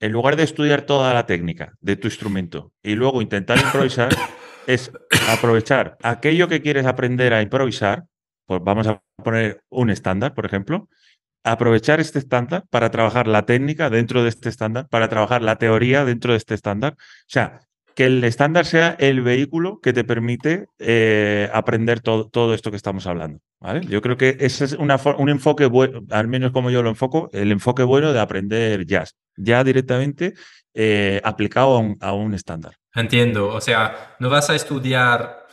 en 0.00 0.12
lugar 0.12 0.36
de 0.36 0.42
estudiar 0.42 0.82
toda 0.82 1.14
la 1.14 1.26
técnica 1.26 1.74
de 1.80 1.96
tu 1.96 2.08
instrumento 2.08 2.72
y 2.82 2.94
luego 2.94 3.22
intentar 3.22 3.58
improvisar, 3.58 4.08
es 4.66 4.90
aprovechar 5.28 5.96
aquello 6.02 6.48
que 6.48 6.60
quieres 6.60 6.86
aprender 6.86 7.32
a 7.32 7.42
improvisar, 7.42 8.04
pues 8.46 8.60
vamos 8.62 8.86
a 8.86 9.02
poner 9.22 9.62
un 9.70 9.90
estándar, 9.90 10.34
por 10.34 10.46
ejemplo, 10.46 10.88
aprovechar 11.44 12.00
este 12.00 12.18
estándar 12.18 12.64
para 12.70 12.90
trabajar 12.90 13.28
la 13.28 13.46
técnica 13.46 13.88
dentro 13.88 14.22
de 14.22 14.28
este 14.28 14.48
estándar, 14.48 14.88
para 14.88 15.08
trabajar 15.08 15.42
la 15.42 15.56
teoría 15.56 16.04
dentro 16.04 16.32
de 16.32 16.38
este 16.38 16.54
estándar. 16.54 16.94
O 16.98 17.28
sea, 17.28 17.60
que 17.96 18.04
el 18.04 18.22
estándar 18.24 18.66
sea 18.66 18.94
el 18.98 19.22
vehículo 19.22 19.80
que 19.80 19.94
te 19.94 20.04
permite 20.04 20.66
eh, 20.78 21.48
aprender 21.52 22.00
todo, 22.00 22.28
todo 22.28 22.52
esto 22.52 22.70
que 22.70 22.76
estamos 22.76 23.06
hablando. 23.06 23.40
¿vale? 23.58 23.86
Yo 23.86 24.02
creo 24.02 24.18
que 24.18 24.36
ese 24.38 24.66
es 24.66 24.72
un 24.74 25.30
enfoque 25.30 25.64
bueno, 25.64 26.02
al 26.10 26.28
menos 26.28 26.52
como 26.52 26.70
yo 26.70 26.82
lo 26.82 26.90
enfoco, 26.90 27.30
el 27.32 27.50
enfoque 27.50 27.84
bueno 27.84 28.12
de 28.12 28.20
aprender 28.20 28.84
jazz, 28.84 29.16
ya 29.34 29.64
directamente 29.64 30.34
eh, 30.74 31.22
aplicado 31.24 31.74
a 31.74 31.78
un, 31.78 31.96
a 32.02 32.12
un 32.12 32.34
estándar. 32.34 32.74
Entiendo, 32.94 33.48
o 33.48 33.62
sea, 33.62 34.14
no 34.18 34.28
vas 34.28 34.50
a 34.50 34.54
estudiar 34.54 35.46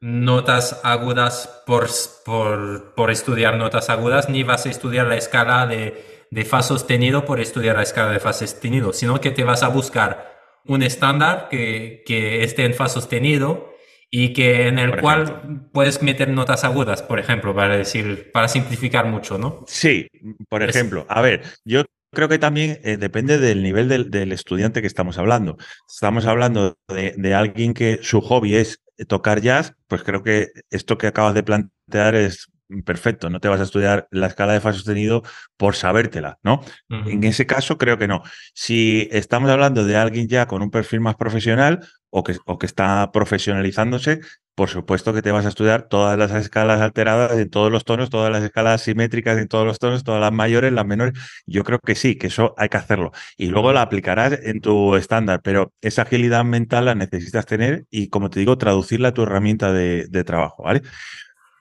notas 0.00 0.80
agudas 0.84 1.62
por, 1.66 1.88
por, 2.24 2.94
por 2.94 3.10
estudiar 3.10 3.56
notas 3.56 3.90
agudas, 3.90 4.28
ni 4.28 4.44
vas 4.44 4.66
a 4.66 4.70
estudiar 4.70 5.08
la 5.08 5.16
escala 5.16 5.66
de, 5.66 6.26
de 6.30 6.44
fa 6.44 6.62
sostenido 6.62 7.24
por 7.24 7.40
estudiar 7.40 7.74
la 7.74 7.82
escala 7.82 8.12
de 8.12 8.20
fa 8.20 8.32
sostenido, 8.32 8.92
sino 8.92 9.20
que 9.20 9.32
te 9.32 9.42
vas 9.42 9.64
a 9.64 9.68
buscar 9.68 10.37
un 10.68 10.82
estándar 10.82 11.48
que, 11.50 12.02
que 12.06 12.44
esté 12.44 12.64
en 12.64 12.74
fa 12.74 12.88
sostenido 12.88 13.74
y 14.10 14.32
que 14.32 14.68
en 14.68 14.78
el 14.78 14.90
Por 14.90 15.00
cual 15.00 15.22
ejemplo. 15.22 15.68
puedes 15.72 16.02
meter 16.02 16.30
notas 16.30 16.64
agudas, 16.64 17.02
por 17.02 17.18
ejemplo, 17.18 17.54
para 17.54 17.76
decir, 17.76 18.30
para 18.32 18.48
simplificar 18.48 19.06
mucho, 19.06 19.36
¿no? 19.38 19.64
Sí, 19.66 20.08
por 20.48 20.62
Es- 20.62 20.70
ejemplo, 20.76 21.04
a 21.08 21.20
ver, 21.20 21.42
yo 21.64 21.84
creo 22.12 22.28
que 22.28 22.38
también 22.38 22.80
eh, 22.84 22.96
depende 22.96 23.38
del 23.38 23.62
nivel 23.62 23.88
del, 23.88 24.10
del 24.10 24.32
estudiante 24.32 24.80
que 24.80 24.86
estamos 24.86 25.18
hablando. 25.18 25.58
Estamos 25.86 26.24
hablando 26.26 26.78
de, 26.88 27.14
de 27.16 27.34
alguien 27.34 27.74
que 27.74 27.98
su 28.02 28.20
hobby 28.22 28.56
es 28.56 28.80
tocar 29.08 29.40
jazz, 29.42 29.74
pues 29.86 30.02
creo 30.02 30.22
que 30.22 30.48
esto 30.70 30.96
que 30.98 31.06
acabas 31.06 31.34
de 31.34 31.42
plantear 31.42 32.14
es 32.14 32.48
perfecto. 32.84 33.30
No 33.30 33.40
te 33.40 33.48
vas 33.48 33.60
a 33.60 33.64
estudiar 33.64 34.08
la 34.10 34.26
escala 34.26 34.52
de 34.52 34.60
fa 34.60 34.72
sostenido 34.72 35.22
por 35.56 35.74
sabértela, 35.74 36.38
¿no? 36.42 36.62
En 36.88 37.24
ese 37.24 37.46
caso, 37.46 37.78
creo 37.78 37.98
que 37.98 38.08
no. 38.08 38.22
Si 38.54 39.08
estamos 39.10 39.50
hablando 39.50 39.84
de 39.84 39.96
alguien 39.96 40.28
ya 40.28 40.46
con 40.46 40.62
un 40.62 40.70
perfil 40.70 41.00
más 41.00 41.16
profesional 41.16 41.80
o 42.10 42.24
que, 42.24 42.36
o 42.46 42.58
que 42.58 42.66
está 42.66 43.10
profesionalizándose, 43.12 44.20
por 44.54 44.68
supuesto 44.68 45.14
que 45.14 45.22
te 45.22 45.30
vas 45.30 45.46
a 45.46 45.50
estudiar 45.50 45.82
todas 45.88 46.18
las 46.18 46.32
escalas 46.32 46.80
alteradas 46.80 47.38
en 47.38 47.48
todos 47.48 47.70
los 47.70 47.84
tonos, 47.84 48.10
todas 48.10 48.32
las 48.32 48.42
escalas 48.42 48.82
simétricas 48.82 49.38
en 49.38 49.46
todos 49.46 49.64
los 49.64 49.78
tonos, 49.78 50.02
todas 50.02 50.20
las 50.20 50.32
mayores, 50.32 50.72
las 50.72 50.84
menores. 50.84 51.14
Yo 51.46 51.62
creo 51.62 51.78
que 51.78 51.94
sí, 51.94 52.16
que 52.16 52.26
eso 52.26 52.54
hay 52.58 52.68
que 52.68 52.76
hacerlo. 52.76 53.12
Y 53.36 53.46
luego 53.46 53.72
la 53.72 53.82
aplicarás 53.82 54.32
en 54.42 54.60
tu 54.60 54.96
estándar, 54.96 55.42
pero 55.44 55.72
esa 55.80 56.02
agilidad 56.02 56.44
mental 56.44 56.86
la 56.86 56.96
necesitas 56.96 57.46
tener 57.46 57.84
y, 57.88 58.08
como 58.08 58.30
te 58.30 58.40
digo, 58.40 58.58
traducirla 58.58 59.08
a 59.08 59.14
tu 59.14 59.22
herramienta 59.22 59.72
de, 59.72 60.06
de 60.08 60.24
trabajo, 60.24 60.64
¿vale? 60.64 60.82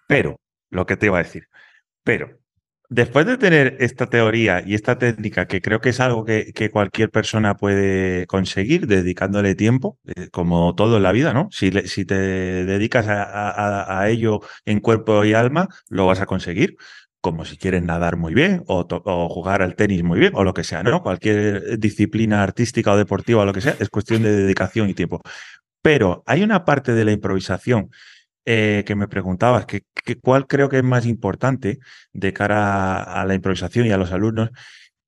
Pero, 0.08 0.40
lo 0.70 0.86
que 0.86 0.98
te 0.98 1.08
iba 1.08 1.20
a 1.20 1.24
decir, 1.24 1.48
pero 2.04 2.40
después 2.90 3.26
de 3.26 3.38
tener 3.38 3.78
esta 3.80 4.08
teoría 4.08 4.64
y 4.66 4.74
esta 4.74 4.98
técnica, 4.98 5.48
que 5.48 5.62
creo 5.62 5.82
que 5.82 5.90
es 5.90 6.00
algo 6.00 6.26
que, 6.26 6.70
cualquier 6.72 7.10
persona 7.10 7.56
puede 7.56 8.28
conseguir 8.28 8.88
dedicándole 8.88 9.56
tiempo, 9.56 10.00
eh, 10.06 10.30
como 10.30 10.76
todo 10.76 10.98
en 10.98 11.04
la 11.04 11.12
vida, 11.12 11.34
¿no? 11.34 11.50
Si, 11.52 11.72
te 11.72 12.16
dedicas 12.16 13.06
a, 13.10 14.08
ello 14.10 14.42
en 14.66 14.80
cuerpo 14.80 15.26
y 15.26 15.34
alma, 15.34 15.68
lo 15.90 16.06
vas 16.06 16.22
a 16.22 16.26
conseguir. 16.26 16.78
Como 17.20 17.46
si 17.46 17.58
quieres 17.58 17.84
nadar 17.84 18.16
muy 18.16 18.34
bien 18.34 18.64
o, 18.68 18.88
o 18.90 19.30
jugar 19.30 19.62
al 19.62 19.76
tenis 19.76 20.04
muy 20.04 20.20
bien 20.20 20.32
o 20.36 20.44
lo 20.44 20.54
que 20.54 20.64
sea, 20.64 20.84
¿no? 20.84 21.02
Cualquier 21.02 21.78
disciplina 21.80 22.44
artística 22.44 22.94
o 22.94 22.98
deportiva 22.98 23.42
o 23.42 23.46
lo 23.46 23.54
que 23.54 23.62
sea, 23.62 23.76
es 23.80 23.90
cuestión 23.90 24.24
de 24.24 24.32
dedicación 24.32 24.90
y 24.90 24.94
tiempo. 24.94 25.22
Pero 25.82 26.24
hay 26.26 26.44
una 26.44 26.64
parte 26.64 26.94
de 26.94 27.04
la 27.06 27.12
improvisación 27.12 27.90
eh, 28.50 28.86
que 28.86 28.96
me 28.96 29.10
preguntabas, 29.10 29.66
que, 29.66 29.84
cuál 30.22 30.48
creo 30.48 30.70
que 30.70 30.78
es 30.78 30.84
más 30.84 31.06
importante 31.06 31.80
de 32.14 32.32
cara 32.32 32.98
a, 32.98 33.22
a 33.22 33.26
la 33.26 33.36
improvisación 33.36 33.88
y 33.88 33.92
a 33.92 33.98
los 33.98 34.14
alumnos, 34.14 34.52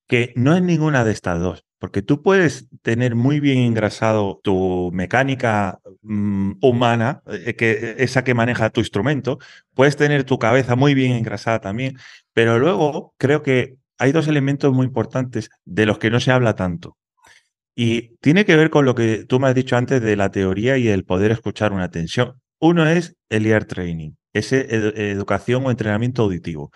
que 0.07 0.33
no 0.35 0.55
es 0.55 0.61
ninguna 0.61 1.05
de 1.05 1.13
estas 1.13 1.39
dos, 1.39 1.63
porque 1.79 2.01
tú 2.01 2.21
puedes 2.21 2.67
tener 2.81 3.15
muy 3.15 3.39
bien 3.39 3.59
engrasado 3.59 4.41
tu 4.43 4.91
mecánica 4.93 5.79
mm, 6.01 6.53
humana, 6.61 7.21
eh, 7.27 7.55
que 7.55 7.95
esa 7.99 8.25
que 8.25 8.33
maneja 8.33 8.71
tu 8.71 8.81
instrumento, 8.81 9.39
puedes 9.73 9.95
tener 9.95 10.25
tu 10.25 10.37
cabeza 10.37 10.75
muy 10.75 10.93
bien 10.93 11.13
engrasada 11.13 11.59
también, 11.61 11.97
pero 12.33 12.59
luego 12.59 13.13
creo 13.17 13.41
que 13.41 13.77
hay 13.97 14.11
dos 14.11 14.27
elementos 14.27 14.73
muy 14.73 14.85
importantes 14.85 15.49
de 15.63 15.85
los 15.85 15.97
que 15.97 16.09
no 16.09 16.19
se 16.19 16.31
habla 16.31 16.55
tanto. 16.55 16.97
Y 17.73 18.17
tiene 18.17 18.43
que 18.43 18.57
ver 18.57 18.69
con 18.69 18.83
lo 18.83 18.95
que 18.95 19.23
tú 19.25 19.39
me 19.39 19.47
has 19.47 19.55
dicho 19.55 19.77
antes 19.77 20.01
de 20.01 20.17
la 20.17 20.29
teoría 20.29 20.77
y 20.77 20.89
el 20.89 21.05
poder 21.05 21.31
escuchar 21.31 21.71
una 21.71 21.89
tensión. 21.89 22.41
Uno 22.59 22.87
es 22.87 23.15
el 23.29 23.45
ear 23.45 23.65
training, 23.65 24.11
ese 24.33 24.67
edu- 24.69 24.93
educación 24.95 25.65
o 25.65 25.71
entrenamiento 25.71 26.23
auditivo. 26.23 26.71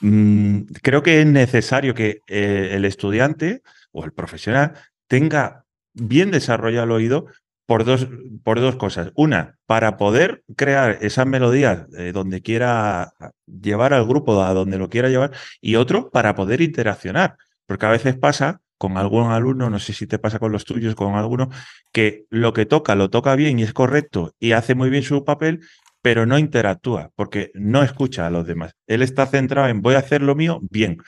Mm, 0.00 0.62
creo 0.82 1.02
que 1.02 1.20
es 1.20 1.26
necesario 1.26 1.94
que 1.94 2.20
eh, 2.28 2.70
el 2.72 2.84
estudiante 2.84 3.62
o 3.90 4.04
el 4.04 4.12
profesional 4.12 4.74
tenga 5.08 5.64
bien 5.92 6.30
desarrollado 6.30 6.84
el 6.84 6.92
oído 6.92 7.26
por 7.66 7.84
dos, 7.84 8.08
por 8.44 8.60
dos 8.60 8.76
cosas. 8.76 9.10
Una, 9.14 9.58
para 9.66 9.96
poder 9.96 10.42
crear 10.56 10.98
esas 11.02 11.26
melodías 11.26 11.86
eh, 11.96 12.12
donde 12.12 12.40
quiera 12.40 13.12
llevar 13.46 13.92
al 13.92 14.06
grupo, 14.06 14.42
a 14.42 14.54
donde 14.54 14.78
lo 14.78 14.88
quiera 14.88 15.08
llevar, 15.08 15.32
y 15.60 15.74
otro, 15.76 16.10
para 16.10 16.34
poder 16.34 16.60
interaccionar. 16.60 17.36
Porque 17.66 17.86
a 17.86 17.90
veces 17.90 18.16
pasa 18.16 18.60
con 18.78 18.96
algún 18.96 19.30
alumno, 19.30 19.70
no 19.70 19.78
sé 19.78 19.92
si 19.92 20.06
te 20.06 20.18
pasa 20.18 20.38
con 20.38 20.52
los 20.52 20.64
tuyos, 20.64 20.94
con 20.94 21.14
alguno, 21.14 21.50
que 21.92 22.24
lo 22.30 22.52
que 22.52 22.66
toca 22.66 22.94
lo 22.94 23.10
toca 23.10 23.34
bien 23.34 23.58
y 23.58 23.64
es 23.64 23.72
correcto 23.72 24.34
y 24.38 24.52
hace 24.52 24.74
muy 24.74 24.88
bien 24.90 25.02
su 25.02 25.24
papel, 25.24 25.60
pero 26.02 26.26
no 26.26 26.38
interactúa 26.38 27.10
porque 27.16 27.50
no 27.54 27.82
escucha 27.82 28.26
a 28.26 28.30
los 28.30 28.46
demás. 28.46 28.72
Él 28.86 29.02
está 29.02 29.26
centrado 29.26 29.68
en 29.68 29.82
voy 29.82 29.94
a 29.94 29.98
hacer 29.98 30.22
lo 30.22 30.34
mío 30.34 30.60
bien. 30.70 30.98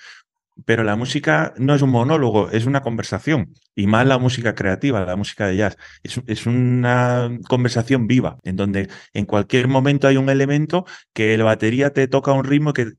Pero 0.64 0.84
la 0.84 0.96
música 0.96 1.54
no 1.58 1.74
es 1.74 1.82
un 1.82 1.90
monólogo, 1.90 2.50
es 2.50 2.66
una 2.66 2.82
conversación. 2.82 3.54
Y 3.74 3.86
más 3.86 4.06
la 4.06 4.18
música 4.18 4.54
creativa, 4.54 5.04
la 5.04 5.16
música 5.16 5.46
de 5.46 5.56
jazz. 5.56 5.76
Es, 6.02 6.46
una 6.46 7.30
conversación 7.48 8.06
viva, 8.06 8.38
en 8.42 8.56
donde 8.56 8.88
en 9.12 9.26
cualquier 9.26 9.68
momento 9.68 10.08
hay 10.08 10.16
un 10.16 10.28
elemento 10.28 10.84
que 11.12 11.36
la 11.38 11.44
batería 11.44 11.90
te 11.92 12.08
toca 12.08 12.32
un 12.32 12.44
ritmo 12.44 12.72
que, 12.72 12.92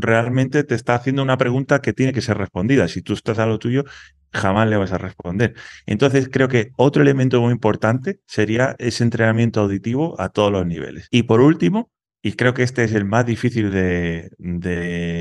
realmente 0.00 0.64
te 0.64 0.74
está 0.74 0.94
haciendo 0.94 1.22
una 1.22 1.38
pregunta 1.38 1.80
que 1.80 1.92
tiene 1.92 2.12
que 2.12 2.20
ser 2.20 2.38
respondida. 2.38 2.88
Si 2.88 3.02
tú 3.02 3.12
estás 3.12 3.38
a 3.38 3.46
lo 3.46 3.58
tuyo, 3.58 3.84
jamás 4.32 4.68
le 4.68 4.76
vas 4.76 4.92
a 4.92 4.98
responder. 4.98 5.54
Entonces, 5.86 6.28
creo 6.30 6.48
que 6.48 6.72
otro 6.76 7.02
elemento 7.02 7.40
muy 7.40 7.52
importante 7.52 8.20
sería 8.26 8.76
ese 8.78 9.04
entrenamiento 9.04 9.60
auditivo 9.60 10.20
a 10.20 10.28
todos 10.30 10.52
los 10.52 10.66
niveles. 10.66 11.08
Y 11.10 11.24
por 11.24 11.40
último, 11.40 11.90
y 12.22 12.32
creo 12.32 12.54
que 12.54 12.62
este 12.62 12.84
es 12.84 12.92
el 12.92 13.04
más 13.04 13.26
difícil 13.26 13.70
de, 13.70 14.30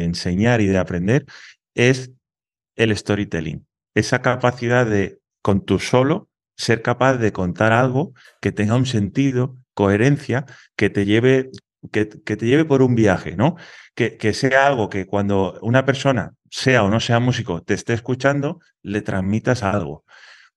enseñar 0.04 0.62
y 0.62 0.68
de 0.68 0.78
aprender, 0.78 1.26
es 1.76 2.12
el 2.76 2.96
storytelling. 2.96 3.66
Esa 3.94 4.22
capacidad 4.22 4.86
de, 4.86 5.20
con 5.42 5.64
tu 5.64 5.80
solo, 5.80 6.30
ser 6.56 6.82
capaz 6.82 7.18
de 7.18 7.32
contar 7.32 7.72
algo 7.72 8.14
que 8.42 8.52
tenga 8.52 8.76
un 8.76 8.86
sentido, 8.86 9.58
coherencia, 9.74 10.46
que 10.76 10.90
te 10.90 11.06
lleve, 11.06 11.52
que, 11.92 12.06
te 12.06 12.46
lleve 12.46 12.66
por 12.66 12.82
un 12.82 12.96
viaje, 12.96 13.36
¿no? 13.36 13.56
Que, 13.94 14.18
que, 14.18 14.34
sea 14.34 14.66
algo 14.66 14.90
que 14.90 15.06
cuando 15.06 15.60
una 15.62 15.86
persona, 15.86 16.34
sea 16.50 16.84
o 16.84 16.90
no 16.90 17.00
sea 17.00 17.20
músico, 17.20 17.62
te 17.62 17.76
esté 17.76 17.94
escuchando, 17.94 18.60
le 18.82 19.02
transmitas 19.02 19.62
algo. 19.62 20.04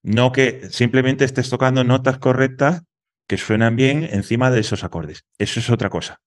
No 0.03 0.33
que 0.33 0.71
simplemente 0.71 1.27
estés 1.27 1.51
tocando 1.51 1.85
notas 1.85 2.19
correctas 2.19 2.83
que 3.31 3.39
suenan 3.39 3.77
bien 3.77 4.09
encima 4.11 4.51
de 4.51 4.59
esos 4.59 4.83
acordes. 4.83 5.25
Eso 5.39 5.61
es 5.61 5.71
otra 5.71 5.89
cosa. 5.89 6.21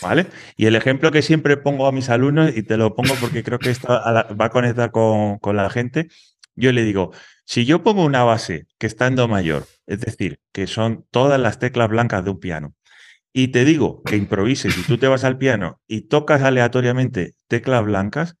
¿Vale? 0.00 0.28
Y 0.56 0.66
el 0.66 0.76
ejemplo 0.76 1.10
que 1.10 1.20
siempre 1.20 1.56
pongo 1.56 1.88
a 1.88 1.90
mis 1.90 2.10
alumnos, 2.10 2.56
y 2.56 2.62
te 2.62 2.76
lo 2.76 2.94
pongo 2.94 3.12
porque 3.20 3.42
creo 3.42 3.58
que 3.58 3.70
esto 3.70 3.88
va 3.88 4.44
a 4.44 4.50
conectar 4.50 4.92
con, 4.92 5.40
con 5.40 5.56
la 5.56 5.68
gente, 5.70 6.10
yo 6.54 6.70
le 6.70 6.84
digo, 6.84 7.10
si 7.44 7.64
yo 7.64 7.82
pongo 7.82 8.04
una 8.04 8.22
base 8.22 8.68
que 8.78 8.86
está 8.86 9.08
en 9.08 9.16
Do 9.16 9.26
mayor, 9.26 9.66
es 9.88 9.98
decir, 9.98 10.38
que 10.52 10.68
son 10.68 11.06
todas 11.10 11.40
las 11.40 11.58
teclas 11.58 11.88
blancas 11.88 12.22
de 12.22 12.30
un 12.30 12.38
piano, 12.38 12.76
y 13.32 13.48
te 13.48 13.64
digo 13.64 14.04
que 14.04 14.16
improvises 14.16 14.78
y 14.78 14.82
tú 14.84 14.96
te 14.96 15.08
vas 15.08 15.24
al 15.24 15.38
piano 15.38 15.80
y 15.88 16.02
tocas 16.02 16.42
aleatoriamente 16.42 17.34
teclas 17.48 17.84
blancas, 17.84 18.36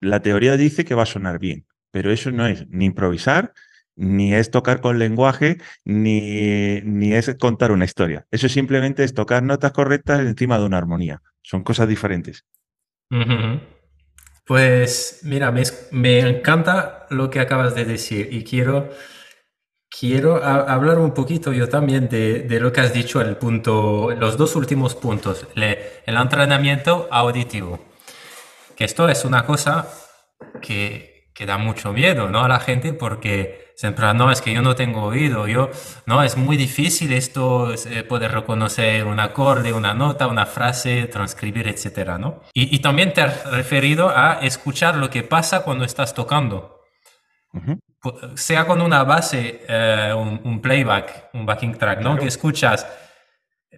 la 0.00 0.22
teoría 0.22 0.56
dice 0.56 0.84
que 0.84 0.96
va 0.96 1.04
a 1.04 1.06
sonar 1.06 1.38
bien, 1.38 1.66
pero 1.92 2.10
eso 2.10 2.32
no 2.32 2.48
es 2.48 2.66
ni 2.68 2.86
improvisar, 2.86 3.52
ni 3.98 4.32
es 4.32 4.50
tocar 4.50 4.80
con 4.80 4.98
lenguaje, 4.98 5.58
ni, 5.84 6.80
ni 6.82 7.12
es 7.14 7.34
contar 7.38 7.72
una 7.72 7.84
historia. 7.84 8.26
Eso 8.30 8.48
simplemente 8.48 9.02
es 9.02 9.12
tocar 9.12 9.42
notas 9.42 9.72
correctas 9.72 10.20
encima 10.20 10.58
de 10.58 10.64
una 10.64 10.78
armonía. 10.78 11.20
Son 11.42 11.64
cosas 11.64 11.88
diferentes. 11.88 12.46
Pues 14.46 15.20
mira, 15.24 15.52
me, 15.90 16.18
encanta 16.20 17.06
lo 17.10 17.28
que 17.28 17.40
acabas 17.40 17.74
de 17.74 17.84
decir 17.84 18.28
y 18.30 18.44
quiero, 18.44 18.88
quiero 19.90 20.44
hablar 20.44 20.98
un 20.98 21.12
poquito 21.12 21.52
yo 21.52 21.68
también 21.68 22.08
de, 22.08 22.46
lo 22.60 22.72
que 22.72 22.80
has 22.80 22.92
dicho, 22.92 23.20
el 23.20 23.36
punto, 23.36 24.12
los 24.12 24.36
dos 24.36 24.54
últimos 24.54 24.94
puntos, 24.94 25.46
el 25.56 26.16
entrenamiento 26.16 27.08
auditivo. 27.10 27.80
Que 28.76 28.84
esto 28.84 29.08
es 29.08 29.24
una 29.24 29.44
cosa 29.44 29.88
que, 30.62 31.17
que 31.38 31.46
da 31.46 31.56
mucho 31.56 31.92
miedo 31.92 32.28
¿no? 32.28 32.42
a 32.42 32.48
la 32.48 32.58
gente 32.58 32.92
porque 32.92 33.68
Siempre, 33.78 34.12
no, 34.12 34.28
es 34.32 34.42
que 34.42 34.52
yo 34.52 34.60
no 34.60 34.74
tengo 34.74 35.04
oído, 35.04 35.46
yo, 35.46 35.70
no, 36.04 36.24
es 36.24 36.36
muy 36.36 36.56
difícil 36.56 37.12
esto, 37.12 37.72
eh, 37.72 38.02
poder 38.02 38.32
reconocer 38.32 39.04
un 39.04 39.20
acorde, 39.20 39.72
una 39.72 39.94
nota, 39.94 40.26
una 40.26 40.46
frase, 40.46 41.06
transcribir, 41.06 41.68
etcétera, 41.68 42.18
¿no? 42.18 42.40
Y, 42.54 42.74
y, 42.74 42.80
también 42.80 43.12
te 43.12 43.20
has 43.20 43.48
referido 43.52 44.08
a 44.08 44.40
escuchar 44.42 44.96
lo 44.96 45.10
que 45.10 45.22
pasa 45.22 45.62
cuando 45.62 45.84
estás 45.84 46.12
tocando. 46.12 46.80
Sea 48.34 48.66
con 48.66 48.80
una 48.80 49.04
base, 49.04 49.64
eh, 49.68 50.12
un, 50.12 50.60
playback, 50.60 51.30
un 51.34 51.46
backing 51.46 51.78
track, 51.78 52.00
¿no? 52.00 52.16
Que 52.16 52.26
escuchas, 52.26 52.84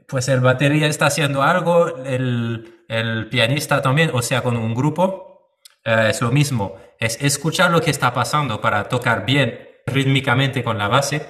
pues 0.09 0.29
el 0.29 0.41
batería 0.41 0.87
está 0.87 1.09
haciendo 1.09 1.43
algo, 1.43 2.03
el, 2.07 2.85
el 2.89 3.29
pianista 3.29 3.83
también, 3.83 4.13
o 4.15 4.23
sea, 4.23 4.41
con 4.41 4.57
un 4.57 4.75
grupo, 4.75 5.59
eh, 5.85 6.07
es 6.09 6.23
lo 6.23 6.31
mismo, 6.31 6.77
es 7.01 7.19
escuchar 7.21 7.71
lo 7.71 7.81
que 7.81 7.91
está 7.91 8.13
pasando 8.15 8.61
para 8.61 8.89
tocar 8.89 9.25
bien 9.25 9.59
rítmicamente 9.87 10.63
con 10.63 10.79
la 10.79 10.89
base. 10.89 11.27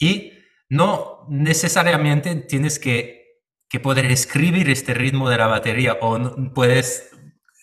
Y 0.00 0.32
no 0.68 1.26
necesariamente 1.28 2.34
tienes 2.34 2.78
que, 2.78 3.42
que, 3.68 3.78
poder 3.78 4.06
escribir 4.06 4.68
este 4.70 4.94
ritmo 4.94 5.30
de 5.30 5.38
la 5.38 5.46
batería 5.46 5.98
o 6.00 6.18
puedes 6.52 7.10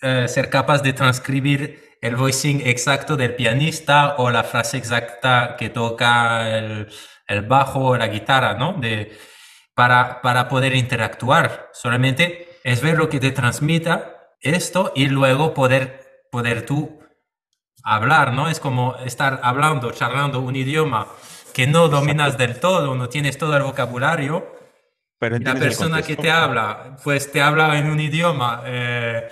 eh, 0.00 0.26
ser 0.28 0.48
capaz 0.48 0.82
de 0.82 0.94
transcribir 0.94 1.90
el 2.00 2.16
voicing 2.16 2.62
exacto 2.64 3.16
del 3.16 3.34
pianista 3.34 4.14
o 4.16 4.30
la 4.30 4.44
frase 4.44 4.78
exacta 4.78 5.56
que 5.58 5.68
toca 5.68 6.56
el, 6.56 6.88
el 7.26 7.42
bajo 7.42 7.80
o 7.80 7.96
la 7.96 8.08
guitarra, 8.08 8.54
¿no? 8.54 8.74
De, 8.74 9.12
para, 9.74 10.20
para 10.22 10.48
poder 10.48 10.74
interactuar. 10.74 11.70
Solamente 11.72 12.48
es 12.64 12.80
ver 12.80 12.96
lo 12.96 13.08
que 13.08 13.20
te 13.20 13.30
transmita 13.30 14.34
esto 14.40 14.92
y 14.94 15.06
luego 15.06 15.54
poder, 15.54 16.09
poder 16.30 16.64
tú 16.64 17.00
hablar, 17.82 18.32
¿no? 18.32 18.48
Es 18.48 18.60
como 18.60 18.96
estar 19.04 19.40
hablando, 19.42 19.90
charlando 19.92 20.40
un 20.40 20.56
idioma 20.56 21.06
que 21.52 21.66
no 21.66 21.88
dominas 21.88 22.38
del 22.38 22.58
todo, 22.60 22.94
no 22.94 23.08
tienes 23.08 23.38
todo 23.38 23.56
el 23.56 23.62
vocabulario. 23.62 24.58
Pero 25.18 25.38
la 25.38 25.54
persona 25.54 26.02
que 26.02 26.16
te 26.16 26.30
habla, 26.30 26.96
pues 27.04 27.30
te 27.30 27.42
habla 27.42 27.78
en 27.78 27.90
un 27.90 28.00
idioma, 28.00 28.62
eh, 28.64 29.28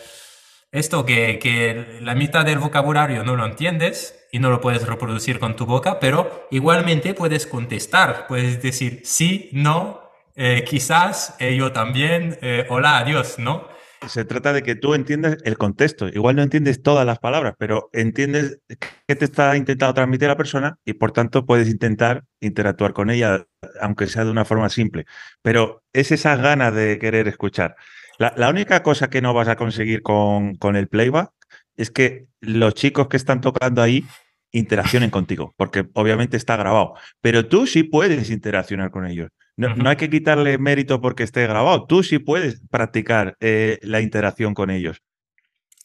esto 0.70 1.06
que, 1.06 1.38
que 1.38 1.98
la 2.02 2.14
mitad 2.14 2.44
del 2.44 2.58
vocabulario 2.58 3.24
no 3.24 3.36
lo 3.36 3.46
entiendes 3.46 4.26
y 4.30 4.38
no 4.38 4.50
lo 4.50 4.60
puedes 4.60 4.86
reproducir 4.86 5.38
con 5.38 5.56
tu 5.56 5.64
boca, 5.64 5.98
pero 5.98 6.46
igualmente 6.50 7.14
puedes 7.14 7.46
contestar, 7.46 8.26
puedes 8.26 8.60
decir 8.60 9.00
sí, 9.04 9.48
no, 9.52 10.02
eh, 10.36 10.62
quizás, 10.68 11.34
eh, 11.38 11.56
yo 11.56 11.72
también, 11.72 12.38
hola, 12.68 12.98
adiós, 12.98 13.38
¿no? 13.38 13.66
Se 14.06 14.24
trata 14.24 14.52
de 14.52 14.62
que 14.62 14.74
tú 14.76 14.94
entiendas 14.94 15.38
el 15.44 15.58
contexto. 15.58 16.08
Igual 16.08 16.36
no 16.36 16.42
entiendes 16.42 16.82
todas 16.82 17.04
las 17.04 17.18
palabras, 17.18 17.54
pero 17.58 17.90
entiendes 17.92 18.60
qué 19.06 19.16
te 19.16 19.24
está 19.24 19.56
intentando 19.56 19.94
transmitir 19.94 20.28
la 20.28 20.36
persona 20.36 20.78
y 20.84 20.94
por 20.94 21.12
tanto 21.12 21.44
puedes 21.44 21.68
intentar 21.68 22.24
interactuar 22.40 22.92
con 22.92 23.10
ella, 23.10 23.46
aunque 23.80 24.06
sea 24.06 24.24
de 24.24 24.30
una 24.30 24.44
forma 24.44 24.68
simple. 24.68 25.04
Pero 25.42 25.82
es 25.92 26.12
esa 26.12 26.36
ganas 26.36 26.74
de 26.74 26.98
querer 26.98 27.26
escuchar. 27.28 27.76
La, 28.18 28.48
única 28.48 28.82
cosa 28.82 29.10
que 29.10 29.22
no 29.22 29.34
vas 29.34 29.48
a 29.48 29.56
conseguir 29.56 30.02
con, 30.02 30.56
con 30.56 30.74
el 30.76 30.88
playback 30.88 31.30
es 31.76 31.90
que 31.90 32.26
los 32.40 32.74
chicos 32.74 33.08
que 33.08 33.16
están 33.16 33.40
tocando 33.40 33.80
ahí 33.80 34.04
interaccionen 34.50 35.10
contigo, 35.10 35.54
porque 35.56 35.88
obviamente 35.94 36.36
está 36.36 36.56
grabado. 36.56 36.94
Pero 37.20 37.46
tú 37.46 37.66
sí 37.66 37.84
puedes 37.84 38.30
interaccionar 38.30 38.90
con 38.90 39.06
ellos. 39.06 39.30
No, 39.58 39.90
hay 39.90 39.96
que 39.96 40.08
quitarle 40.08 40.56
mérito 40.56 41.00
porque 41.00 41.24
esté 41.24 41.42
grabado. 41.42 41.84
Tú 41.86 42.04
sí 42.04 42.20
puedes 42.20 42.62
practicar 42.70 43.36
eh, 43.40 43.80
la 43.82 44.00
interacción 44.00 44.54
con 44.54 44.70
ellos. 44.70 45.02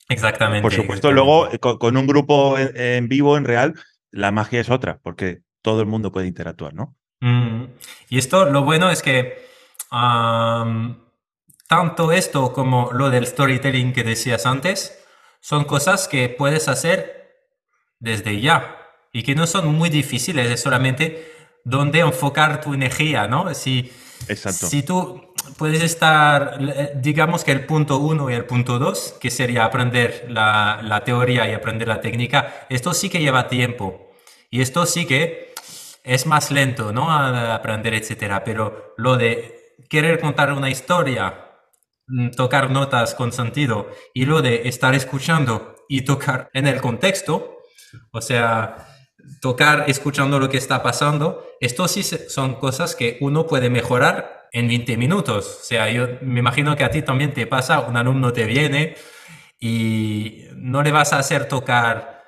Exactamente. 0.09 0.61
Por 0.61 0.73
supuesto, 0.73 1.11
luego 1.11 1.51
eh, 1.51 1.57
con, 1.57 1.97
un 1.97 2.05
grupo 2.05 2.55
en, 2.57 3.07
vivo, 3.07 3.35
en 3.35 3.45
real, 3.45 3.73
la 4.11 4.31
magia 4.31 4.61
es 4.61 4.69
otra, 4.69 4.99
porque 5.01 5.39
todo 5.63 5.81
el 5.81 5.87
mundo 5.87 6.11
puede 6.11 6.27
interactuar, 6.27 6.75
¿no? 6.75 6.95
Mm. 7.21 7.63
Y 8.09 8.19
esto, 8.19 8.45
lo 8.45 8.63
bueno 8.63 8.91
es 8.91 9.01
que 9.01 9.41
tanto 11.67 12.11
esto 12.11 12.53
como 12.53 12.91
lo 12.93 13.09
del 13.09 13.25
storytelling 13.25 13.91
que 13.91 14.03
decías 14.03 14.45
antes, 14.45 15.03
son 15.39 15.65
cosas 15.65 16.07
que 16.07 16.29
puedes 16.29 16.67
hacer 16.67 17.47
desde 17.99 18.39
ya 18.39 18.77
y 19.11 19.23
que 19.23 19.33
no 19.33 19.47
son 19.47 19.73
muy 19.73 19.89
difíciles, 19.89 20.51
es 20.51 20.61
solamente 20.61 21.33
dónde 21.63 21.99
enfocar 21.99 22.61
tu 22.61 22.73
energía, 22.73 23.27
¿no? 23.27 23.53
Si, 23.53 23.91
Exacto. 24.27 24.67
si 24.67 24.83
tú 24.83 25.33
puedes 25.57 25.81
estar, 25.81 26.59
digamos 27.01 27.43
que 27.43 27.51
el 27.51 27.65
punto 27.65 27.97
uno 27.97 28.29
y 28.29 28.33
el 28.33 28.45
punto 28.45 28.79
dos, 28.79 29.15
que 29.19 29.29
sería 29.29 29.65
aprender 29.65 30.25
la, 30.29 30.81
la, 30.83 31.03
teoría 31.03 31.49
y 31.49 31.53
aprender 31.53 31.87
la 31.87 32.01
técnica, 32.01 32.65
esto 32.69 32.93
sí 32.93 33.09
que 33.09 33.19
lleva 33.19 33.47
tiempo. 33.47 34.11
Y 34.49 34.61
esto 34.61 34.85
sí 34.85 35.05
que 35.05 35.53
es 36.03 36.25
más 36.25 36.51
lento, 36.51 36.91
¿no? 36.91 37.11
A 37.11 37.55
aprender, 37.55 37.93
etcétera. 37.93 38.43
Pero 38.43 38.93
lo 38.97 39.17
de 39.17 39.75
querer 39.89 40.19
contar 40.19 40.51
una 40.53 40.69
historia, 40.69 41.51
mm, 42.07 42.31
tocar 42.31 42.69
notas 42.69 43.15
con 43.15 43.31
sentido, 43.31 43.89
y 44.13 44.25
lo 44.25 44.41
de 44.41 44.67
estar 44.67 44.93
escuchando 44.95 45.75
y 45.89 46.01
tocar 46.01 46.49
en 46.53 46.67
el 46.67 46.81
contexto, 46.81 47.57
o 48.11 48.21
sea, 48.21 48.92
tocar 49.41 49.85
escuchando 49.87 50.39
lo 50.39 50.49
que 50.49 50.57
está 50.57 50.83
pasando, 50.83 51.45
esto 51.59 51.87
sí 51.87 52.03
son 52.03 52.55
cosas 52.55 52.95
que 52.95 53.17
uno 53.21 53.47
puede 53.47 53.69
mejorar 53.69 54.47
en 54.51 54.67
20 54.67 54.97
minutos. 54.97 55.59
O 55.61 55.63
sea, 55.63 55.89
yo 55.89 56.07
me 56.21 56.39
imagino 56.39 56.75
que 56.75 56.83
a 56.83 56.91
ti 56.91 57.01
también 57.01 57.33
te 57.33 57.47
pasa, 57.47 57.81
un 57.81 57.97
alumno 57.97 58.31
te 58.31 58.45
viene 58.45 58.95
y 59.59 60.45
no 60.55 60.83
le 60.83 60.91
vas 60.91 61.13
a 61.13 61.19
hacer 61.19 61.47
tocar 61.47 62.23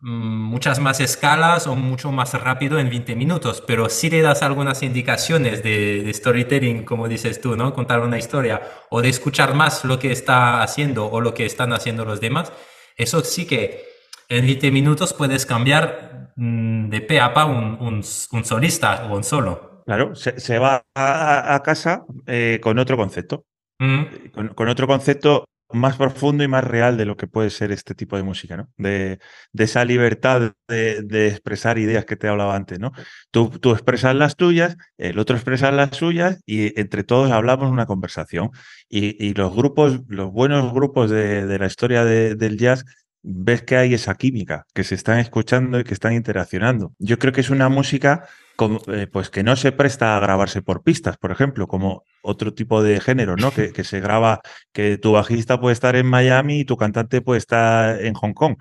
mm, 0.00 0.08
muchas 0.10 0.78
más 0.78 1.00
escalas 1.00 1.66
o 1.66 1.74
mucho 1.74 2.12
más 2.12 2.34
rápido 2.34 2.78
en 2.78 2.90
20 2.90 3.16
minutos, 3.16 3.62
pero 3.66 3.88
si 3.88 4.10
le 4.10 4.22
das 4.22 4.42
algunas 4.42 4.82
indicaciones 4.82 5.62
de, 5.62 6.02
de, 6.02 6.14
storytelling, 6.14 6.84
como 6.84 7.08
dices 7.08 7.40
tú, 7.40 7.56
¿no? 7.56 7.74
Contar 7.74 8.00
una 8.00 8.18
historia 8.18 8.62
o 8.90 9.02
de 9.02 9.08
escuchar 9.08 9.54
más 9.54 9.84
lo 9.84 9.98
que 9.98 10.12
está 10.12 10.62
haciendo 10.62 11.06
o 11.10 11.20
lo 11.20 11.34
que 11.34 11.46
están 11.46 11.72
haciendo 11.72 12.04
los 12.04 12.20
demás, 12.20 12.52
eso 12.96 13.22
sí 13.24 13.46
que 13.46 13.86
en 14.28 14.44
20 14.44 14.70
minutos 14.70 15.14
puedes 15.14 15.46
cambiar 15.46 16.17
de 16.38 17.00
pe 17.00 17.18
a 17.20 17.34
pa 17.34 17.46
un, 17.46 17.76
un, 17.80 18.02
un 18.32 18.44
solista 18.44 19.06
o 19.10 19.16
un 19.16 19.24
solo. 19.24 19.82
Claro, 19.84 20.14
se, 20.14 20.38
se 20.38 20.58
va 20.58 20.84
a, 20.94 21.54
a 21.54 21.62
casa 21.62 22.04
eh, 22.26 22.60
con 22.62 22.78
otro 22.78 22.96
concepto. 22.96 23.44
Mm. 23.80 24.30
Con, 24.32 24.48
con, 24.48 24.68
otro 24.68 24.86
concepto 24.86 25.44
más 25.70 25.96
profundo 25.96 26.44
y 26.44 26.48
más 26.48 26.64
real 26.64 26.96
de 26.96 27.04
lo 27.04 27.16
que 27.16 27.26
puede 27.26 27.50
ser 27.50 27.72
este 27.72 27.94
tipo 27.94 28.16
de 28.16 28.22
música, 28.22 28.56
¿no? 28.56 28.68
De, 28.76 29.18
de 29.52 29.64
esa 29.64 29.84
libertad 29.84 30.52
de, 30.68 31.02
de, 31.02 31.28
expresar 31.28 31.78
ideas 31.78 32.04
que 32.04 32.16
te 32.16 32.28
hablaba 32.28 32.56
antes, 32.56 32.78
¿no? 32.78 32.92
Tú, 33.30 33.50
tú, 33.50 33.72
expresas 33.72 34.14
las 34.14 34.36
tuyas, 34.36 34.76
el 34.96 35.18
otro 35.18 35.36
expresa 35.36 35.70
las 35.72 35.96
suyas 35.96 36.40
y 36.46 36.78
entre 36.80 37.04
todos 37.04 37.30
hablamos 37.30 37.70
una 37.70 37.86
conversación. 37.86 38.50
Y, 38.88 39.22
y 39.24 39.34
los 39.34 39.54
grupos, 39.54 40.00
los 40.08 40.32
buenos 40.32 40.72
grupos 40.72 41.10
de, 41.10 41.46
de 41.46 41.58
la 41.58 41.66
historia 41.66 42.04
de, 42.04 42.34
del 42.34 42.58
jazz 42.58 42.84
ves 43.22 43.62
que 43.62 43.76
hay 43.76 43.94
esa 43.94 44.14
química, 44.14 44.66
que 44.74 44.84
se 44.84 44.94
están 44.94 45.18
escuchando 45.18 45.80
y 45.80 45.84
que 45.84 45.94
están 45.94 46.12
interaccionando. 46.12 46.92
Yo 46.98 47.18
creo 47.18 47.32
que 47.32 47.40
es 47.40 47.50
una 47.50 47.68
música 47.68 48.26
como, 48.56 48.80
eh, 48.88 49.06
pues 49.06 49.30
que 49.30 49.42
no 49.42 49.54
se 49.56 49.70
presta 49.72 50.16
a 50.16 50.20
grabarse 50.20 50.62
por 50.62 50.82
pistas, 50.82 51.16
por 51.16 51.30
ejemplo, 51.30 51.68
como 51.68 52.02
otro 52.22 52.54
tipo 52.54 52.82
de 52.82 53.00
género, 53.00 53.36
¿no? 53.36 53.52
Que, 53.52 53.84
se 53.84 54.00
graba, 54.00 54.40
que 54.72 54.98
tu 54.98 55.12
bajista 55.12 55.60
puede 55.60 55.74
estar 55.74 55.94
en 55.94 56.06
Miami 56.06 56.60
y 56.60 56.64
tu 56.64 56.76
cantante 56.76 57.20
puede 57.20 57.38
estar 57.38 58.04
en 58.04 58.14
Hong 58.14 58.32
Kong. 58.32 58.56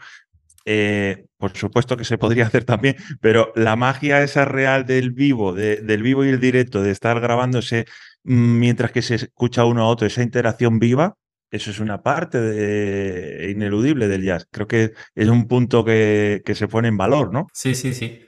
Eh, 0.65 1.25
por 1.37 1.55
supuesto 1.55 1.95
que 1.97 2.03
se 2.03 2.17
podría 2.17 2.45
hacer 2.47 2.63
también, 2.63 2.95
pero 3.21 3.51
la 3.55 3.75
magia 3.75 4.21
esa 4.21 4.45
real 4.45 4.85
del 4.85 5.11
vivo, 5.11 5.53
de, 5.53 5.77
del 5.77 6.03
vivo 6.03 6.25
y 6.25 6.29
el 6.29 6.39
directo, 6.39 6.83
de 6.83 6.91
estar 6.91 7.19
grabándose 7.19 7.85
mm, 8.23 8.59
mientras 8.59 8.91
que 8.91 9.01
se 9.01 9.15
escucha 9.15 9.65
uno 9.65 9.83
a 9.83 9.87
otro, 9.87 10.05
esa 10.05 10.21
interacción 10.23 10.77
viva, 10.77 11.15
eso 11.51 11.71
es 11.71 11.79
una 11.79 12.03
parte 12.03 12.39
de, 12.39 13.49
ineludible 13.51 14.07
del 14.07 14.23
jazz. 14.23 14.47
Creo 14.51 14.67
que 14.67 14.93
es 15.15 15.27
un 15.27 15.47
punto 15.47 15.85
que, 15.85 16.41
que 16.45 16.55
se 16.55 16.67
pone 16.67 16.87
en 16.87 16.97
valor, 16.97 17.31
¿no? 17.31 17.47
Sí, 17.53 17.75
sí, 17.75 17.93
sí. 17.93 18.25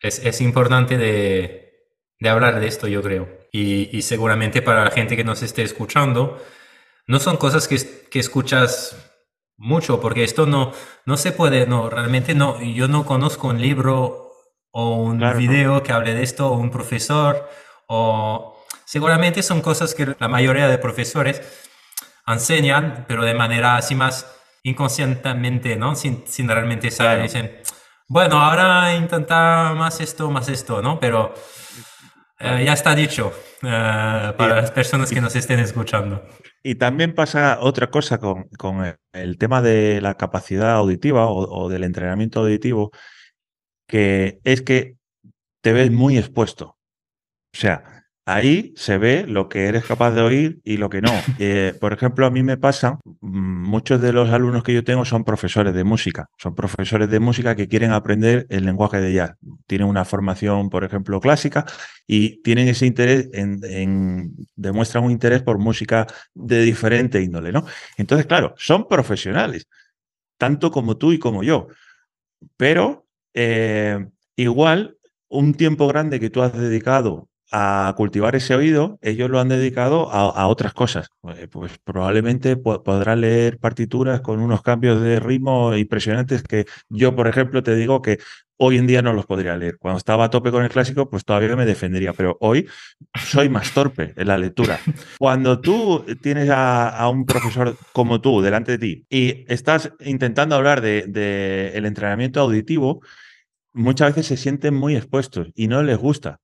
Es, 0.00 0.24
es 0.24 0.40
importante 0.40 0.98
de, 0.98 1.72
de, 2.18 2.28
hablar 2.28 2.60
de 2.60 2.66
esto, 2.66 2.86
yo 2.88 3.02
creo. 3.02 3.28
Y, 3.52 3.96
y, 3.96 4.02
seguramente 4.02 4.62
para 4.62 4.84
la 4.84 4.90
gente 4.90 5.16
que 5.16 5.24
nos 5.24 5.42
esté 5.42 5.62
escuchando, 5.62 6.42
no 7.06 7.18
son 7.18 7.36
cosas 7.36 7.66
que, 7.66 7.76
que 8.10 8.18
escuchas 8.18 8.96
mucho, 9.56 10.00
porque 10.00 10.24
esto 10.24 10.46
no, 10.46 10.72
no 11.04 11.16
se 11.16 11.32
puede, 11.32 11.66
no, 11.66 11.90
realmente 11.90 12.34
no, 12.34 12.62
yo 12.62 12.88
no 12.88 13.04
conozco 13.04 13.48
un 13.48 13.60
libro 13.60 14.32
o 14.70 14.94
un 14.96 15.18
claro, 15.18 15.38
video 15.38 15.74
no. 15.74 15.82
que 15.82 15.92
hable 15.92 16.14
de 16.14 16.22
esto, 16.22 16.48
o 16.48 16.56
un 16.56 16.70
profesor, 16.70 17.48
o 17.86 18.64
seguramente 18.84 19.42
son 19.42 19.60
cosas 19.60 19.94
que 19.94 20.14
la 20.18 20.28
mayoría 20.28 20.68
de 20.68 20.78
profesores 20.78 21.42
enseñan, 22.26 23.04
pero 23.08 23.24
de 23.24 23.34
manera 23.34 23.76
así 23.76 23.94
más 23.94 24.26
inconscientemente, 24.62 25.76
¿no? 25.76 25.94
Sin, 25.94 26.24
sin 26.26 26.48
realmente 26.48 26.90
saber. 26.90 27.18
Claro. 27.18 27.22
Dicen, 27.22 27.62
bueno, 28.08 28.40
ahora 28.40 28.94
intenta 28.94 29.72
más 29.74 30.00
esto, 30.00 30.30
más 30.30 30.48
esto, 30.48 30.82
¿no? 30.82 30.98
Pero 31.00 31.34
eh, 32.38 32.64
ya 32.64 32.72
está 32.72 32.94
dicho 32.94 33.32
eh, 33.62 34.32
para 34.36 34.56
las 34.56 34.70
personas 34.70 35.10
que 35.10 35.20
nos 35.20 35.36
estén 35.36 35.60
escuchando. 35.60 36.22
Y 36.62 36.74
también 36.74 37.14
pasa 37.14 37.58
otra 37.60 37.90
cosa 37.90 38.18
con, 38.18 38.48
con 38.58 38.96
el 39.12 39.38
tema 39.38 39.62
de 39.62 40.00
la 40.00 40.14
capacidad 40.14 40.72
auditiva 40.72 41.26
o, 41.26 41.64
o 41.64 41.68
del 41.68 41.84
entrenamiento 41.84 42.40
auditivo, 42.40 42.90
que 43.86 44.40
es 44.44 44.62
que 44.62 44.96
te 45.62 45.72
ves 45.72 45.90
muy 45.90 46.18
expuesto. 46.18 46.78
O 47.52 47.56
sea, 47.56 47.99
Ahí 48.32 48.72
se 48.76 48.96
ve 48.96 49.26
lo 49.26 49.48
que 49.48 49.64
eres 49.64 49.84
capaz 49.84 50.12
de 50.12 50.20
oír 50.20 50.60
y 50.62 50.76
lo 50.76 50.88
que 50.88 51.02
no. 51.02 51.10
Eh, 51.42 51.74
por 51.80 51.92
ejemplo, 51.92 52.26
a 52.26 52.30
mí 52.30 52.42
me 52.42 52.58
pasa, 52.58 53.00
mm, 53.04 53.68
muchos 53.68 54.00
de 54.00 54.12
los 54.12 54.30
alumnos 54.30 54.62
que 54.62 54.74
yo 54.74 54.84
tengo 54.84 55.04
son 55.04 55.24
profesores 55.24 55.74
de 55.74 55.84
música, 55.84 56.28
son 56.36 56.54
profesores 56.54 57.08
de 57.08 57.18
música 57.18 57.56
que 57.56 57.66
quieren 57.66 57.92
aprender 57.92 58.46
el 58.50 58.66
lenguaje 58.66 59.00
de 59.00 59.14
jazz. 59.14 59.32
Tienen 59.66 59.88
una 59.88 60.04
formación, 60.04 60.68
por 60.68 60.84
ejemplo, 60.84 61.18
clásica 61.18 61.64
y 62.06 62.42
tienen 62.42 62.68
ese 62.68 62.86
interés, 62.86 63.30
en, 63.32 63.58
en, 63.64 64.34
demuestran 64.54 65.04
un 65.04 65.12
interés 65.12 65.42
por 65.42 65.58
música 65.58 66.06
de 66.34 66.62
diferente 66.62 67.22
índole, 67.22 67.52
¿no? 67.52 67.64
Entonces, 67.96 68.26
claro, 68.26 68.54
son 68.58 68.86
profesionales, 68.86 69.66
tanto 70.36 70.70
como 70.70 70.98
tú 70.98 71.12
y 71.12 71.18
como 71.18 71.42
yo, 71.42 71.68
pero 72.56 73.06
eh, 73.34 74.06
igual 74.36 74.98
un 75.28 75.54
tiempo 75.54 75.88
grande 75.88 76.20
que 76.20 76.30
tú 76.30 76.42
has 76.42 76.52
dedicado 76.52 77.29
a 77.52 77.94
cultivar 77.96 78.36
ese 78.36 78.54
oído, 78.54 78.98
ellos 79.02 79.28
lo 79.28 79.40
han 79.40 79.48
dedicado 79.48 80.10
a, 80.10 80.46
otras 80.46 80.72
cosas. 80.72 81.08
Eh, 81.36 81.48
pues 81.50 81.78
probablemente 81.82 82.56
po 82.56 82.82
podrá 82.82 83.16
leer 83.16 83.58
partituras 83.58 84.20
con 84.20 84.40
unos 84.40 84.62
cambios 84.62 85.00
de 85.00 85.20
ritmo 85.20 85.76
impresionantes 85.76 86.42
que 86.42 86.66
yo, 86.88 87.14
por 87.16 87.28
ejemplo, 87.28 87.62
te 87.62 87.74
digo 87.74 88.02
que 88.02 88.18
hoy 88.56 88.76
en 88.76 88.86
día 88.86 89.02
no 89.02 89.12
los 89.14 89.26
podría 89.26 89.56
leer. 89.56 89.78
Cuando 89.78 89.98
estaba 89.98 90.26
a 90.26 90.30
tope 90.30 90.50
con 90.50 90.62
el 90.62 90.68
clásico, 90.68 91.08
pues 91.08 91.24
todavía 91.24 91.56
me 91.56 91.66
defendería, 91.66 92.12
pero 92.12 92.36
hoy 92.40 92.68
soy 93.14 93.48
más 93.48 93.72
torpe 93.72 94.12
en 94.16 94.28
la 94.28 94.36
lectura. 94.38 94.78
Cuando 95.18 95.60
tú 95.60 96.04
tienes 96.20 96.50
a, 96.50 97.08
un 97.08 97.24
profesor 97.24 97.76
como 97.92 98.20
tú 98.20 98.42
delante 98.42 98.72
de 98.72 98.78
ti 98.78 99.06
y 99.08 99.44
estás 99.52 99.92
intentando 100.00 100.54
hablar 100.54 100.82
de, 100.82 101.06
de 101.08 101.76
entrenamiento 101.78 102.40
auditivo, 102.40 103.00
muchas 103.72 104.10
veces 104.14 104.26
se 104.26 104.36
sienten 104.36 104.74
muy 104.74 104.94
expuestos 104.94 105.48
y 105.54 105.66
no 105.66 105.82
les 105.82 105.96
gusta. 105.96 106.38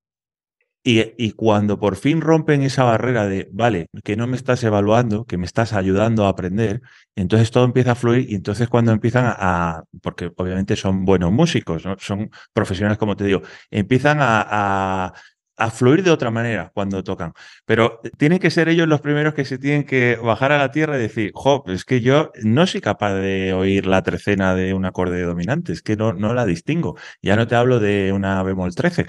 Y, 0.89 1.33
cuando 1.33 1.81
por 1.81 1.97
fin 1.97 2.21
rompen 2.21 2.63
esa 2.63 2.85
barrera 2.85 3.27
de, 3.27 3.49
vale, 3.51 3.89
que 4.05 4.15
no 4.15 4.29
me 4.29 4.37
estás 4.37 4.63
evaluando, 4.63 5.25
que 5.25 5.37
me 5.37 5.45
estás 5.45 5.73
ayudando 5.73 6.27
a 6.27 6.29
aprender, 6.29 6.81
entonces 7.17 7.51
todo 7.51 7.65
empieza 7.65 7.91
a 7.93 7.95
fluir 7.97 8.31
y 8.31 8.37
entonces 8.37 8.69
cuando 8.69 8.93
empiezan 8.93 9.25
a, 9.27 9.83
porque 10.01 10.31
obviamente 10.37 10.77
son 10.77 11.05
buenos 11.05 11.33
músicos, 11.33 11.83
son 11.99 12.31
profesionales, 12.53 12.99
como 12.99 13.17
te 13.17 13.25
digo, 13.25 13.43
empiezan 13.69 14.19
a, 14.21 15.13
a, 15.57 15.71
fluir 15.73 16.05
de 16.05 16.13
otra 16.13 16.31
manera 16.31 16.71
cuando 16.73 17.03
tocan. 17.03 17.33
Pero 17.65 18.01
tienen 18.17 18.39
que 18.39 18.51
ser 18.51 18.69
ellos 18.69 18.87
los 18.87 19.01
primeros 19.01 19.35
que 19.35 19.45
se 19.45 19.59
tienen 19.59 19.85
que 19.85 20.15
bajar 20.23 20.53
a 20.53 20.59
la 20.59 20.71
tierra 20.71 20.97
y 20.99 21.01
decir, 21.01 21.33
jo, 21.35 21.65
es 21.67 21.85
que 21.85 22.01
yo 22.01 22.31
no 22.45 22.65
soy 22.69 22.81
capaz 22.81 23.15
de 23.15 23.53
oír 23.55 23.87
la 23.87 24.03
trecena 24.03 24.55
de 24.55 24.73
un 24.73 24.85
acorde 24.85 25.23
dominante, 25.23 25.73
es 25.73 25.83
que 25.83 25.97
no, 25.97 26.13
no 26.13 26.33
la 26.33 26.47
distingo. 26.47 26.97
Ya 27.23 27.35
no 27.35 27.49
te 27.49 27.57
hablo 27.57 27.81
de 27.81 28.13
una 28.13 28.41
bemol 28.45 28.73
13 28.75 29.07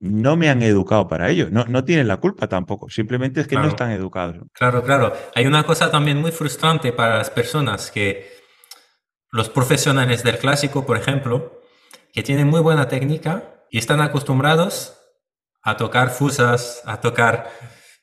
no 0.00 0.36
me 0.36 0.48
han 0.48 0.62
educado 0.62 1.08
para 1.08 1.28
ello. 1.28 1.48
No, 1.50 1.64
no 1.64 1.84
tienen 1.84 2.08
la 2.08 2.18
culpa 2.18 2.48
tampoco. 2.48 2.88
Simplemente 2.88 3.40
es 3.40 3.46
que 3.46 3.54
claro. 3.56 3.66
no 3.66 3.70
están 3.70 3.90
educados. 3.90 4.36
Claro, 4.52 4.82
claro. 4.82 5.12
Hay 5.34 5.46
una 5.46 5.64
cosa 5.64 5.90
también 5.90 6.18
muy 6.20 6.30
frustrante 6.30 6.92
para 6.92 7.18
las 7.18 7.30
personas 7.30 7.90
que 7.90 8.30
los 9.30 9.48
profesionales 9.48 10.22
del 10.22 10.38
clásico, 10.38 10.86
por 10.86 10.96
ejemplo, 10.96 11.60
que 12.12 12.22
tienen 12.22 12.48
muy 12.48 12.60
buena 12.60 12.88
técnica 12.88 13.64
y 13.70 13.78
están 13.78 14.00
acostumbrados 14.00 14.96
a 15.62 15.76
tocar 15.76 16.10
fusas, 16.10 16.80
a 16.86 17.00
tocar 17.00 17.50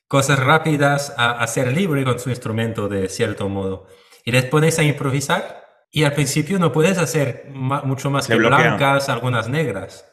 cosas 0.08 0.40
rápidas, 0.40 1.14
a, 1.18 1.32
a 1.32 1.48
ser 1.48 1.72
libre 1.72 2.04
con 2.04 2.20
su 2.20 2.30
instrumento 2.30 2.88
de 2.88 3.10
cierto 3.10 3.50
modo. 3.50 3.88
Y 4.26 4.32
les 4.32 4.46
pones 4.46 4.78
a 4.80 4.84
improvisar 4.84 5.64
y 5.92 6.04
al 6.04 6.14
principio 6.14 6.60
no 6.60 6.72
puedes 6.72 6.98
hacer 6.98 7.46
mucho 7.50 8.10
más 8.12 8.26
Se 8.26 8.34
que 8.34 8.38
bloquean. 8.40 8.78
blancas, 8.78 9.08
algunas 9.08 9.48
negras 9.48 10.06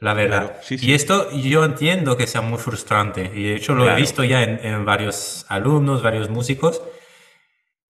la 0.00 0.14
verdad. 0.14 0.46
Claro, 0.46 0.60
sí, 0.62 0.78
sí. 0.78 0.86
Y 0.86 0.94
esto 0.94 1.30
yo 1.32 1.64
entiendo 1.64 2.16
que 2.16 2.26
sea 2.26 2.40
muy 2.40 2.58
frustrante, 2.58 3.30
y 3.34 3.44
de 3.44 3.56
hecho 3.56 3.74
lo 3.74 3.82
claro. 3.82 3.98
he 3.98 4.00
visto 4.00 4.24
ya 4.24 4.42
en, 4.42 4.64
en, 4.64 4.84
varios 4.84 5.44
alumnos, 5.48 6.02
varios 6.02 6.30
músicos, 6.30 6.82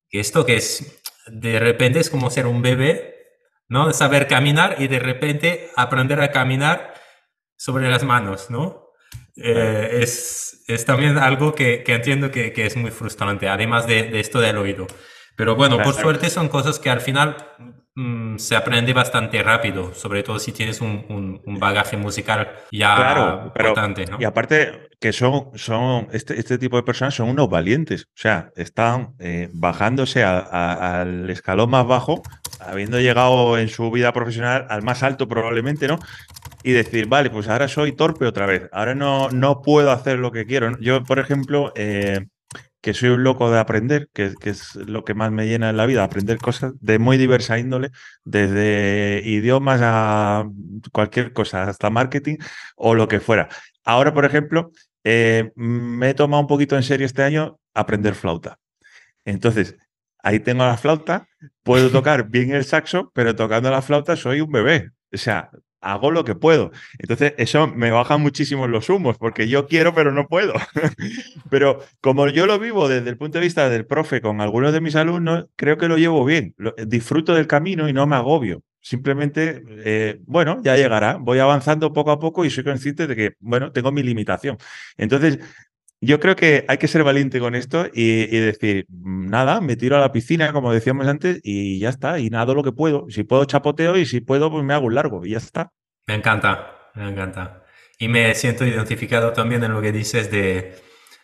que 0.08 0.20
esto 0.20 0.46
que 0.46 0.56
es, 0.56 1.00
de 1.26 1.58
repente 1.58 2.00
es 2.00 2.08
como 2.08 2.30
ser 2.30 2.46
un 2.46 2.62
bebé, 2.62 3.16
¿no? 3.68 3.92
Saber 3.92 4.26
caminar 4.26 4.76
y 4.78 4.88
de 4.88 4.98
repente 4.98 5.70
aprender 5.76 6.20
a 6.20 6.30
caminar 6.30 6.94
sobre 7.56 7.90
las 7.90 8.04
manos, 8.04 8.48
¿no? 8.50 8.88
Eh, 9.36 10.00
es, 10.00 10.64
es, 10.66 10.84
también 10.84 11.18
algo 11.18 11.54
que, 11.54 11.84
que 11.84 11.94
entiendo 11.94 12.30
que, 12.30 12.52
que, 12.52 12.66
es 12.66 12.76
muy 12.76 12.90
frustrante, 12.90 13.48
además 13.48 13.86
de, 13.86 14.04
de 14.04 14.20
esto 14.20 14.40
del 14.40 14.56
oído. 14.56 14.86
Pero 15.36 15.54
bueno, 15.54 15.80
por 15.80 15.94
suerte 15.94 16.30
son 16.30 16.48
cosas 16.48 16.80
que 16.80 16.90
al 16.90 17.00
final 17.00 17.36
se 18.36 18.54
aprende 18.54 18.92
bastante 18.92 19.42
rápido, 19.42 19.92
sobre 19.94 20.22
todo 20.22 20.38
si 20.38 20.52
tienes 20.52 20.80
un, 20.80 21.04
un, 21.08 21.40
un 21.44 21.58
bagaje 21.58 21.96
musical 21.96 22.48
ya 22.70 22.94
claro, 22.94 23.52
pero, 23.54 23.70
importante. 23.70 24.06
¿no? 24.06 24.18
Y 24.20 24.24
aparte 24.24 24.88
que 25.00 25.12
son, 25.12 25.50
son 25.54 26.08
este, 26.12 26.38
este, 26.38 26.58
tipo 26.58 26.76
de 26.76 26.82
personas 26.82 27.14
son 27.14 27.28
unos 27.28 27.48
valientes, 27.48 28.04
o 28.04 28.16
sea, 28.16 28.50
están 28.56 29.14
eh, 29.18 29.48
bajándose 29.52 30.22
a, 30.22 30.38
a, 30.38 31.00
al 31.00 31.28
escalón 31.30 31.70
más 31.70 31.86
bajo, 31.86 32.22
habiendo 32.60 33.00
llegado 33.00 33.58
en 33.58 33.68
su 33.68 33.90
vida 33.90 34.12
profesional 34.12 34.66
al 34.68 34.82
más 34.82 35.02
alto 35.02 35.28
probablemente, 35.28 35.88
¿no? 35.88 35.98
Y 36.62 36.72
decir, 36.72 37.06
vale, 37.06 37.30
pues 37.30 37.48
ahora 37.48 37.68
soy 37.68 37.92
torpe 37.92 38.26
otra 38.26 38.46
vez, 38.46 38.68
ahora 38.72 38.94
no, 38.94 39.30
no 39.30 39.62
puedo 39.62 39.90
hacer 39.90 40.18
lo 40.18 40.32
que 40.32 40.46
quiero. 40.46 40.78
Yo, 40.80 41.02
por 41.04 41.18
ejemplo, 41.18 41.72
eh, 41.76 42.26
que 42.80 42.94
soy 42.94 43.10
un 43.10 43.24
loco 43.24 43.50
de 43.50 43.58
aprender, 43.58 44.08
que, 44.12 44.34
que, 44.40 44.50
es 44.50 44.76
lo 44.76 45.04
que 45.04 45.14
más 45.14 45.32
me 45.32 45.46
llena 45.46 45.70
en 45.70 45.76
la 45.76 45.86
vida, 45.86 46.04
aprender 46.04 46.38
cosas 46.38 46.72
de 46.80 46.98
muy 46.98 47.16
diversa 47.16 47.58
índole, 47.58 47.90
desde 48.24 49.22
idiomas 49.24 49.80
a 49.82 50.44
cualquier 50.92 51.32
cosa, 51.32 51.64
hasta 51.64 51.90
marketing 51.90 52.36
o 52.76 52.94
lo 52.94 53.08
que 53.08 53.20
fuera. 53.20 53.48
Ahora, 53.84 54.14
por 54.14 54.24
ejemplo, 54.24 54.70
eh, 55.04 55.52
me 55.56 56.10
he 56.10 56.14
tomado 56.14 56.40
un 56.42 56.46
poquito 56.46 56.76
en 56.76 56.82
serio 56.82 57.06
este 57.06 57.22
año 57.22 57.58
aprender 57.74 58.14
flauta. 58.14 58.58
Entonces, 59.24 59.76
ahí 60.22 60.40
tengo 60.40 60.64
la 60.64 60.76
flauta, 60.76 61.28
puedo 61.62 61.90
tocar 61.90 62.28
bien 62.28 62.50
el 62.52 62.64
saxo, 62.64 63.10
pero 63.14 63.34
tocando 63.34 63.70
la 63.70 63.82
flauta 63.82 64.16
soy 64.16 64.40
un 64.40 64.52
bebé. 64.52 64.90
O 65.12 65.16
sea, 65.16 65.50
hago 65.80 66.10
lo 66.10 66.24
que 66.24 66.34
puedo. 66.34 66.70
Entonces, 66.98 67.34
eso 67.38 67.68
me 67.68 67.90
baja 67.90 68.16
muchísimo 68.18 68.66
los 68.66 68.88
humos, 68.88 69.18
porque 69.18 69.48
yo 69.48 69.66
quiero, 69.66 69.94
pero 69.94 70.12
no 70.12 70.26
puedo. 70.26 70.54
pero 71.50 71.80
como 72.00 72.28
yo 72.28 72.46
lo 72.46 72.58
vivo 72.58 72.88
desde 72.88 73.10
el 73.10 73.16
punto 73.16 73.38
de 73.38 73.44
vista 73.44 73.68
del 73.68 73.86
profe 73.86 74.20
con 74.20 74.40
algunos 74.40 74.72
de 74.72 74.80
mis 74.80 74.96
alumnos, 74.96 75.46
creo 75.56 75.78
que 75.78 75.88
lo 75.88 75.96
llevo 75.98 76.24
bien. 76.24 76.54
disfruto 76.86 77.34
del 77.34 77.46
camino 77.46 77.88
y 77.88 77.92
no 77.92 78.06
me 78.06 78.16
agobio. 78.16 78.62
Simplemente, 78.80 79.62
eh, 79.84 80.20
bueno, 80.24 80.60
ya 80.62 80.76
llegará. 80.76 81.16
Voy 81.16 81.38
avanzando 81.40 81.92
poco 81.92 82.10
a 82.10 82.18
poco 82.18 82.44
y 82.44 82.50
soy 82.50 82.64
consciente 82.64 83.06
de 83.06 83.16
que, 83.16 83.32
bueno, 83.40 83.72
tengo 83.72 83.92
mi 83.92 84.02
limitación. 84.02 84.56
Entonces, 84.96 85.40
yo 86.00 86.20
creo 86.20 86.36
que 86.36 86.64
hay 86.68 86.78
que 86.78 86.86
ser 86.86 87.02
valiente 87.02 87.40
con 87.40 87.54
esto 87.54 87.86
y, 87.92 88.26
decir, 88.26 88.86
nada, 88.88 89.60
me 89.60 89.76
tiro 89.76 89.96
a 89.96 90.00
la 90.00 90.12
piscina, 90.12 90.52
como 90.52 90.72
decíamos 90.72 91.08
antes, 91.08 91.40
y 91.42 91.80
ya 91.80 91.88
está, 91.88 92.20
y 92.20 92.30
nado 92.30 92.54
lo 92.54 92.62
que 92.62 92.72
puedo. 92.72 93.06
Si 93.10 93.24
puedo, 93.24 93.44
chapoteo, 93.44 93.96
y 93.96 94.06
si 94.06 94.20
puedo, 94.20 94.50
pues 94.50 94.64
me 94.64 94.74
hago 94.74 94.86
un 94.86 94.94
largo, 94.94 95.26
y 95.26 95.30
ya 95.30 95.38
está. 95.38 95.72
Me 96.06 96.14
encanta, 96.14 96.90
me 96.94 97.08
encanta. 97.08 97.64
Y 97.98 98.08
me 98.08 98.34
siento 98.36 98.64
identificado 98.64 99.32
también 99.32 99.64
en 99.64 99.72
lo 99.72 99.82
que 99.82 99.90
dices 99.90 100.30
de, 100.30 100.76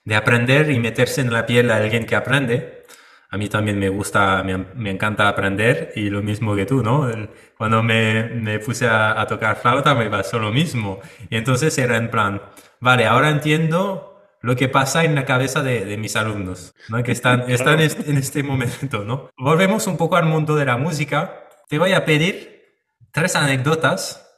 de 0.05 0.15
aprender 0.17 0.71
y 0.71 0.81
meterse 0.81 1.21
en 1.21 1.33
la 1.33 1.47
piel 1.47 1.71
a 1.71 1.77
alguien 1.77 2.05
que 2.05 2.17
aprende. 2.17 2.83
A 3.31 3.37
mí 3.37 3.49
también 3.49 3.79
me 3.79 3.89
gusta, 3.89 4.43
me, 4.43 4.91
encanta 4.91 5.29
aprender 5.29 5.93
y 5.97 6.11
lo 6.11 6.23
mismo 6.23 6.55
que 6.55 6.67
tú, 6.67 6.83
¿no? 6.83 7.09
Cuando 7.57 7.83
me, 7.83 8.25
me 8.25 8.59
puse 8.61 8.87
a, 8.87 9.21
a 9.21 9.27
tocar 9.27 9.57
flauta 9.57 9.95
me 9.95 10.09
pasó 10.11 10.39
lo 10.39 10.53
mismo. 10.53 11.01
Y 11.31 11.37
entonces 11.37 11.77
era 11.79 11.97
en 11.97 12.11
plan, 12.11 12.43
vale, 12.81 13.07
ahora 13.07 13.31
entiendo 13.31 14.14
lo 14.45 14.57
que 14.57 14.69
pasa 14.69 15.05
en 15.05 15.15
la 15.15 15.25
cabeza 15.25 15.63
de, 15.63 15.97
mis 15.97 16.17
alumnos, 16.17 16.75
¿no? 16.91 17.03
que 17.03 17.13
están, 17.13 17.45
están 17.51 17.81
en 17.81 18.19
este 18.19 18.43
momento. 18.43 19.03
¿no? 19.03 19.31
Volvemos 19.39 19.87
un 19.87 19.97
poco 19.97 20.17
al 20.17 20.27
mundo 20.27 20.55
de 20.55 20.67
la 20.67 20.77
música. 20.77 21.49
Te 21.67 21.79
voy 21.79 21.95
a 21.95 22.05
pedir 22.05 22.63
tres 23.11 23.37
anécdotas 23.37 24.31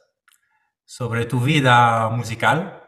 sobre 0.85 1.25
tu 1.25 1.41
vida 1.41 2.07
musical. 2.07 2.83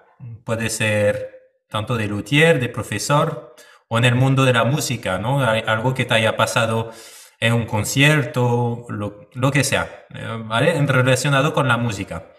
Puede 0.45 0.69
ser 0.69 1.29
tanto 1.67 1.97
de 1.97 2.07
luthier, 2.07 2.57
de 2.57 2.69
profesor 2.69 3.53
o 3.89 3.97
en 3.97 4.05
el 4.05 4.15
mundo 4.15 4.45
de 4.45 4.53
la 4.53 4.63
música, 4.63 5.17
¿no? 5.17 5.43
algo 5.43 5.93
que 5.93 6.05
te 6.05 6.13
haya 6.13 6.37
pasado 6.37 6.93
en 7.41 7.51
un 7.51 7.65
concierto, 7.65 8.85
lo, 8.87 9.29
lo 9.33 9.51
que 9.51 9.65
sea, 9.65 10.05
eh, 10.13 10.41
¿vale? 10.45 10.73
Relacionado 10.85 11.53
con 11.53 11.67
la 11.67 11.75
música. 11.75 12.31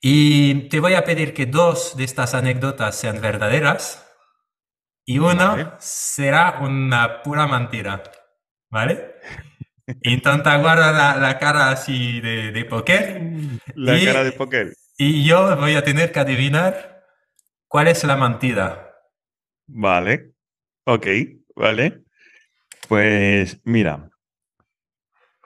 Y 0.00 0.68
te 0.68 0.80
voy 0.80 0.94
a 0.94 1.04
pedir 1.04 1.34
que 1.34 1.46
dos 1.46 1.96
de 1.96 2.04
estas 2.04 2.34
anécdotas 2.34 2.96
sean 2.96 3.20
verdaderas 3.20 4.06
y 5.04 5.18
una 5.18 5.76
será 5.78 6.60
una 6.60 7.22
pura 7.22 7.46
mentira. 7.46 8.02
¿Vale? 8.70 9.16
Intenta 10.02 10.56
guardar 10.56 11.18
la, 11.18 11.38
cara 11.38 11.70
así 11.70 12.20
de, 12.20 12.52
de 12.52 12.64
póker. 12.64 13.20
La 13.74 14.02
cara 14.04 14.24
de 14.24 14.32
póker. 14.32 14.72
Y 14.96 15.24
yo 15.24 15.56
voy 15.56 15.74
a 15.74 15.82
tener 15.82 16.12
que 16.12 16.20
adivinar 16.20 17.04
cuál 17.66 17.88
es 17.88 18.04
la 18.04 18.16
mentira. 18.16 18.94
Vale. 19.66 20.32
Ok, 20.84 21.06
vale. 21.56 22.04
Pues 22.88 23.60
mira, 23.64 24.10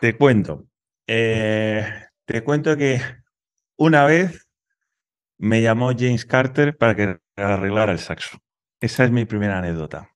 te 0.00 0.16
cuento. 0.16 0.66
Eh, 1.06 1.86
te 2.24 2.42
cuento 2.42 2.76
que 2.76 3.00
una 3.76 4.04
vez 4.04 4.48
me 5.38 5.62
llamó 5.62 5.92
James 5.96 6.24
Carter 6.24 6.76
para 6.76 6.94
que 6.94 7.18
arreglara 7.36 7.92
el 7.92 7.98
saxo. 7.98 8.38
Esa 8.80 9.04
es 9.04 9.10
mi 9.10 9.24
primera 9.24 9.58
anécdota. 9.58 10.10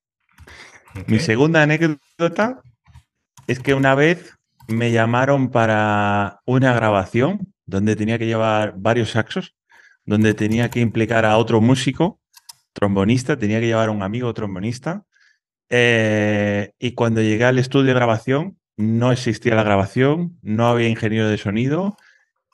Mi 1.06 1.18
segunda 1.18 1.62
anécdota 1.62 2.60
es 3.46 3.60
que 3.60 3.74
una 3.74 3.94
vez 3.94 4.34
me 4.68 4.92
llamaron 4.92 5.50
para 5.50 6.40
una 6.44 6.72
grabación 6.74 7.52
donde 7.66 7.96
tenía 7.96 8.18
que 8.18 8.26
llevar 8.26 8.74
varios 8.76 9.10
saxos, 9.10 9.54
donde 10.04 10.34
tenía 10.34 10.70
que 10.70 10.80
implicar 10.80 11.24
a 11.24 11.36
otro 11.36 11.60
músico, 11.60 12.20
trombonista, 12.72 13.38
tenía 13.38 13.60
que 13.60 13.66
llevar 13.66 13.88
a 13.88 13.92
un 13.92 14.02
amigo 14.02 14.32
trombonista. 14.34 15.04
Eh, 15.70 16.72
y 16.78 16.92
cuando 16.92 17.20
llegué 17.20 17.44
al 17.44 17.58
estudio 17.58 17.86
de 17.86 17.94
grabación, 17.94 18.58
no 18.76 19.12
existía 19.12 19.54
la 19.54 19.64
grabación, 19.64 20.38
no 20.42 20.68
había 20.68 20.88
ingeniero 20.88 21.28
de 21.28 21.36
sonido 21.36 21.96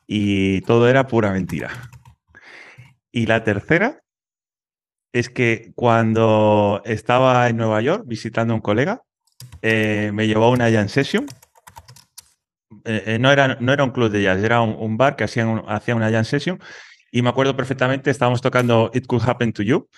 y 0.06 0.60
todo 0.62 0.88
era 0.88 1.06
pura 1.06 1.32
mentira. 1.32 1.70
Y 3.12 3.26
la 3.26 3.44
tercera 3.44 4.02
es 5.12 5.30
que 5.30 5.72
cuando 5.76 6.82
estaba 6.84 7.48
en 7.48 7.56
Nueva 7.56 7.80
York 7.80 8.02
visitando 8.06 8.52
a 8.52 8.56
un 8.56 8.60
colega, 8.60 9.02
eh, 9.62 10.10
me 10.12 10.26
llevó 10.26 10.46
a 10.46 10.50
una 10.50 10.70
jam 10.70 10.88
session. 10.88 11.26
Eh, 12.84 13.02
eh, 13.06 13.18
no, 13.20 13.30
era, 13.30 13.56
no 13.60 13.72
era 13.72 13.84
un 13.84 13.92
club 13.92 14.10
de 14.10 14.22
jazz, 14.22 14.42
era 14.42 14.60
un, 14.60 14.96
bar 14.96 15.14
que 15.14 15.24
hacían, 15.24 15.62
hacía 15.68 15.94
una 15.94 16.10
jam 16.10 16.24
session. 16.24 16.58
Y 17.12 17.22
me 17.22 17.28
acuerdo 17.28 17.56
perfectamente, 17.56 18.10
estábamos 18.10 18.42
tocando 18.42 18.90
It 18.92 19.06
Could 19.06 19.22
Happen 19.24 19.52
to 19.52 19.62
You. 19.62 19.88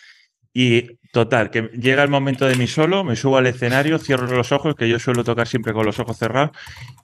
Y 0.58 1.00
total, 1.12 1.50
que 1.50 1.64
llega 1.74 2.02
el 2.02 2.08
momento 2.08 2.46
de 2.46 2.56
mi 2.56 2.66
solo, 2.66 3.04
me 3.04 3.14
subo 3.14 3.36
al 3.36 3.46
escenario, 3.46 3.98
cierro 3.98 4.26
los 4.26 4.52
ojos, 4.52 4.74
que 4.74 4.88
yo 4.88 4.98
suelo 4.98 5.22
tocar 5.22 5.46
siempre 5.46 5.74
con 5.74 5.84
los 5.84 5.98
ojos 5.98 6.16
cerrados, 6.16 6.56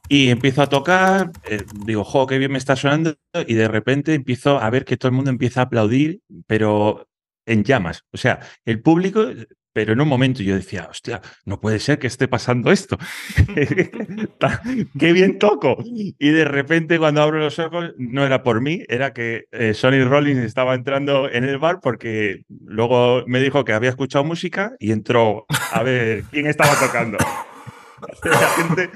y 0.09 0.31
empiezo 0.31 0.63
a 0.63 0.71
tocar, 0.71 1.33
eh, 1.45 1.63
digo, 1.85 2.03
jo, 2.03 2.27
qué 2.27 2.39
bien 2.39 2.51
me 2.51 2.57
está 2.57 2.77
sonando, 2.77 3.15
y 3.47 3.53
de 3.53 3.69
repente 3.69 4.15
empiezo 4.15 4.59
a 4.59 4.71
ver 4.71 4.87
que 4.87 4.97
todo 4.97 5.11
el 5.11 5.17
mundo 5.17 5.31
empieza 5.31 5.61
a 5.61 5.65
aplaudir, 5.65 6.23
pero 6.47 7.07
en 7.45 7.63
llamas. 7.63 8.05
O 8.11 8.17
sea, 8.17 8.41
el 8.65 8.81
público 8.81 9.27
pero 9.73 9.93
en 9.93 10.01
un 10.01 10.09
momento 10.09 10.43
yo 10.43 10.55
decía, 10.55 10.87
hostia, 10.91 11.20
no 11.45 11.61
puede 11.61 11.79
ser 11.79 11.99
que 11.99 12.07
esté 12.07 12.29
pasando 12.29 12.70
esto. 12.70 12.99
¡Qué 14.99 15.12
bien 15.12 15.39
toco! 15.39 15.79
Y 15.85 16.31
de 16.31 16.45
repente 16.45 16.99
cuando 16.99 17.23
abro 17.23 17.39
los 17.39 17.59
ojos, 17.59 17.93
no 17.97 18.25
era 18.25 18.43
por 18.43 18.61
mí, 18.61 18.83
era 18.89 19.12
que 19.12 19.45
eh, 19.51 19.75
Sonny 19.75 20.05
Rollins 20.05 20.45
estaba 20.45 20.75
entrando 20.75 21.31
en 21.31 21.45
el 21.45 21.59
bar 21.59 21.81
porque 21.81 22.45
luego 22.49 23.25
me 23.27 23.41
dijo 23.41 23.64
que 23.64 23.73
había 23.73 23.91
escuchado 23.91 24.25
música 24.25 24.73
y 24.79 24.93
entró 24.93 25.47
a 25.73 25.83
ver 25.83 26.25
quién 26.31 26.47
estaba 26.47 26.75
tocando. 26.79 27.18
La 28.25 28.49
gente 28.57 28.91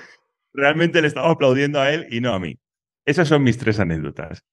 realmente 0.53 1.01
le 1.01 1.09
estaba 1.09 1.31
aplaudiendo 1.31 1.81
a 1.81 1.93
él 1.93 2.07
y 2.11 2.21
no 2.21 2.33
a 2.33 2.39
mí. 2.39 2.59
Esas 3.05 3.29
son 3.29 3.43
mis 3.43 3.57
tres 3.57 3.79
anécdotas. 3.79 4.45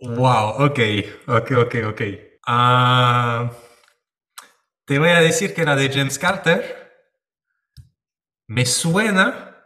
Wow, 0.00 0.64
ok, 0.64 0.80
ok, 1.28 1.50
ok, 1.52 1.74
ok. 1.88 2.02
Ah... 2.46 3.50
Te 4.86 4.98
voy 4.98 5.10
a 5.10 5.20
decir 5.20 5.54
que 5.54 5.64
la 5.64 5.76
de 5.76 5.90
James 5.90 6.18
Carter 6.18 6.92
me 8.46 8.66
suena, 8.66 9.56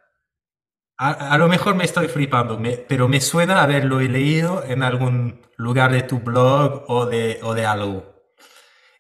a, 0.97 1.37
lo 1.39 1.49
mejor 1.49 1.75
me 1.75 1.85
estoy 1.85 2.09
flipando, 2.09 2.61
pero 2.89 3.09
me 3.09 3.21
suena 3.21 3.63
haberlo 3.63 4.01
leído 4.01 4.65
en 4.65 4.83
algún 4.83 5.47
lugar 5.57 5.93
de 5.93 6.03
tu 6.03 6.21
blog 6.21 6.85
o 6.89 7.07
de, 7.07 7.41
o 7.43 7.55
de 7.55 7.67
algo. 7.67 8.15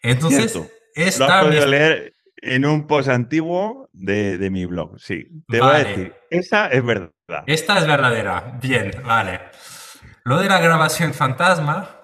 Entonces, 0.03 0.59
esta... 0.95 1.43
Lo 1.43 1.59
has 1.59 1.66
leer 1.66 2.12
en 2.43 2.66
un 2.66 2.87
post 2.87 3.09
antiguo 3.09 3.89
de, 3.93 4.49
mi 4.51 4.64
blog, 4.66 4.99
sí. 4.99 5.29
Te 5.49 5.61
voy 5.61 5.75
a 5.75 5.85
decir, 5.85 6.14
esa 6.31 6.66
es 6.69 6.85
verdad. 6.85 7.12
Esta 7.47 7.79
es 7.79 7.87
verdadera, 7.87 8.59
bien, 8.61 8.91
vale. 9.05 9.41
Lo 10.25 10.39
de 10.39 10.49
la 10.49 10.61
grabación 10.61 11.14
fantasma, 11.14 11.97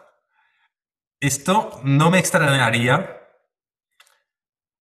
esto 1.21 1.81
no 1.83 2.11
me 2.11 2.19
extrañaría 2.19 3.24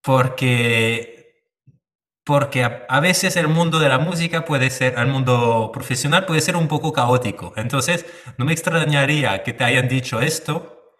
porque, 0.03 1.47
porque 2.25 2.63
a, 2.63 2.99
veces 2.99 3.35
el 3.37 3.47
mundo 3.47 3.79
de 3.79 3.89
la 3.89 3.99
música 3.99 4.45
puede 4.45 4.69
ser, 4.69 4.99
el 4.99 5.07
mundo 5.07 5.71
profesional 5.73 6.25
puede 6.25 6.41
ser 6.41 6.57
un 6.57 6.67
poco 6.67 6.93
caótico. 6.93 7.53
Entonces, 7.55 8.05
no 8.37 8.45
me 8.45 8.53
extrañaría 8.53 9.43
que 9.43 9.53
te 9.53 9.63
hayan 9.63 9.87
dicho 9.87 10.21
esto 10.21 10.97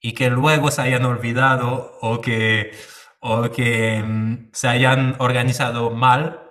y 0.00 0.14
que 0.14 0.30
luego 0.30 0.70
se 0.70 0.82
hayan 0.82 1.04
olvidado 1.04 1.98
o 2.00 2.20
que, 2.20 2.72
o 3.20 3.50
que 3.50 4.02
mm, 4.02 4.50
se 4.52 4.68
hayan 4.68 5.16
organizado 5.18 5.90
mal 5.90 6.50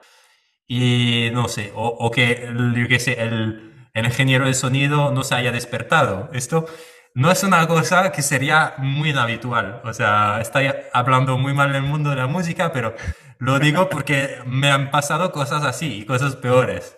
y 0.67 1.29
no 1.33 1.47
sé, 1.47 1.71
o, 1.75 2.11
que, 2.11 2.41
yo 2.45 3.13
el, 3.13 3.89
el 3.93 4.05
ingeniero 4.05 4.45
de 4.45 4.53
sonido 4.53 5.11
no 5.11 5.23
se 5.23 5.35
haya 5.35 5.51
despertado. 5.51 6.29
Esto 6.33 6.67
no 7.17 7.31
es 7.31 7.41
una 7.41 7.67
cosa 7.67 8.11
que 8.11 8.21
sería 8.21 8.75
muy 8.77 9.09
inhabitual. 9.09 9.81
O 9.83 9.91
sea, 9.91 10.39
estoy 10.39 10.69
hablando 10.93 11.35
muy 11.39 11.51
mal 11.51 11.73
del 11.73 11.81
mundo 11.81 12.11
de 12.11 12.15
la 12.15 12.27
música, 12.27 12.71
pero 12.71 12.93
lo 13.39 13.57
digo 13.57 13.89
porque 13.89 14.37
me 14.45 14.69
han 14.69 14.91
pasado 14.91 15.31
cosas 15.31 15.63
así, 15.63 16.05
cosas 16.05 16.35
peores. 16.35 16.95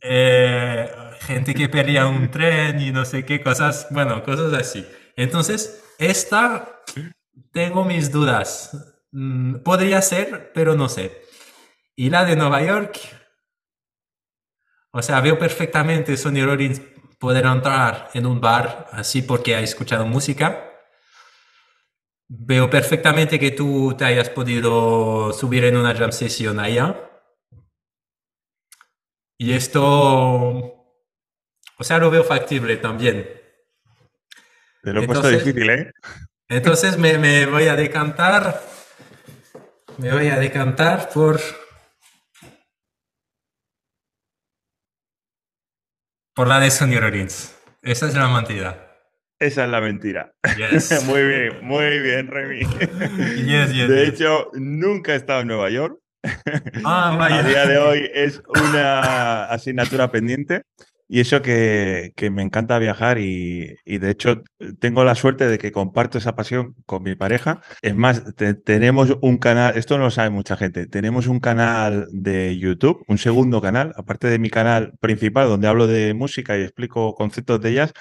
Eh, 0.00 0.88
gente 1.22 1.54
que 1.54 1.68
perdía 1.68 2.06
un 2.06 2.30
tren 2.30 2.80
y 2.80 2.92
no 2.92 3.04
sé 3.04 3.24
qué 3.24 3.42
cosas, 3.42 3.88
bueno, 3.90 4.22
cosas 4.22 4.52
así. 4.52 4.86
Entonces, 5.16 5.82
esta 5.98 6.80
tengo 7.52 7.84
mis 7.84 8.12
dudas. 8.12 8.70
Mm, 9.10 9.56
podría 9.64 10.00
ser, 10.02 10.52
pero 10.54 10.76
no 10.76 10.88
sé. 10.88 11.20
Y 11.96 12.10
la 12.10 12.24
de 12.24 12.36
Nueva 12.36 12.62
York, 12.62 12.96
o 14.92 15.02
sea, 15.02 15.20
veo 15.20 15.36
perfectamente 15.36 16.16
Rollins 16.16 16.80
poder 17.20 17.44
entrar 17.44 18.08
en 18.14 18.24
un 18.24 18.40
bar 18.40 18.88
así 18.92 19.22
porque 19.22 19.54
ha 19.54 19.60
escuchado 19.60 20.06
música. 20.06 20.66
Veo 22.26 22.70
perfectamente 22.70 23.38
que 23.38 23.50
tú 23.50 23.94
te 23.96 24.06
hayas 24.06 24.30
podido 24.30 25.32
subir 25.32 25.64
en 25.64 25.76
una 25.76 25.94
jam 25.94 26.12
session 26.12 26.58
allá. 26.58 26.96
Y 29.36 29.52
esto, 29.52 29.82
o 29.82 31.84
sea, 31.84 31.98
lo 31.98 32.10
veo 32.10 32.24
factible 32.24 32.78
también. 32.78 33.28
Te 34.82 34.92
lo 34.92 35.02
he 35.02 35.06
puesto 35.06 35.28
difícil, 35.28 35.68
¿eh? 35.68 35.92
Entonces 36.48 36.96
me, 36.96 37.18
me 37.18 37.46
voy 37.46 37.68
a 37.68 37.76
decantar, 37.76 38.62
me 39.98 40.10
voy 40.10 40.28
a 40.28 40.38
decantar 40.38 41.10
por 41.10 41.40
Por 46.40 46.48
la 46.48 46.58
de 46.58 46.70
Sonny 46.70 46.98
Rollins. 46.98 47.54
Esa 47.82 48.08
es 48.08 48.14
la 48.14 48.26
mentira. 48.26 48.96
Esa 49.38 49.64
es 49.64 49.70
la 49.70 49.78
mentira. 49.82 50.32
muy 51.04 51.22
bien, 51.22 51.58
muy 51.60 51.98
bien, 51.98 52.28
Remy. 52.28 52.60
Yes, 53.44 53.74
de 53.74 54.06
hecho, 54.06 54.48
nunca 54.54 55.12
he 55.12 55.16
estado 55.16 55.42
en 55.42 55.48
Nueva 55.48 55.68
York. 55.68 55.98
Ah, 56.82 57.14
A 57.30 57.42
día 57.42 57.66
de 57.66 57.76
hoy 57.76 58.10
es 58.14 58.40
una 58.48 59.50
asignatura 59.50 60.10
pendiente. 60.10 60.62
Y 61.12 61.18
eso 61.18 61.42
que, 61.42 62.12
me 62.30 62.40
encanta 62.40 62.78
viajar 62.78 63.18
y, 63.18 63.74
de 63.84 64.10
hecho 64.10 64.44
tengo 64.78 65.02
la 65.02 65.16
suerte 65.16 65.48
de 65.48 65.58
que 65.58 65.72
comparto 65.72 66.18
esa 66.18 66.36
pasión 66.36 66.76
con 66.86 67.02
mi 67.02 67.16
pareja. 67.16 67.62
Es 67.82 67.96
más, 67.96 68.22
tenemos 68.64 69.18
un 69.20 69.38
canal, 69.38 69.76
esto 69.76 69.98
no 69.98 70.04
lo 70.04 70.10
sabe 70.12 70.30
mucha 70.30 70.56
gente, 70.56 70.86
tenemos 70.86 71.26
un 71.26 71.40
canal 71.40 72.06
de 72.12 72.56
YouTube, 72.56 73.04
un 73.08 73.18
segundo 73.18 73.60
canal, 73.60 73.92
aparte 73.96 74.28
de 74.28 74.38
mi 74.38 74.50
canal 74.50 74.92
principal 75.00 75.48
donde 75.48 75.66
hablo 75.66 75.88
de 75.88 76.14
música 76.14 76.56
y 76.56 76.62
explico 76.62 77.16
conceptos 77.16 77.60
de 77.60 77.70
ellas. 77.70 77.92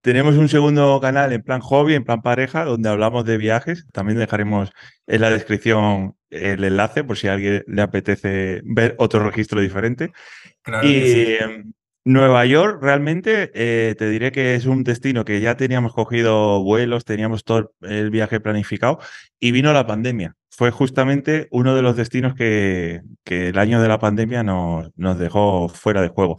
Tenemos 0.00 0.36
un 0.36 0.48
segundo 0.48 0.98
canal 0.98 1.34
en 1.34 1.42
plan 1.42 1.60
hobby, 1.60 1.92
en 1.92 2.04
plan 2.04 2.22
pareja, 2.22 2.64
donde 2.64 2.88
hablamos 2.88 3.26
de 3.26 3.36
viajes. 3.36 3.86
También 3.92 4.18
dejaremos 4.18 4.70
en 5.06 5.20
la 5.20 5.28
descripción 5.28 6.14
el 6.30 6.64
enlace 6.64 7.04
por 7.04 7.18
si 7.18 7.28
a 7.28 7.34
alguien 7.34 7.64
le 7.66 7.82
apetece 7.82 8.62
ver 8.64 8.94
otro 8.98 9.22
registro 9.22 9.60
diferente. 9.60 10.12
Claro 10.62 10.88
y, 10.88 11.36
Nueva 12.06 12.46
York 12.46 12.78
realmente 12.80 13.50
eh, 13.52 13.96
te 13.96 14.08
diré 14.08 14.30
que 14.30 14.54
es 14.54 14.66
un 14.66 14.84
destino 14.84 15.24
que 15.24 15.40
ya 15.40 15.56
teníamos 15.56 15.92
cogido 15.92 16.62
vuelos, 16.62 17.04
teníamos 17.04 17.42
todo 17.42 17.72
el 17.82 18.10
viaje 18.10 18.38
planificado 18.38 19.00
y 19.40 19.50
vino 19.50 19.72
la 19.72 19.88
pandemia. 19.88 20.36
Fue 20.48 20.70
justamente 20.70 21.48
uno 21.50 21.74
de 21.74 21.82
los 21.82 21.96
destinos 21.96 22.34
que, 22.34 23.00
el 23.24 23.58
año 23.58 23.82
de 23.82 23.88
la 23.88 23.98
pandemia 23.98 24.44
nos 24.44 25.18
dejó 25.18 25.68
fuera 25.68 26.00
de 26.00 26.08
juego. 26.08 26.38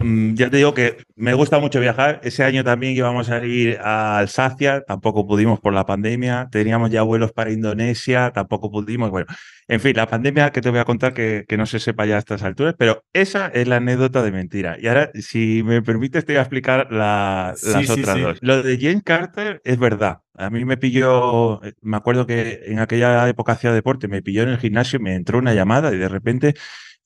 Mm, 0.00 0.34
ya 0.34 0.50
te 0.50 0.58
digo 0.58 0.74
que 0.74 0.98
me 1.16 1.34
gusta 1.34 1.58
mucho 1.58 1.80
viajar. 1.80 2.20
Ese 2.22 2.44
año 2.44 2.62
también 2.64 2.96
íbamos 2.96 3.30
a 3.30 3.44
ir 3.44 3.78
a 3.82 4.18
Alsacia, 4.18 4.82
tampoco 4.86 5.26
pudimos 5.26 5.60
por 5.60 5.72
la 5.72 5.86
pandemia. 5.86 6.48
Teníamos 6.50 6.90
ya 6.90 7.02
vuelos 7.02 7.32
para 7.32 7.52
Indonesia, 7.52 8.30
tampoco 8.32 8.70
pudimos. 8.70 9.10
Bueno, 9.10 9.26
en 9.68 9.80
fin, 9.80 9.96
la 9.96 10.06
pandemia 10.06 10.50
que 10.50 10.60
te 10.60 10.70
voy 10.70 10.78
a 10.78 10.84
contar 10.84 11.12
que, 11.14 11.44
que 11.48 11.56
no 11.56 11.66
se 11.66 11.80
sepa 11.80 12.06
ya 12.06 12.16
a 12.16 12.18
estas 12.18 12.42
alturas, 12.42 12.74
pero 12.78 13.04
esa 13.12 13.48
es 13.48 13.66
la 13.66 13.76
anécdota 13.76 14.22
de 14.22 14.30
mentira. 14.30 14.76
Y 14.80 14.86
ahora, 14.86 15.10
si 15.14 15.62
me 15.64 15.82
permites, 15.82 16.24
te 16.24 16.34
voy 16.34 16.38
a 16.38 16.42
explicar 16.42 16.92
las 16.92 17.64
otras 17.64 18.20
dos. 18.20 18.38
Lo 18.42 18.62
de 18.62 18.78
James 18.80 19.02
Carter 19.04 19.60
es 19.64 19.78
verdad. 19.78 20.18
A 20.34 20.50
mí 20.50 20.64
me 20.64 20.76
pilló, 20.76 21.60
me 21.80 21.96
acuerdo 21.96 22.26
que 22.26 22.60
en 22.66 22.78
aquella 22.78 23.28
época 23.28 23.52
hacía 23.52 23.72
deporte, 23.72 24.06
me 24.06 24.22
pilló 24.22 24.42
en 24.42 24.50
el 24.50 24.58
gimnasio, 24.58 25.00
me 25.00 25.14
entró 25.14 25.38
una 25.38 25.54
llamada 25.54 25.94
y 25.94 25.96
de 25.96 26.08
repente 26.08 26.54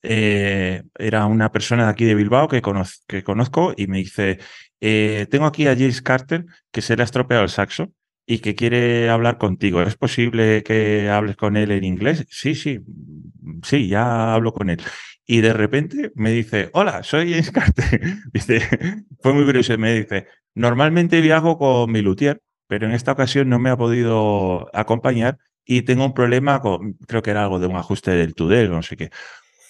eh, 0.03 0.83
era 0.97 1.25
una 1.25 1.51
persona 1.51 1.85
de 1.85 1.91
aquí 1.91 2.05
de 2.05 2.15
Bilbao 2.15 2.47
que, 2.47 2.61
conozco 2.61 3.73
y 3.75 3.87
me 3.87 3.97
dice, 3.97 4.39
eh, 4.79 5.27
tengo 5.29 5.45
aquí 5.45 5.67
a 5.67 5.75
James 5.75 6.01
Carter 6.01 6.45
que 6.71 6.81
se 6.81 6.95
le 6.95 7.03
ha 7.03 7.05
estropeado 7.05 7.43
el 7.43 7.49
saxo 7.49 7.91
y 8.25 8.39
que 8.39 8.55
quiere 8.55 9.09
hablar 9.09 9.37
contigo. 9.37 9.81
¿Es 9.81 9.95
posible 9.95 10.63
que 10.63 11.09
hables 11.09 11.35
con 11.35 11.57
él 11.57 11.71
en 11.71 11.83
inglés? 11.83 12.25
Sí, 12.29 12.55
sí, 12.55 12.79
sí, 13.63 13.87
ya 13.87 14.33
hablo 14.33 14.53
con 14.53 14.69
él. 14.69 14.81
Y 15.25 15.41
de 15.41 15.53
repente 15.53 16.11
me 16.15 16.31
dice, 16.31 16.69
hola, 16.73 17.03
soy 17.03 17.31
James 17.31 17.51
Carter. 17.51 18.01
dice, 18.33 18.61
fue 19.21 19.33
muy 19.33 19.45
curioso, 19.45 19.77
me 19.77 19.93
dice, 19.93 20.27
normalmente 20.55 21.21
viajo 21.21 21.57
con 21.57 21.91
mi 21.91 22.01
luthier, 22.01 22.41
pero 22.67 22.87
en 22.87 22.93
esta 22.93 23.11
ocasión 23.11 23.49
no 23.49 23.59
me 23.59 23.69
ha 23.69 23.77
podido 23.77 24.69
acompañar 24.75 25.37
y 25.65 25.83
tengo 25.83 26.05
un 26.05 26.13
problema 26.13 26.61
con, 26.61 26.93
creo 27.07 27.21
que 27.21 27.31
era 27.31 27.43
algo 27.43 27.59
de 27.59 27.67
un 27.67 27.75
ajuste 27.75 28.11
del 28.11 28.33
tudel, 28.33 28.71
no 28.71 28.81
sé 28.81 28.97
qué. 28.97 29.09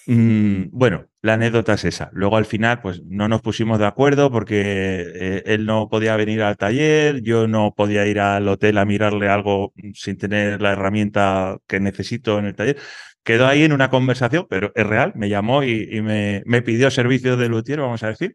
Mm, 0.06 0.64
bueno, 0.72 1.06
la 1.20 1.34
anécdota 1.34 1.74
es 1.74 1.84
esa. 1.84 2.10
Luego 2.12 2.36
al 2.36 2.44
final, 2.44 2.80
pues 2.80 3.02
no 3.04 3.28
nos 3.28 3.40
pusimos 3.42 3.78
de 3.78 3.86
acuerdo 3.86 4.30
porque 4.30 5.04
eh, 5.14 5.42
él 5.46 5.64
no 5.66 5.88
podía 5.88 6.16
venir 6.16 6.42
al 6.42 6.56
taller, 6.56 7.22
yo 7.22 7.46
no 7.46 7.72
podía 7.76 8.06
ir 8.06 8.18
al 8.20 8.48
hotel 8.48 8.78
a 8.78 8.84
mirarle 8.84 9.28
algo 9.28 9.72
sin 9.94 10.18
tener 10.18 10.60
la 10.60 10.72
herramienta 10.72 11.58
que 11.66 11.80
necesito 11.80 12.38
en 12.38 12.46
el 12.46 12.54
taller. 12.54 12.78
Quedó 13.22 13.46
ahí 13.46 13.62
en 13.62 13.72
una 13.72 13.88
conversación, 13.88 14.46
pero 14.50 14.72
es 14.74 14.84
real, 14.84 15.12
me 15.14 15.28
llamó 15.28 15.62
y, 15.62 16.00
me, 16.02 16.62
pidió 16.62 16.90
servicios 16.90 17.38
de 17.38 17.48
luthier, 17.48 17.80
vamos 17.80 18.02
a 18.02 18.08
decir. 18.08 18.34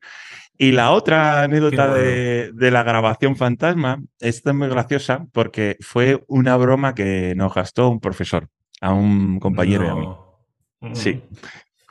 Y 0.57 0.71
la 0.71 0.91
otra 0.91 1.43
anécdota 1.43 1.93
de, 1.93 2.51
de, 2.53 2.71
la 2.71 2.83
grabación 2.83 3.35
fantasma, 3.35 4.01
esta 4.21 4.51
es 4.51 4.55
muy 4.55 4.69
graciosa 4.69 5.27
porque 5.33 5.75
fue 5.81 6.23
una 6.27 6.55
broma 6.55 6.95
que 6.95 7.33
nos 7.35 7.53
gastó 7.53 7.89
un 7.89 7.99
profesor 7.99 8.47
a 8.79 8.93
un 8.93 9.39
compañero 9.39 9.85
y 9.85 9.89
a 9.89 9.95
mí. 9.95 10.07
Sí. 10.93 11.21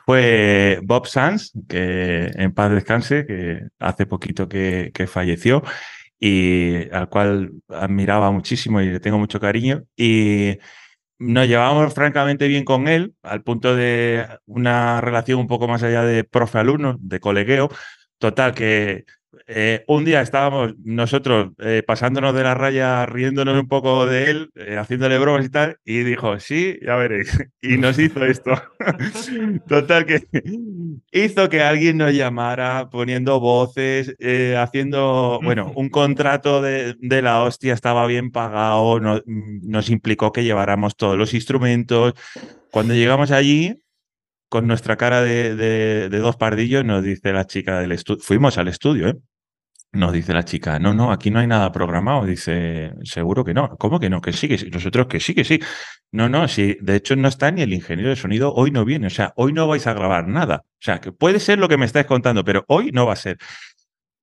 Fue 0.05 0.79
Bob 0.83 1.05
Sanz, 1.05 1.51
que 1.67 2.31
en 2.33 2.53
paz 2.53 2.71
descanse, 2.71 3.25
que 3.25 3.67
hace 3.79 4.05
poquito 4.05 4.47
que, 4.47 4.91
falleció 5.07 5.63
y 6.19 6.89
al 6.91 7.09
cual 7.09 7.51
admiraba 7.67 8.31
muchísimo 8.31 8.81
y 8.81 8.89
le 8.89 8.99
tengo 8.99 9.17
mucho 9.17 9.39
cariño. 9.39 9.83
Y 9.97 10.57
nos 11.19 11.47
llevábamos 11.47 11.93
francamente 11.93 12.47
bien 12.47 12.63
con 12.63 12.87
él, 12.87 13.15
al 13.21 13.43
punto 13.43 13.75
de 13.75 14.25
una 14.45 15.01
relación 15.01 15.39
un 15.39 15.47
poco 15.47 15.67
más 15.67 15.83
allá 15.83 16.03
de 16.03 16.23
profe-alumno, 16.23 16.97
de 17.01 17.19
colegueo. 17.19 17.69
Total, 18.17 18.53
que 18.53 19.05
eh, 19.49 19.85
un 19.87 20.03
día 20.03 20.19
estábamos 20.19 20.73
nosotros 20.83 21.53
eh, 21.59 21.81
pasándonos 21.87 22.35
de 22.35 22.43
la 22.43 22.53
raya, 22.53 23.05
riéndonos 23.05 23.57
un 23.57 23.69
poco 23.69 24.05
de 24.05 24.29
él, 24.29 24.49
eh, 24.55 24.75
haciéndole 24.77 25.17
bromas 25.17 25.45
y 25.45 25.49
tal, 25.49 25.77
y 25.85 25.99
dijo, 25.99 26.37
sí, 26.39 26.77
ya 26.81 26.95
veréis. 26.95 27.31
Y 27.61 27.77
nos 27.77 27.99
hizo 27.99 28.23
esto. 28.23 28.51
Total, 29.67 30.05
que 30.05 30.27
hizo 31.11 31.49
que 31.49 31.61
alguien 31.61 31.97
nos 31.97 32.13
llamara 32.13 32.89
poniendo 32.89 33.39
voces, 33.39 34.15
haciendo, 34.57 35.39
bueno, 35.43 35.71
un 35.75 35.89
contrato 35.89 36.61
de, 36.61 36.95
la 37.01 37.43
hostia, 37.43 37.73
estaba 37.73 38.05
bien 38.05 38.31
pagado, 38.31 38.99
nos 39.25 39.89
implicó 39.89 40.31
que 40.31 40.43
lleváramos 40.43 40.95
todos 40.95 41.17
los 41.17 41.33
instrumentos. 41.33 42.13
Cuando 42.71 42.93
llegamos 42.93 43.31
allí, 43.31 43.81
con 44.49 44.67
nuestra 44.67 44.95
cara 44.95 45.21
de, 45.21 46.09
dos 46.09 46.37
pardillos, 46.37 46.85
nos 46.85 47.03
dice 47.03 47.33
la 47.33 47.45
chica 47.45 47.79
del 47.79 47.91
estudio, 47.91 48.21
fuimos 48.23 48.57
al 48.57 48.67
estudio, 48.67 49.09
¿eh? 49.09 49.15
Nos 49.93 50.11
dice 50.11 50.33
la 50.33 50.43
chica, 50.43 50.79
no, 50.79 50.93
no, 50.93 51.11
aquí 51.11 51.31
no 51.31 51.39
hay 51.39 51.47
nada 51.47 51.71
programado. 51.71 52.25
Dice, 52.25 52.93
seguro 53.03 53.43
que 53.43 53.53
no. 53.53 53.77
¿Cómo 53.77 53.99
que 53.99 54.09
no? 54.09 54.21
Que 54.21 54.33
sí, 54.33 54.47
que 54.47 54.57
sí. 54.57 54.69
Nosotros 54.69 55.07
que 55.07 55.19
sí, 55.19 55.33
que 55.33 55.43
sí. 55.43 55.59
No, 56.11 56.29
no, 56.29 56.47
sí. 56.47 56.77
De 56.81 56.95
hecho, 56.95 57.15
no 57.15 57.27
está 57.27 57.51
ni 57.51 57.61
el 57.61 57.73
ingeniero 57.73 58.09
de 58.09 58.15
sonido. 58.15 58.53
Hoy 58.53 58.71
no 58.71 58.85
viene. 58.85 59.07
O 59.07 59.09
sea, 59.09 59.33
hoy 59.37 59.53
no 59.53 59.67
vais 59.67 59.87
a 59.87 59.93
grabar 59.93 60.27
nada. 60.27 60.63
O 60.65 60.81
sea, 60.81 60.99
que 60.99 61.11
puede 61.11 61.39
ser 61.39 61.57
lo 61.57 61.69
que 61.69 61.77
me 61.77 61.85
estáis 61.85 62.05
contando, 62.05 62.43
pero 62.43 62.65
hoy 62.67 62.91
no 62.91 63.05
va 63.05 63.13
a 63.13 63.15
ser. 63.15 63.37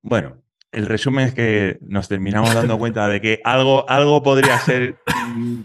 Bueno, 0.03 0.43
el 0.71 0.87
resumen 0.87 1.29
es 1.29 1.35
que 1.35 1.79
nos 1.81 2.09
terminamos 2.09 2.53
dando 2.55 2.79
cuenta 2.79 3.09
de 3.09 3.21
que 3.21 3.41
algo, 3.45 3.89
algo 3.89 4.23
podría 4.23 4.59
ser 4.59 4.97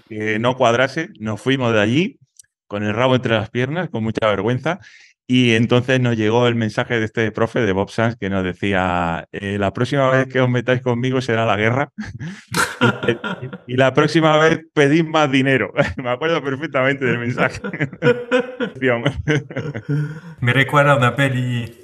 que 0.08 0.40
no 0.40 0.56
cuadrase. 0.56 1.10
Nos 1.20 1.42
fuimos 1.42 1.74
de 1.74 1.82
allí 1.82 2.20
con 2.68 2.84
el 2.84 2.94
rabo 2.94 3.16
entre 3.16 3.34
las 3.34 3.50
piernas, 3.50 3.90
con 3.90 4.04
mucha 4.04 4.28
vergüenza. 4.28 4.80
Y 5.32 5.54
entonces 5.54 6.02
nos 6.02 6.18
llegó 6.18 6.48
el 6.48 6.56
mensaje 6.56 6.98
de 6.98 7.06
este 7.06 7.32
profe 7.32 7.62
de 7.62 7.72
Bob 7.72 7.92
Sanz 7.92 8.16
que 8.16 8.32
nos 8.32 8.44
decía, 8.44 9.28
eh, 9.32 9.60
la 9.60 9.72
próxima 9.74 10.10
vez 10.10 10.26
que 10.26 10.42
os 10.42 10.50
metáis 10.50 10.82
conmigo 10.82 11.22
será 11.22 11.46
la 11.46 11.56
guerra 11.56 11.92
y, 13.68 13.78
la 13.78 13.94
próxima 13.94 14.40
vez 14.40 14.62
pedid 14.74 15.06
más 15.06 15.32
dinero. 15.32 15.72
Me 15.98 16.10
acuerdo 16.10 16.44
perfectamente 16.44 17.06
del 17.06 17.20
mensaje. 17.20 17.62
Me 20.42 20.52
recuerda 20.52 20.96
una 20.96 21.16
peli, 21.16 21.80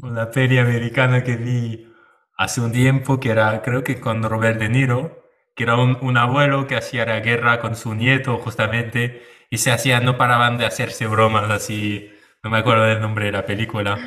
una 0.00 0.30
peli 0.30 0.58
americana 0.58 1.24
que 1.24 1.36
vi 1.36 1.92
hace 2.36 2.60
un 2.60 2.70
tiempo 2.70 3.18
que 3.18 3.30
era, 3.30 3.62
creo 3.62 3.82
que 3.82 3.98
con 3.98 4.22
Robert 4.22 4.60
De 4.60 4.68
Niro, 4.68 5.28
que 5.56 5.64
era 5.64 5.74
un, 5.74 5.98
un 6.00 6.16
abuelo 6.16 6.68
que 6.68 6.76
hacía 6.76 7.04
la 7.04 7.18
guerra 7.18 7.58
con 7.58 7.74
su 7.74 7.96
nieto 7.96 8.38
justamente 8.38 9.24
y 9.50 9.58
se 9.58 9.72
hacían, 9.72 10.04
no 10.04 10.16
paraban 10.16 10.56
de 10.56 10.66
hacerse 10.66 11.08
bromas 11.08 11.50
así. 11.50 12.11
No 12.42 12.50
me 12.50 12.58
acuerdo 12.58 12.84
del 12.84 13.00
nombre 13.00 13.26
de 13.26 13.32
la 13.32 13.46
película. 13.46 13.98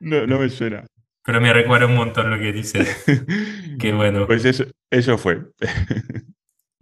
No, 0.00 0.26
no 0.26 0.38
me 0.38 0.48
suena. 0.48 0.84
Pero 1.24 1.40
me 1.40 1.52
recuerda 1.52 1.86
un 1.86 1.94
montón 1.94 2.30
lo 2.30 2.38
que 2.38 2.52
dices. 2.52 3.04
Qué 3.78 3.92
bueno. 3.92 4.26
Pues 4.26 4.44
eso, 4.44 4.64
eso 4.90 5.18
fue. 5.18 5.42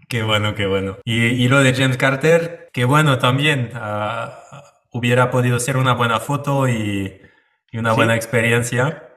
Qué 0.09 0.25
bueno, 0.25 0.57
qué 0.57 0.67
bueno. 0.67 0.99
Y, 1.05 1.47
lo 1.47 1.61
de 1.63 1.73
James 1.73 1.97
Carter, 1.97 2.69
qué 2.73 2.85
bueno 2.85 3.19
también. 3.19 3.71
Ah, 3.75 4.43
hubiera 4.91 5.31
podido 5.31 5.61
ser 5.61 5.77
una 5.77 5.95
buena 5.95 6.19
foto 6.19 6.69
y, 6.69 7.21
una 7.73 7.93
buena 7.93 8.17
experiencia. 8.17 9.09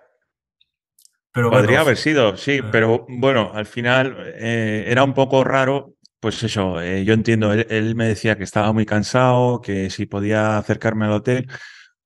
Pero 1.32 1.50
Podría 1.50 1.80
haber 1.80 1.98
sido, 1.98 2.38
sí, 2.38 2.60
ah. 2.62 2.70
pero 2.72 3.08
bueno, 3.10 3.52
al 3.56 3.66
final 3.66 4.18
eh, 4.36 4.86
era 4.88 5.04
un 5.04 5.16
poco 5.16 5.44
raro. 5.44 5.96
Pues 6.20 6.44
eso, 6.44 6.80
eh, 6.80 7.04
yo 7.04 7.16
entiendo, 7.16 7.52
él, 7.54 7.96
me 7.96 8.08
decía 8.08 8.38
que 8.38 8.44
estaba 8.44 8.72
muy 8.72 8.86
cansado, 8.86 9.62
que 9.62 9.90
si 9.90 10.06
podía 10.06 10.60
acercarme 10.60 11.06
al 11.06 11.14
hotel. 11.14 11.48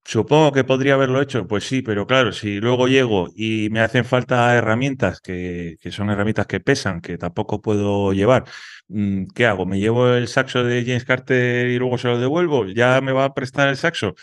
Supongo 0.09 0.53
que 0.53 0.63
podría 0.63 0.93
haberlo 0.93 1.21
hecho, 1.21 1.47
pues 1.47 1.67
sí, 1.67 1.81
pero 1.81 2.07
claro, 2.07 2.31
si 2.31 2.61
luego 2.61 2.87
llego 2.87 3.27
y 3.35 3.67
me 3.71 3.81
hacen 3.81 4.05
falta 4.05 4.55
herramientas 4.55 5.19
que, 5.19 5.75
que 5.81 5.91
son 5.91 6.09
herramientas 6.09 6.47
que 6.47 6.61
pesan, 6.61 7.01
que 7.01 7.17
tampoco 7.17 7.61
puedo 7.61 8.13
llevar, 8.13 8.45
mm, 8.87 9.25
¿qué 9.35 9.45
hago? 9.45 9.65
¿Me 9.65 9.79
llevo 9.79 10.07
el 10.13 10.29
saxo 10.29 10.63
de 10.63 10.85
James 10.85 11.03
Carter 11.03 11.67
y 11.67 11.77
luego 11.77 11.97
se 11.97 12.07
lo 12.07 12.19
devuelvo? 12.19 12.65
¿Ya 12.67 13.01
me 13.01 13.11
va 13.11 13.25
a 13.25 13.33
prestar 13.33 13.67
el 13.67 13.75
saxo? 13.75 14.15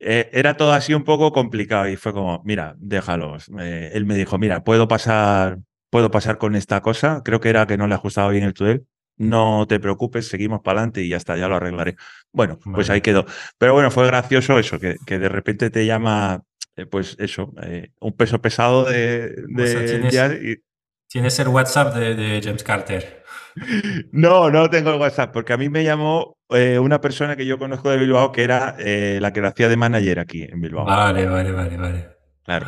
Eh, 0.00 0.28
era 0.32 0.56
todo 0.56 0.72
así 0.72 0.92
un 0.92 1.04
poco 1.04 1.32
complicado 1.32 1.88
y 1.88 1.96
fue 1.96 2.12
como, 2.12 2.42
mira, 2.44 2.74
déjalos. 2.78 3.48
él 3.60 4.06
me 4.06 4.16
dijo, 4.16 4.38
mira, 4.38 4.64
puedo 4.64 4.88
pasar, 4.88 5.58
puedo 5.90 6.10
pasar 6.10 6.38
con 6.38 6.56
esta 6.56 6.80
cosa, 6.82 7.22
creo 7.24 7.40
que 7.40 7.50
era 7.50 7.66
que 7.68 7.76
no 7.76 7.86
le 7.86 7.94
ajustaba 7.94 8.30
bien 8.30 8.44
el 8.44 8.54
tudel, 8.54 8.86
no 9.18 9.66
te 9.66 9.80
preocupes, 9.80 10.28
seguimos 10.28 10.60
para 10.62 10.80
adelante 10.80 11.02
y 11.02 11.08
ya 11.08 11.16
está, 11.16 11.36
ya 11.36 11.48
lo 11.48 11.56
arreglaré. 11.56 11.96
Bueno, 12.32 12.58
pues 12.72 12.88
ahí 12.88 13.00
quedó. 13.00 13.26
Pero 13.58 13.74
bueno, 13.74 13.90
fue 13.90 14.06
gracioso 14.06 14.58
eso, 14.58 14.78
que, 14.78 14.96
de 15.18 15.28
repente 15.28 15.70
te 15.70 15.84
llama, 15.84 16.42
eh, 16.76 16.86
pues 16.86 17.16
eso, 17.18 17.52
eh, 17.62 17.90
un 18.00 18.12
peso 18.12 18.40
pesado 18.40 18.84
de, 18.84 19.34
de 19.48 20.60
¿tienes, 21.08 21.38
el 21.38 21.48
WhatsApp 21.48 21.94
de, 21.94 22.40
James 22.42 22.62
Carter? 22.62 23.18
No, 24.12 24.52
no 24.52 24.70
tengo 24.70 24.90
el 24.90 25.00
WhatsApp, 25.00 25.32
porque 25.32 25.52
a 25.52 25.56
mí 25.56 25.68
me 25.68 25.82
llamó 25.82 26.36
eh, 26.50 26.78
una 26.78 27.00
persona 27.00 27.34
que 27.34 27.44
yo 27.44 27.58
conozco 27.58 27.90
de 27.90 27.96
Bilbao, 27.96 28.30
que 28.30 28.44
era 28.44 28.76
la 28.78 29.32
que 29.32 29.40
la 29.40 29.48
hacía 29.48 29.68
de 29.68 29.76
manager 29.76 30.20
aquí 30.20 30.42
en 30.44 30.60
Bilbao. 30.60 30.84
Vale, 30.84 31.26
vale, 31.26 31.50
vale, 31.50 31.76
vale. 31.76 32.08
Claro. 32.44 32.66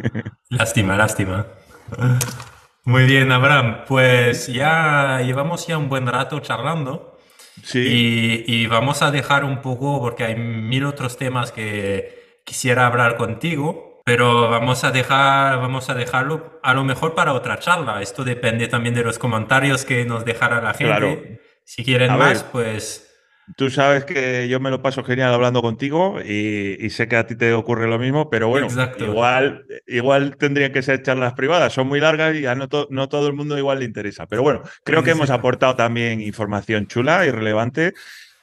lástima, 0.50 0.96
lástima. 0.96 1.44
Muy 2.88 3.04
bien, 3.04 3.30
Abraham. 3.32 3.84
Pues 3.86 4.46
ya 4.46 5.20
llevamos 5.22 5.66
ya 5.66 5.76
un 5.76 5.90
buen 5.90 6.06
rato 6.06 6.40
charlando. 6.40 7.18
Sí. 7.62 8.44
Y, 8.46 8.66
vamos 8.66 9.02
a 9.02 9.10
dejar 9.10 9.44
un 9.44 9.60
poco, 9.60 10.00
porque 10.00 10.24
hay 10.24 10.36
mil 10.36 10.86
otros 10.86 11.18
temas 11.18 11.52
que 11.52 12.40
quisiera 12.46 12.86
hablar 12.86 13.18
contigo, 13.18 14.00
pero 14.06 14.48
vamos 14.48 14.84
a, 14.84 14.90
dejar, 14.90 15.58
vamos 15.58 15.90
a 15.90 15.94
dejarlo 15.94 16.60
a 16.62 16.72
lo 16.72 16.82
mejor 16.82 17.14
para 17.14 17.34
otra 17.34 17.58
charla. 17.58 18.00
Esto 18.00 18.24
depende 18.24 18.68
también 18.68 18.94
de 18.94 19.04
los 19.04 19.18
comentarios 19.18 19.84
que 19.84 20.06
nos 20.06 20.24
dejara 20.24 20.62
la 20.62 20.72
gente. 20.72 20.86
Claro. 20.86 21.18
Si 21.64 21.84
quieren 21.84 22.16
más, 22.16 22.42
pues 22.42 23.07
Tú 23.56 23.70
sabes 23.70 24.04
que 24.04 24.48
yo 24.48 24.60
me 24.60 24.70
lo 24.70 24.82
paso 24.82 25.02
genial 25.02 25.32
hablando 25.32 25.62
contigo 25.62 26.20
y, 26.20 26.88
sé 26.90 27.08
que 27.08 27.16
a 27.16 27.26
ti 27.26 27.34
te 27.34 27.52
ocurre 27.52 27.88
lo 27.88 27.98
mismo, 27.98 28.28
pero 28.30 28.48
bueno, 28.48 28.68
igual, 28.98 29.64
igual 29.86 30.36
tendrían 30.36 30.72
que 30.72 30.82
ser 30.82 31.02
charlas 31.02 31.34
privadas, 31.34 31.72
son 31.72 31.88
muy 31.88 32.00
largas 32.00 32.36
y 32.36 32.46
a 32.46 32.54
no, 32.54 32.68
no 32.90 33.08
todo 33.08 33.26
el 33.26 33.32
mundo 33.32 33.56
igual 33.56 33.80
le 33.80 33.84
interesa. 33.84 34.26
Pero 34.26 34.42
bueno, 34.42 34.62
creo 34.84 35.02
que 35.02 35.12
hemos 35.12 35.30
aportado 35.30 35.76
también 35.76 36.20
información 36.20 36.86
chula 36.86 37.26
y 37.26 37.30
relevante 37.30 37.94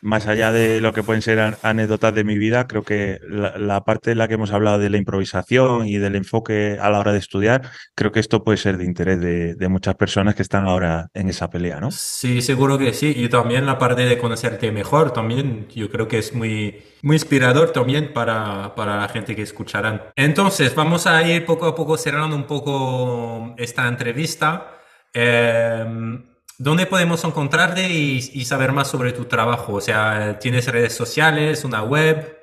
más 0.05 0.27
allá 0.27 0.51
de 0.51 0.81
lo 0.81 0.93
que 0.93 1.01
pueden 1.01 1.23
ser 1.23 1.57
anécdotas 1.63 2.13
de 2.13 2.23
mi 2.23 2.37
vida, 2.37 2.67
creo 2.67 2.83
que 2.83 3.19
la, 3.27 3.83
parte 3.83 4.11
en 4.11 4.19
la 4.19 4.27
que 4.27 4.35
hemos 4.35 4.51
hablado 4.51 4.77
de 4.77 4.91
la 4.91 4.97
improvisación 4.97 5.87
y 5.87 5.97
del 5.97 6.15
enfoque 6.15 6.77
a 6.79 6.91
la 6.91 6.99
hora 6.99 7.11
de 7.11 7.17
estudiar, 7.17 7.63
creo 7.95 8.11
que 8.11 8.19
esto 8.19 8.43
puede 8.43 8.57
ser 8.57 8.77
de 8.77 8.85
interés 8.85 9.19
de, 9.19 9.67
muchas 9.67 9.95
personas 9.95 10.35
que 10.35 10.43
están 10.43 10.67
ahora 10.67 11.09
en 11.15 11.27
esa 11.27 11.49
pelea, 11.49 11.79
¿no? 11.79 11.89
Sí, 11.89 12.43
seguro 12.43 12.77
que 12.77 12.93
sí. 12.93 13.13
Y 13.17 13.29
también 13.29 13.65
la 13.65 13.79
parte 13.79 14.05
de 14.05 14.17
conocerte 14.19 14.71
mejor, 14.71 15.11
también 15.11 15.67
yo 15.73 15.89
creo 15.89 16.07
que 16.07 16.19
es 16.19 16.35
muy, 16.35 16.83
muy 17.01 17.15
inspirador 17.15 17.71
también 17.71 18.13
para, 18.13 18.75
para 18.75 18.97
la 18.97 19.09
gente 19.09 19.35
que 19.35 19.41
escucharán. 19.41 20.03
Entonces, 20.15 20.75
vamos 20.75 21.07
a 21.07 21.27
ir 21.27 21.45
poco 21.45 21.65
a 21.65 21.73
poco 21.73 21.97
cerrando 21.97 22.35
un 22.35 22.45
poco 22.45 23.55
esta 23.57 23.87
entrevista. 23.87 24.77
Eh, 25.11 26.34
¿Dónde 26.57 26.85
podemos 26.85 27.23
encontrarte 27.25 27.89
y, 27.89 28.45
saber 28.45 28.71
más 28.71 28.87
sobre 28.87 29.11
tu 29.11 29.25
trabajo? 29.25 29.73
O 29.73 29.81
sea, 29.81 30.39
¿tienes 30.39 30.67
redes 30.71 30.93
sociales, 30.93 31.65
una 31.65 31.83
web? 31.83 32.37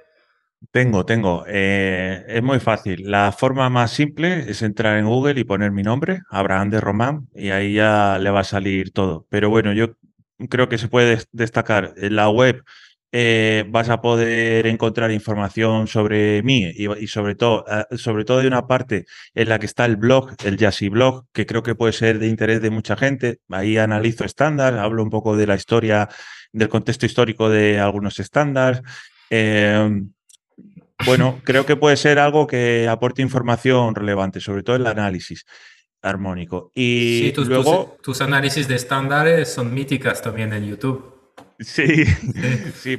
Tengo, 0.70 1.04
tengo. 1.06 1.44
Eh, 1.48 2.24
es 2.28 2.42
muy 2.42 2.60
fácil. 2.60 3.10
La 3.10 3.32
forma 3.32 3.68
más 3.70 3.90
simple 3.90 4.50
es 4.50 4.62
entrar 4.62 4.98
en 4.98 5.06
Google 5.06 5.40
y 5.40 5.44
poner 5.44 5.72
mi 5.72 5.82
nombre, 5.82 6.20
Abraham 6.30 6.70
de 6.70 6.80
Román, 6.80 7.28
y 7.34 7.50
ahí 7.50 7.74
ya 7.74 8.18
le 8.18 8.30
va 8.30 8.40
a 8.40 8.44
salir 8.44 8.92
todo. 8.92 9.26
Pero 9.30 9.48
bueno, 9.48 9.72
yo 9.72 9.96
creo 10.50 10.68
que 10.68 10.78
se 10.78 10.88
puede 10.88 11.18
destacar 11.32 11.94
en 11.96 12.16
la 12.16 12.28
web 12.28 12.62
eh, 13.14 13.66
vas 13.68 13.90
a 13.90 14.00
poder 14.00 14.66
encontrar 14.66 15.10
información 15.10 15.86
sobre 15.86 16.42
mí 16.42 16.64
y, 16.64 17.06
sobre, 17.08 17.34
todo, 17.34 17.66
eh, 17.70 17.98
sobre 17.98 18.24
todo 18.24 18.38
de 18.38 18.46
una 18.46 18.66
parte 18.66 19.04
en 19.34 19.50
la 19.50 19.58
que 19.58 19.66
está 19.66 19.84
el 19.84 19.96
blog, 19.96 20.30
el 20.44 20.56
Jazzy 20.56 20.88
Blog, 20.88 21.26
que 21.30 21.44
creo 21.44 21.62
que 21.62 21.74
puede 21.74 21.92
ser 21.92 22.18
de 22.18 22.28
interés 22.28 22.62
de 22.62 22.70
mucha 22.70 22.96
gente. 22.96 23.40
Ahí 23.50 23.76
analizo 23.76 24.24
estándar, 24.24 24.78
hablo 24.78 25.02
un 25.02 25.10
poco 25.10 25.36
de 25.36 25.46
la 25.46 25.56
historia, 25.56 26.08
del 26.52 26.70
contexto 26.70 27.04
histórico 27.04 27.50
de 27.50 27.78
algunos 27.78 28.18
estándares. 28.18 28.80
Em, 29.28 30.10
bueno, 31.04 31.42
creo 31.44 31.66
que 31.66 31.76
puede 31.76 31.98
ser 31.98 32.18
algo 32.18 32.46
que 32.46 32.88
aporte 32.88 33.20
información 33.20 33.94
relevante, 33.94 34.40
sobre 34.40 34.62
todo 34.62 34.76
el 34.76 34.86
análisis 34.86 35.44
armónico. 36.00 36.72
Y 36.74 37.30
luego... 37.36 37.98
tus 38.02 38.22
análisis 38.22 38.68
de 38.68 38.76
estándares 38.76 39.52
son 39.52 39.74
míticas 39.74 40.22
también 40.22 40.54
en 40.54 40.66
YouTube. 40.66 41.11
Sí, 41.64 42.04
sí, 42.74 42.98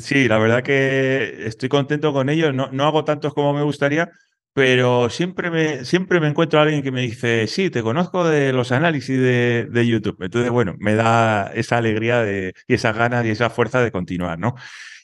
sí, 0.00 0.28
la 0.28 0.38
verdad 0.38 0.62
que 0.62 1.46
estoy 1.46 1.68
contento 1.68 2.12
con 2.12 2.28
ellos. 2.28 2.54
No, 2.54 2.68
no 2.72 2.84
hago 2.84 3.04
tantos 3.04 3.32
como 3.34 3.54
me 3.54 3.62
gustaría, 3.62 4.10
pero 4.52 5.08
siempre 5.10 5.50
me, 5.50 5.84
siempre 5.84 6.20
me 6.20 6.28
encuentro 6.28 6.58
a 6.58 6.62
alguien 6.62 6.82
que 6.82 6.92
me 6.92 7.00
dice, 7.02 7.46
sí, 7.46 7.70
te 7.70 7.82
conozco 7.82 8.24
de 8.28 8.52
los 8.52 8.72
análisis 8.72 9.18
de, 9.18 9.68
de 9.70 9.86
YouTube. 9.86 10.18
Entonces, 10.22 10.50
bueno, 10.50 10.74
me 10.78 10.94
da 10.94 11.50
esa 11.54 11.78
alegría 11.78 12.20
de, 12.22 12.52
y 12.68 12.74
esas 12.74 12.96
ganas 12.96 13.24
y 13.26 13.30
esa 13.30 13.50
fuerza 13.50 13.80
de 13.82 13.90
continuar, 13.90 14.38
¿no? 14.38 14.54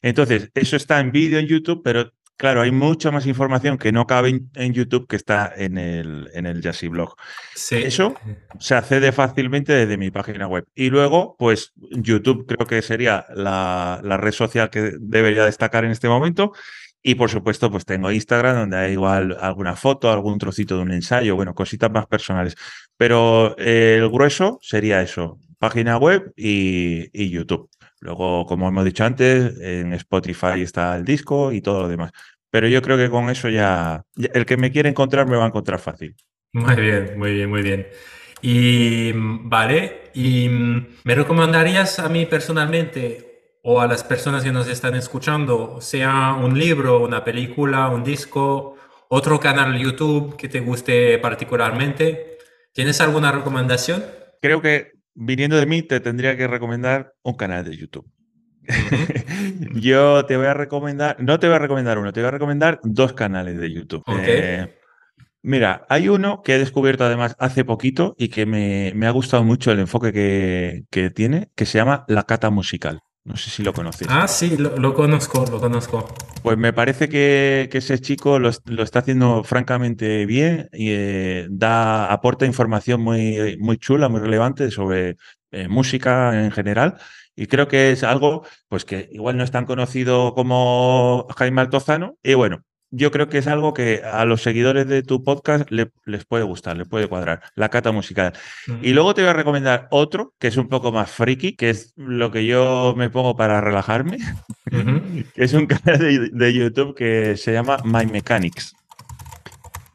Entonces, 0.03 0.51
eso 0.55 0.77
está 0.77 1.01
en 1.01 1.13
vídeo 1.13 1.39
en 1.39 1.47
YouTube, 1.47 1.83
pero 1.85 2.13
Claro, 2.41 2.62
hay 2.62 2.70
mucha 2.70 3.11
más 3.11 3.26
información 3.26 3.76
que 3.76 3.93
no 3.93 4.07
cabe 4.07 4.41
en 4.55 4.72
YouTube 4.72 5.07
que 5.07 5.16
está 5.16 5.53
en 5.55 5.76
el, 5.76 6.30
en 6.32 6.47
el 6.47 6.62
Blog. 6.88 7.14
Eso 7.70 8.14
se 8.59 8.74
accede 8.74 9.12
fácilmente 9.12 9.74
desde 9.74 9.99
mi 9.99 10.11
página 10.11 10.47
web. 10.49 10.64
Y 10.74 10.88
luego, 10.88 11.36
pues 11.38 11.74
YouTube 11.76 12.47
creo 12.47 12.66
que 12.66 12.80
sería 12.80 13.26
la, 13.34 14.01
red 14.03 14.32
social 14.32 14.70
que 14.70 14.93
debería 14.99 15.45
destacar 15.45 15.84
en 15.84 15.91
este 15.91 16.09
momento. 16.09 16.53
Y 17.03 17.16
por 17.16 17.28
supuesto, 17.28 17.70
pues 17.70 17.84
tengo 17.84 18.11
Instagram, 18.11 18.57
donde 18.57 18.78
hay 18.78 18.93
igual 18.93 19.36
alguna 19.38 19.76
foto, 19.76 20.11
algún 20.11 20.38
trocito 20.38 20.78
de 20.78 20.82
un 20.82 20.93
ensayo, 20.93 21.36
bueno, 21.36 21.55
cositas 21.55 21.91
más 21.91 22.07
personales. 22.07 22.57
Pero 22.97 23.55
el 23.59 24.09
grueso 24.09 24.59
sería 24.62 25.03
eso, 25.03 25.38
página 25.59 25.99
web 25.99 26.32
y, 26.38 27.11
y 27.12 27.28
YouTube. 27.28 27.68
Luego, 28.01 28.47
como 28.47 28.66
hemos 28.66 28.86
dicho 28.86 29.05
antes, 29.05 29.61
en 29.61 29.93
Spotify 29.93 30.62
está 30.62 30.97
el 30.97 31.05
disco 31.05 31.53
y 31.53 31.61
todo 31.61 31.82
lo 31.82 31.88
demás. 31.88 32.12
Pero 32.51 32.69
yo 32.69 32.83
creo 32.83 32.97
que 32.97 33.11
con 33.11 33.31
eso 33.31 33.49
ya, 33.49 34.05
el 34.17 34.45
que 34.45 34.57
me 34.57 34.71
quiere 34.71 34.89
encontrar 34.89 35.27
me 35.27 35.37
va 35.37 35.45
a 35.45 35.49
encontrar 35.49 35.79
fácil. 35.79 36.17
Muy 36.53 36.75
bien, 36.75 37.15
muy 37.17 37.35
bien, 37.35 37.51
muy 37.51 37.63
bien. 37.63 37.87
Y 38.43 39.13
vale, 39.15 40.11
¿y 40.15 40.49
me 41.05 41.15
recomendarías 41.15 41.99
a 41.99 42.09
mí 42.09 42.27
personalmente 42.27 43.59
o 43.63 43.81
a 43.81 43.87
las 43.87 44.03
personas 44.03 44.43
que 44.43 44.53
nos 44.53 44.69
están 44.69 44.95
escuchando, 44.95 45.81
sea 45.81 46.35
un 46.35 46.59
libro, 46.59 47.01
una 47.01 47.23
película, 47.23 47.89
un 47.89 48.03
disco, 48.03 48.77
otro 49.09 49.39
canal 49.39 49.79
YouTube 49.79 50.37
que 50.37 50.49
te 50.49 50.61
guste 50.61 51.19
particularmente? 51.19 52.39
¿Tienes 52.73 53.01
alguna 53.01 53.31
recomendación? 53.31 54.03
Creo 54.41 54.63
que 54.63 54.93
viniendo 55.15 55.57
de 55.57 55.67
mí, 55.67 55.83
te 55.83 56.01
tendría 56.01 56.37
que 56.37 56.47
recomendar 56.47 57.15
un 57.23 57.35
canal 57.35 57.65
de 57.65 57.77
YouTube. 57.77 58.11
Yo 59.75 60.25
te 60.27 60.37
voy 60.37 60.47
a 60.47 60.55
recomendar, 60.55 61.16
no 61.21 61.39
te 61.39 61.47
voy 61.47 61.57
a 61.57 61.59
recomendar 61.59 61.99
uno, 61.99 62.12
te 62.12 62.21
voy 62.21 62.29
a 62.29 62.33
recomendar 62.33 62.81
dos 62.83 63.12
canales 63.12 63.59
de 63.59 63.73
YouTube. 63.73 64.03
Eh, 64.09 64.79
mira, 65.43 65.87
hay 65.89 66.09
uno 66.09 66.43
que 66.43 66.55
he 66.55 66.59
descubierto 66.59 67.05
además 67.05 67.37
hace 67.39 67.64
poquito 67.64 68.14
y 68.18 68.29
que 68.29 68.47
me, 68.47 69.07
ha 69.07 69.11
gustado 69.11 69.45
mucho 69.45 69.73
el 69.73 69.81
enfoque 69.81 70.12
que, 70.12 70.85
que, 70.91 71.11
tiene, 71.11 71.51
que 71.55 71.66
se 71.66 71.79
llama 71.79 72.05
La 72.09 72.25
Cata 72.25 72.51
Musical. 72.51 73.01
No 73.23 73.37
sé 73.37 73.51
si 73.51 73.62
lo 73.62 73.75
conoces. 73.75 74.09
Ah, 74.11 74.27
sí, 74.27 74.57
lo, 74.57 74.95
conozco, 74.95 75.45
lo 75.51 75.61
conozco. 75.61 76.09
Pues 76.43 76.57
me 76.57 76.73
parece 76.73 77.11
que, 77.11 77.68
ese 77.71 77.99
chico 78.01 78.39
lo, 78.39 78.49
está 78.49 79.01
haciendo 79.01 79.45
francamente 79.45 80.25
bien 80.25 80.71
y 80.73 80.91
eh, 80.91 81.47
da, 81.51 82.11
aporta 82.11 82.47
información 82.47 83.03
muy, 83.03 83.59
muy 83.61 83.77
chula, 83.77 84.09
muy 84.09 84.21
relevante 84.21 84.71
sobre 84.71 85.16
eh, 85.51 85.68
música 85.68 86.45
en 86.45 86.51
general. 86.51 86.97
Y 87.41 87.47
creo 87.47 87.68
que 87.68 87.91
es 87.91 88.05
algo 88.05 88.45
pues 88.68 88.84
que 88.84 89.09
igual 89.12 89.38
no 89.38 89.45
es 89.45 89.51
tan 89.51 89.64
conocido 89.64 90.34
como 90.34 91.26
Jaime 91.38 91.62
Altozano. 91.62 92.18
Y 92.22 92.34
bueno, 92.34 92.64
yo 92.91 93.11
creo 93.11 93.30
que 93.30 93.38
es 93.38 93.47
algo 93.47 93.72
que 93.72 94.03
a 94.05 94.26
los 94.26 94.43
seguidores 94.43 94.86
de 94.88 95.03
tu 95.03 95.24
podcast 95.24 95.66
les 95.70 96.24
puede 96.26 96.45
gustar, 96.45 96.76
les 96.76 96.86
puede 96.86 97.09
cuadrar, 97.09 97.41
la 97.55 97.70
cata 97.70 97.93
musical. 97.93 98.34
Y 98.82 98.93
luego 98.93 99.14
te 99.14 99.22
voy 99.22 99.30
a 99.30 99.32
recomendar 99.32 99.88
otro 99.91 100.34
que 100.38 100.49
es 100.49 100.59
un 100.59 100.68
poco 100.68 100.93
más 100.93 101.11
friki, 101.11 101.57
que 101.57 101.70
es 101.70 101.95
lo 101.97 102.30
que 102.30 102.45
yo 102.45 102.93
me 102.95 103.09
pongo 103.09 103.34
para 103.34 103.62
relajarme, 103.62 104.18
es 105.34 105.55
un 105.55 105.64
canal 105.66 106.30
de, 106.30 106.53
YouTube 106.53 106.95
que 106.95 107.38
se 107.38 107.55
llama 107.55 107.78
My 107.84 108.05
Mechanics. 108.05 108.74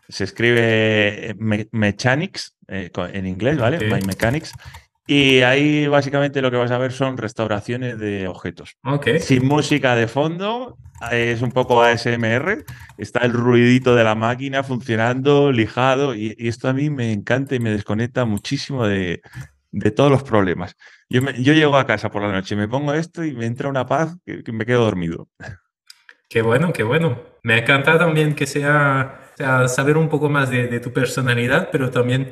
Se 0.09 0.23
escribe 0.23 1.35
Mechanics 1.71 2.57
eh, 2.69 2.89
en 3.13 3.27
inglés, 3.27 3.59
¿vale? 3.59 3.77
My 3.87 4.01
Mechanics. 4.01 4.51
Y 5.07 5.41
ahí 5.41 5.87
básicamente 5.87 6.41
lo 6.41 6.49
que 6.49 6.57
vas 6.57 6.71
a 6.71 6.79
ver 6.79 6.91
son 6.91 7.17
restauraciones 7.17 7.99
de 7.99 8.27
objetos. 8.27 8.77
Sin 9.19 9.45
música 9.45 9.95
de 9.95 10.07
fondo, 10.07 10.77
es 11.11 11.43
un 11.43 11.51
poco 11.51 11.83
ASMR, 11.83 12.65
está 12.97 13.19
el 13.19 13.33
ruidito 13.33 13.95
de 13.95 14.03
la 14.03 14.15
máquina 14.15 14.63
funcionando, 14.63 15.51
lijado, 15.51 16.15
y, 16.15 16.35
esto 16.39 16.69
a 16.69 16.73
mí 16.73 16.89
me 16.89 17.11
encanta 17.11 17.53
y 17.53 17.59
me 17.59 17.69
desconecta 17.69 18.25
muchísimo 18.25 18.87
de, 18.87 19.21
todos 19.95 20.09
los 20.09 20.23
problemas. 20.23 20.75
Yo, 21.07 21.21
yo, 21.37 21.53
llego 21.53 21.77
a 21.77 21.85
casa 21.85 22.09
por 22.09 22.23
la 22.23 22.31
noche, 22.31 22.55
me 22.55 22.67
pongo 22.67 22.93
esto 22.93 23.23
y 23.23 23.35
me 23.35 23.45
entra 23.45 23.69
una 23.69 23.85
paz 23.85 24.17
que, 24.25 24.51
me 24.51 24.65
quedo 24.65 24.85
dormido. 24.85 25.29
Qué 26.27 26.41
bueno, 26.41 26.73
qué 26.73 26.81
bueno. 26.81 27.21
Me 27.43 27.59
encanta 27.59 27.99
también 27.99 28.33
que 28.33 28.47
sea, 28.47 29.31
saber 29.67 29.97
un 29.97 30.09
poco 30.09 30.29
más 30.29 30.49
de, 30.49 30.67
de 30.67 30.79
tu 30.79 30.91
personalidad, 30.91 31.69
pero 31.71 31.91
también 31.91 32.31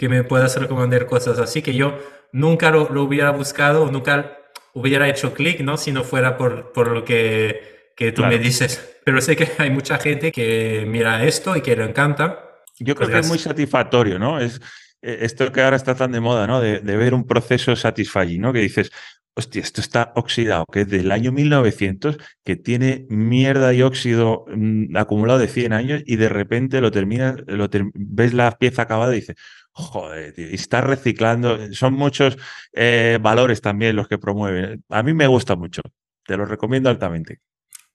que 0.00 0.08
me 0.08 0.24
puedas 0.24 0.56
recomendar 0.56 1.04
cosas 1.04 1.38
así 1.38 1.60
que 1.60 1.74
yo 1.74 1.98
nunca 2.32 2.70
lo, 2.70 2.84
hubiera 3.02 3.32
buscado, 3.32 3.92
nunca 3.92 4.34
hubiera 4.72 5.06
hecho 5.10 5.34
clic, 5.34 5.60
¿no? 5.60 5.76
Si 5.76 5.92
no 5.92 6.04
fuera 6.04 6.38
por, 6.38 6.72
por 6.72 6.88
lo 6.88 7.04
que, 7.04 7.92
que 7.94 8.10
tú 8.10 8.24
me 8.24 8.38
dices. 8.38 8.96
Pero 9.04 9.20
sé 9.20 9.36
que 9.36 9.46
hay 9.58 9.68
mucha 9.68 9.98
gente 9.98 10.32
que 10.32 10.86
mira 10.88 11.22
esto 11.22 11.54
y 11.54 11.60
que 11.60 11.76
le 11.76 11.84
encanta. 11.84 12.62
Yo 12.78 12.94
creo 12.94 13.10
que 13.10 13.18
es 13.18 13.28
muy 13.28 13.38
satisfactorio, 13.38 14.18
¿no? 14.18 14.40
Es 14.40 14.62
eh, 15.02 15.18
esto 15.20 15.52
que 15.52 15.60
ahora 15.60 15.76
está 15.76 15.94
tan 15.94 16.12
de 16.12 16.20
moda, 16.20 16.46
¿no? 16.46 16.62
De, 16.62 16.80
ver 16.80 17.12
un 17.12 17.26
proceso 17.26 17.76
satisfying, 17.76 18.40
¿no? 18.40 18.54
Que 18.54 18.60
dices, 18.60 18.90
hostia, 19.34 19.60
esto 19.60 19.82
está 19.82 20.14
oxidado, 20.16 20.64
que 20.72 20.80
es 20.80 20.88
del 20.88 21.12
año 21.12 21.30
1900, 21.30 22.16
que 22.42 22.56
tiene 22.56 23.04
mierda 23.10 23.74
y 23.74 23.82
óxido 23.82 24.46
mm, 24.48 24.96
acumulado 24.96 25.40
de 25.40 25.48
100 25.48 25.74
años 25.74 26.02
y 26.06 26.16
de 26.16 26.30
repente 26.30 26.80
lo 26.80 26.90
terminas, 26.90 27.36
lo 27.46 27.68
ves 27.92 28.32
la 28.32 28.50
pieza 28.52 28.80
acabada 28.80 29.12
y 29.12 29.20
dices, 29.20 29.36
Joder, 29.72 30.34
y 30.36 30.54
está 30.54 30.80
reciclando. 30.80 31.72
Son 31.72 31.94
muchos 31.94 32.36
eh, 32.72 33.18
valores 33.20 33.60
también 33.60 33.96
los 33.96 34.08
que 34.08 34.18
promueven. 34.18 34.84
A 34.88 35.02
mí 35.02 35.14
me 35.14 35.26
gusta 35.26 35.56
mucho. 35.56 35.82
Te 36.26 36.36
lo 36.36 36.44
recomiendo 36.44 36.90
altamente. 36.90 37.40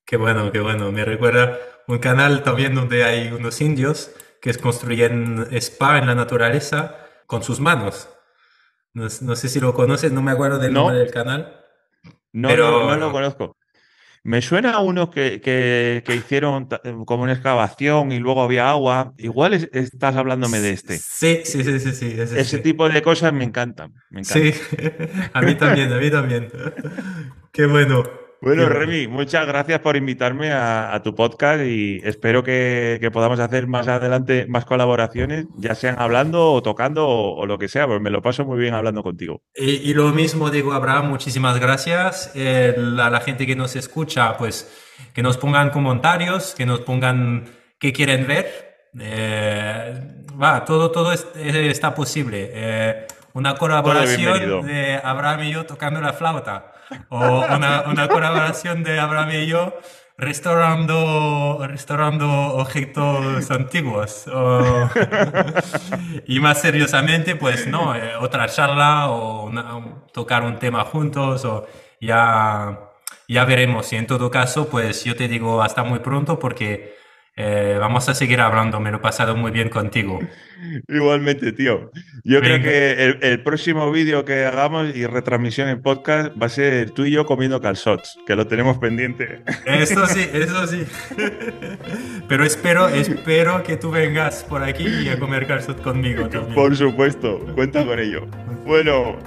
Qué 0.06 0.18
bueno, 0.18 0.52
qué 0.52 0.60
bueno. 0.60 0.92
Me 0.92 1.04
recuerda 1.04 1.60
un 1.88 2.00
canal 2.00 2.44
también 2.44 2.76
donde 2.76 3.04
hay 3.04 3.32
unos 3.32 3.62
indios 3.62 4.12
que 4.42 4.54
construyen 4.54 5.48
spa 5.52 5.98
en 5.98 6.08
la 6.08 6.16
naturaleza 6.16 6.98
con 7.28 7.44
sus 7.44 7.60
manos. 7.60 8.10
No, 8.94 9.10
sé 9.10 9.50
si 9.50 9.60
lo 9.60 9.74
conoces, 9.74 10.14
no 10.14 10.22
me 10.22 10.32
acuerdo 10.32 10.58
del 10.58 10.74
nombre 10.74 10.98
del 10.98 11.12
canal. 11.12 11.62
No, 12.32 12.48
pero... 12.48 12.86
no 12.86 12.96
lo 12.96 13.12
conozco. 13.12 13.58
Me 14.26 14.42
suena 14.42 14.72
a 14.72 14.80
uno 14.80 15.12
que, 15.12 15.40
que, 15.40 16.16
hicieron 16.16 16.68
como 17.06 17.22
una 17.22 17.34
excavación 17.34 18.12
y 18.12 18.18
luego 18.18 18.42
había 18.42 18.72
agua. 18.72 19.14
Igual 19.20 19.54
estás 19.54 20.16
hablándome 20.16 20.62
de 20.62 20.72
este. 20.72 20.98
Sí, 20.98 21.42
sí, 21.44 21.64
sí, 21.64 21.80
sí. 21.80 21.92
sí 21.94 22.16
ese, 22.18 22.58
tipo 22.58 22.90
de 22.90 23.04
cosas 23.04 23.34
me 23.34 23.44
encantan. 23.44 23.94
Me 24.10 24.24
Sí, 24.24 24.52
a 25.34 25.42
mí 25.44 25.54
también, 25.54 25.94
a 25.94 26.00
mí 26.00 26.10
también. 26.10 26.52
Qué 27.52 27.68
bueno. 27.68 28.25
Bueno, 28.42 28.70
Remy, 28.70 29.08
muchas 29.08 29.48
gracias 29.48 29.80
por 29.80 29.96
invitarme 29.96 30.52
a, 30.52 31.02
tu 31.04 31.16
podcast 31.16 31.64
y 31.64 32.00
espero 32.04 32.44
que, 32.44 33.10
podamos 33.12 33.40
hacer 33.40 33.68
más 33.68 33.88
adelante 33.88 34.46
más 34.48 34.66
colaboraciones, 34.66 35.46
ya 35.58 35.74
sean 35.76 35.96
hablando 35.98 36.52
o 36.54 36.62
tocando 36.62 37.08
o, 37.08 37.46
lo 37.46 37.58
que 37.58 37.68
sea, 37.68 37.88
porque 37.88 38.04
me 38.04 38.10
lo 38.10 38.22
paso 38.22 38.46
muy 38.46 38.60
bien 38.60 38.74
hablando 38.74 39.04
contigo. 39.04 39.42
Y, 39.56 39.94
lo 39.94 40.10
mismo 40.10 40.50
digo, 40.50 40.74
Abraham, 40.74 41.10
muchísimas 41.10 41.60
gracias. 41.60 42.34
a 42.36 43.10
la 43.10 43.22
gente 43.22 43.46
que 43.46 43.56
nos 43.56 43.76
escucha, 43.76 44.38
pues 44.38 44.72
que 45.14 45.24
nos 45.24 45.38
pongan 45.38 45.70
comentarios, 45.70 46.54
que 46.56 46.66
nos 46.66 46.82
pongan 46.82 47.46
qué 47.80 47.94
quieren 47.94 48.28
ver. 48.28 48.76
Eh, 49.00 50.24
va, 50.42 50.64
todo, 50.64 50.92
todo 50.92 51.12
está 51.12 51.94
posible. 51.94 52.50
Eh, 52.54 53.08
una 53.36 53.56
colaboración 53.56 54.66
de 54.66 54.96
Abraham 55.04 55.44
y 55.44 55.52
yo 55.52 55.66
tocando 55.66 56.00
la 56.00 56.14
flauta 56.14 56.72
o 57.10 57.20
una, 57.20 57.84
una 57.88 58.08
colaboración 58.08 58.82
de 58.82 58.98
Abraham 58.98 59.32
y 59.32 59.48
yo 59.48 59.78
restaurando, 60.18 61.60
restaurando 61.68 62.30
objetos 62.56 63.52
antiguos. 63.52 64.26
y 66.28 66.40
más 66.40 66.62
seriosamente, 66.62 67.36
pues 67.36 67.68
no, 67.68 67.94
eh, 67.94 68.16
otra 68.22 68.48
charla 68.48 69.10
o 69.10 69.52
tocar 70.14 70.44
un 70.44 70.58
tema 70.58 70.86
juntos 70.86 71.44
o 71.44 71.68
ya, 72.00 72.80
ya 73.28 73.44
veremos. 73.44 73.92
Y 73.92 73.98
en 73.98 74.08
todo 74.08 74.32
caso, 74.32 74.70
pues 74.70 75.04
yo 75.04 75.18
te 75.18 75.28
digo 75.28 75.62
hasta 75.62 75.84
muy 75.84 76.00
pronto 76.00 76.40
porque 76.40 76.96
eh, 77.38 77.76
vamos 77.80 78.08
a 78.08 78.16
seguir 78.16 78.40
hablando, 78.40 78.80
me 78.80 78.92
lo 78.92 78.98
he 78.98 79.00
pasado 79.02 79.36
muy 79.36 79.52
bien 79.52 79.70
contigo. 79.70 80.20
Igualmente, 80.88 81.52
tío. 81.52 81.92
Yo 82.24 82.40
creo 82.40 82.62
que 82.62 83.18
el, 83.22 83.44
próximo 83.44 83.92
vídeo 83.92 84.24
que 84.24 84.46
hagamos 84.46 84.96
y 84.96 85.06
retransmisión 85.06 85.68
en 85.68 85.82
podcast 85.82 86.32
va 86.42 86.46
a 86.46 86.50
ser 86.50 86.92
tú 86.92 87.04
y 87.04 87.12
yo 87.12 87.26
comiendo 87.26 87.60
calzots, 87.60 88.18
que 88.26 88.38
lo 88.38 88.48
tenemos 88.48 88.78
pendiente. 88.78 89.42
Eso 89.66 90.08
sí, 90.08 90.30
eso 90.32 90.66
sí. 90.66 90.86
Pero 92.30 92.46
espero, 92.46 92.88
espero 92.88 93.64
que 93.64 93.76
tú 93.76 93.92
vengas 93.92 94.46
por 94.46 94.64
aquí 94.64 95.10
a 95.10 95.20
comer 95.20 95.46
calzot 95.46 95.82
conmigo 95.82 96.30
también. 96.30 96.56
Por 96.56 96.76
supuesto, 96.76 97.40
cuenta 97.54 97.86
con 97.86 98.00
ello. 98.00 98.28
Bueno, 98.66 99.18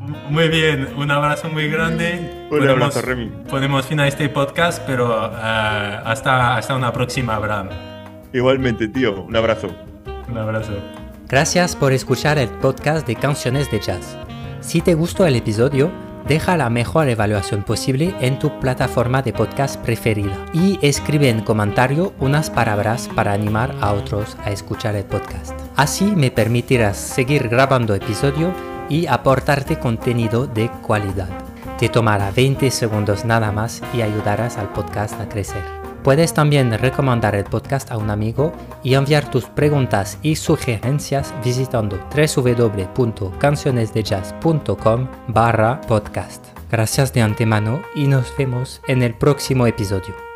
muy 0.00 0.48
bien, 0.48 0.88
un 0.96 1.10
abrazo 1.10 1.48
muy 1.48 1.68
grande. 1.68 2.48
Un 2.50 2.66
abrazo, 2.68 3.02
Remy. 3.02 3.30
Podemos 3.48 3.86
finalizar 3.86 4.20
este 4.20 4.32
podcast, 4.32 4.82
pero 4.86 5.26
eh, 5.26 6.00
hasta, 6.04 6.56
hasta 6.56 6.74
una 6.74 6.92
próxima, 6.92 7.36
Abraham. 7.36 7.68
Igualmente, 8.32 8.88
tío, 8.88 9.22
un 9.22 9.36
abrazo. 9.36 9.68
Un 10.28 10.38
abrazo. 10.38 10.72
Gracias 11.28 11.76
por 11.76 11.92
escuchar 11.92 12.38
el 12.38 12.48
podcast 12.48 13.06
de 13.06 13.14
Canciones 13.14 13.70
de 13.70 13.80
Jazz. 13.80 14.16
Si 14.60 14.80
te 14.80 14.94
gustó 14.94 15.26
el 15.26 15.36
episodio, 15.36 15.90
deja 16.26 16.56
la 16.56 16.70
mejor 16.70 17.08
evaluación 17.08 17.62
posible 17.62 18.14
en 18.20 18.38
tu 18.38 18.58
plataforma 18.60 19.22
de 19.22 19.32
podcast 19.32 19.80
preferida 19.82 20.36
y 20.52 20.78
escribe 20.82 21.28
en 21.28 21.40
comentario 21.40 22.12
unas 22.18 22.50
palabras 22.50 23.08
para 23.14 23.32
animar 23.32 23.74
a 23.80 23.92
otros 23.92 24.36
a 24.44 24.50
escuchar 24.50 24.96
el 24.96 25.04
podcast. 25.04 25.52
Así 25.76 26.04
me 26.04 26.30
permitirás 26.30 26.96
seguir 26.96 27.48
grabando 27.48 27.94
episodio 27.94 28.52
y 28.90 29.06
aportarte 29.06 29.78
contenido 29.78 30.46
de 30.46 30.68
cualidad. 30.82 31.30
Te 31.78 31.88
tomará 31.88 32.30
20 32.30 32.70
segundos 32.70 33.24
nada 33.24 33.52
más 33.52 33.80
y 33.94 34.02
ayudarás 34.02 34.58
al 34.58 34.70
podcast 34.70 35.18
a 35.18 35.30
crecer. 35.30 35.80
Puedes 36.02 36.34
también 36.34 36.70
recomendar 36.78 37.34
el 37.34 37.44
podcast 37.44 37.90
a 37.90 37.96
un 37.98 38.08
amigo 38.10 38.52
y 38.82 38.94
enviar 38.94 39.30
tus 39.30 39.44
preguntas 39.46 40.18
y 40.22 40.36
sugerencias 40.36 41.34
visitando 41.44 41.98
www.cancionesdejazz.com 42.14 45.08
barra 45.28 45.80
podcast. 45.82 46.46
Gracias 46.70 47.12
de 47.12 47.20
antemano 47.22 47.82
y 47.94 48.06
nos 48.06 48.34
vemos 48.36 48.80
en 48.86 49.02
el 49.02 49.14
próximo 49.14 49.66
episodio. 49.66 50.29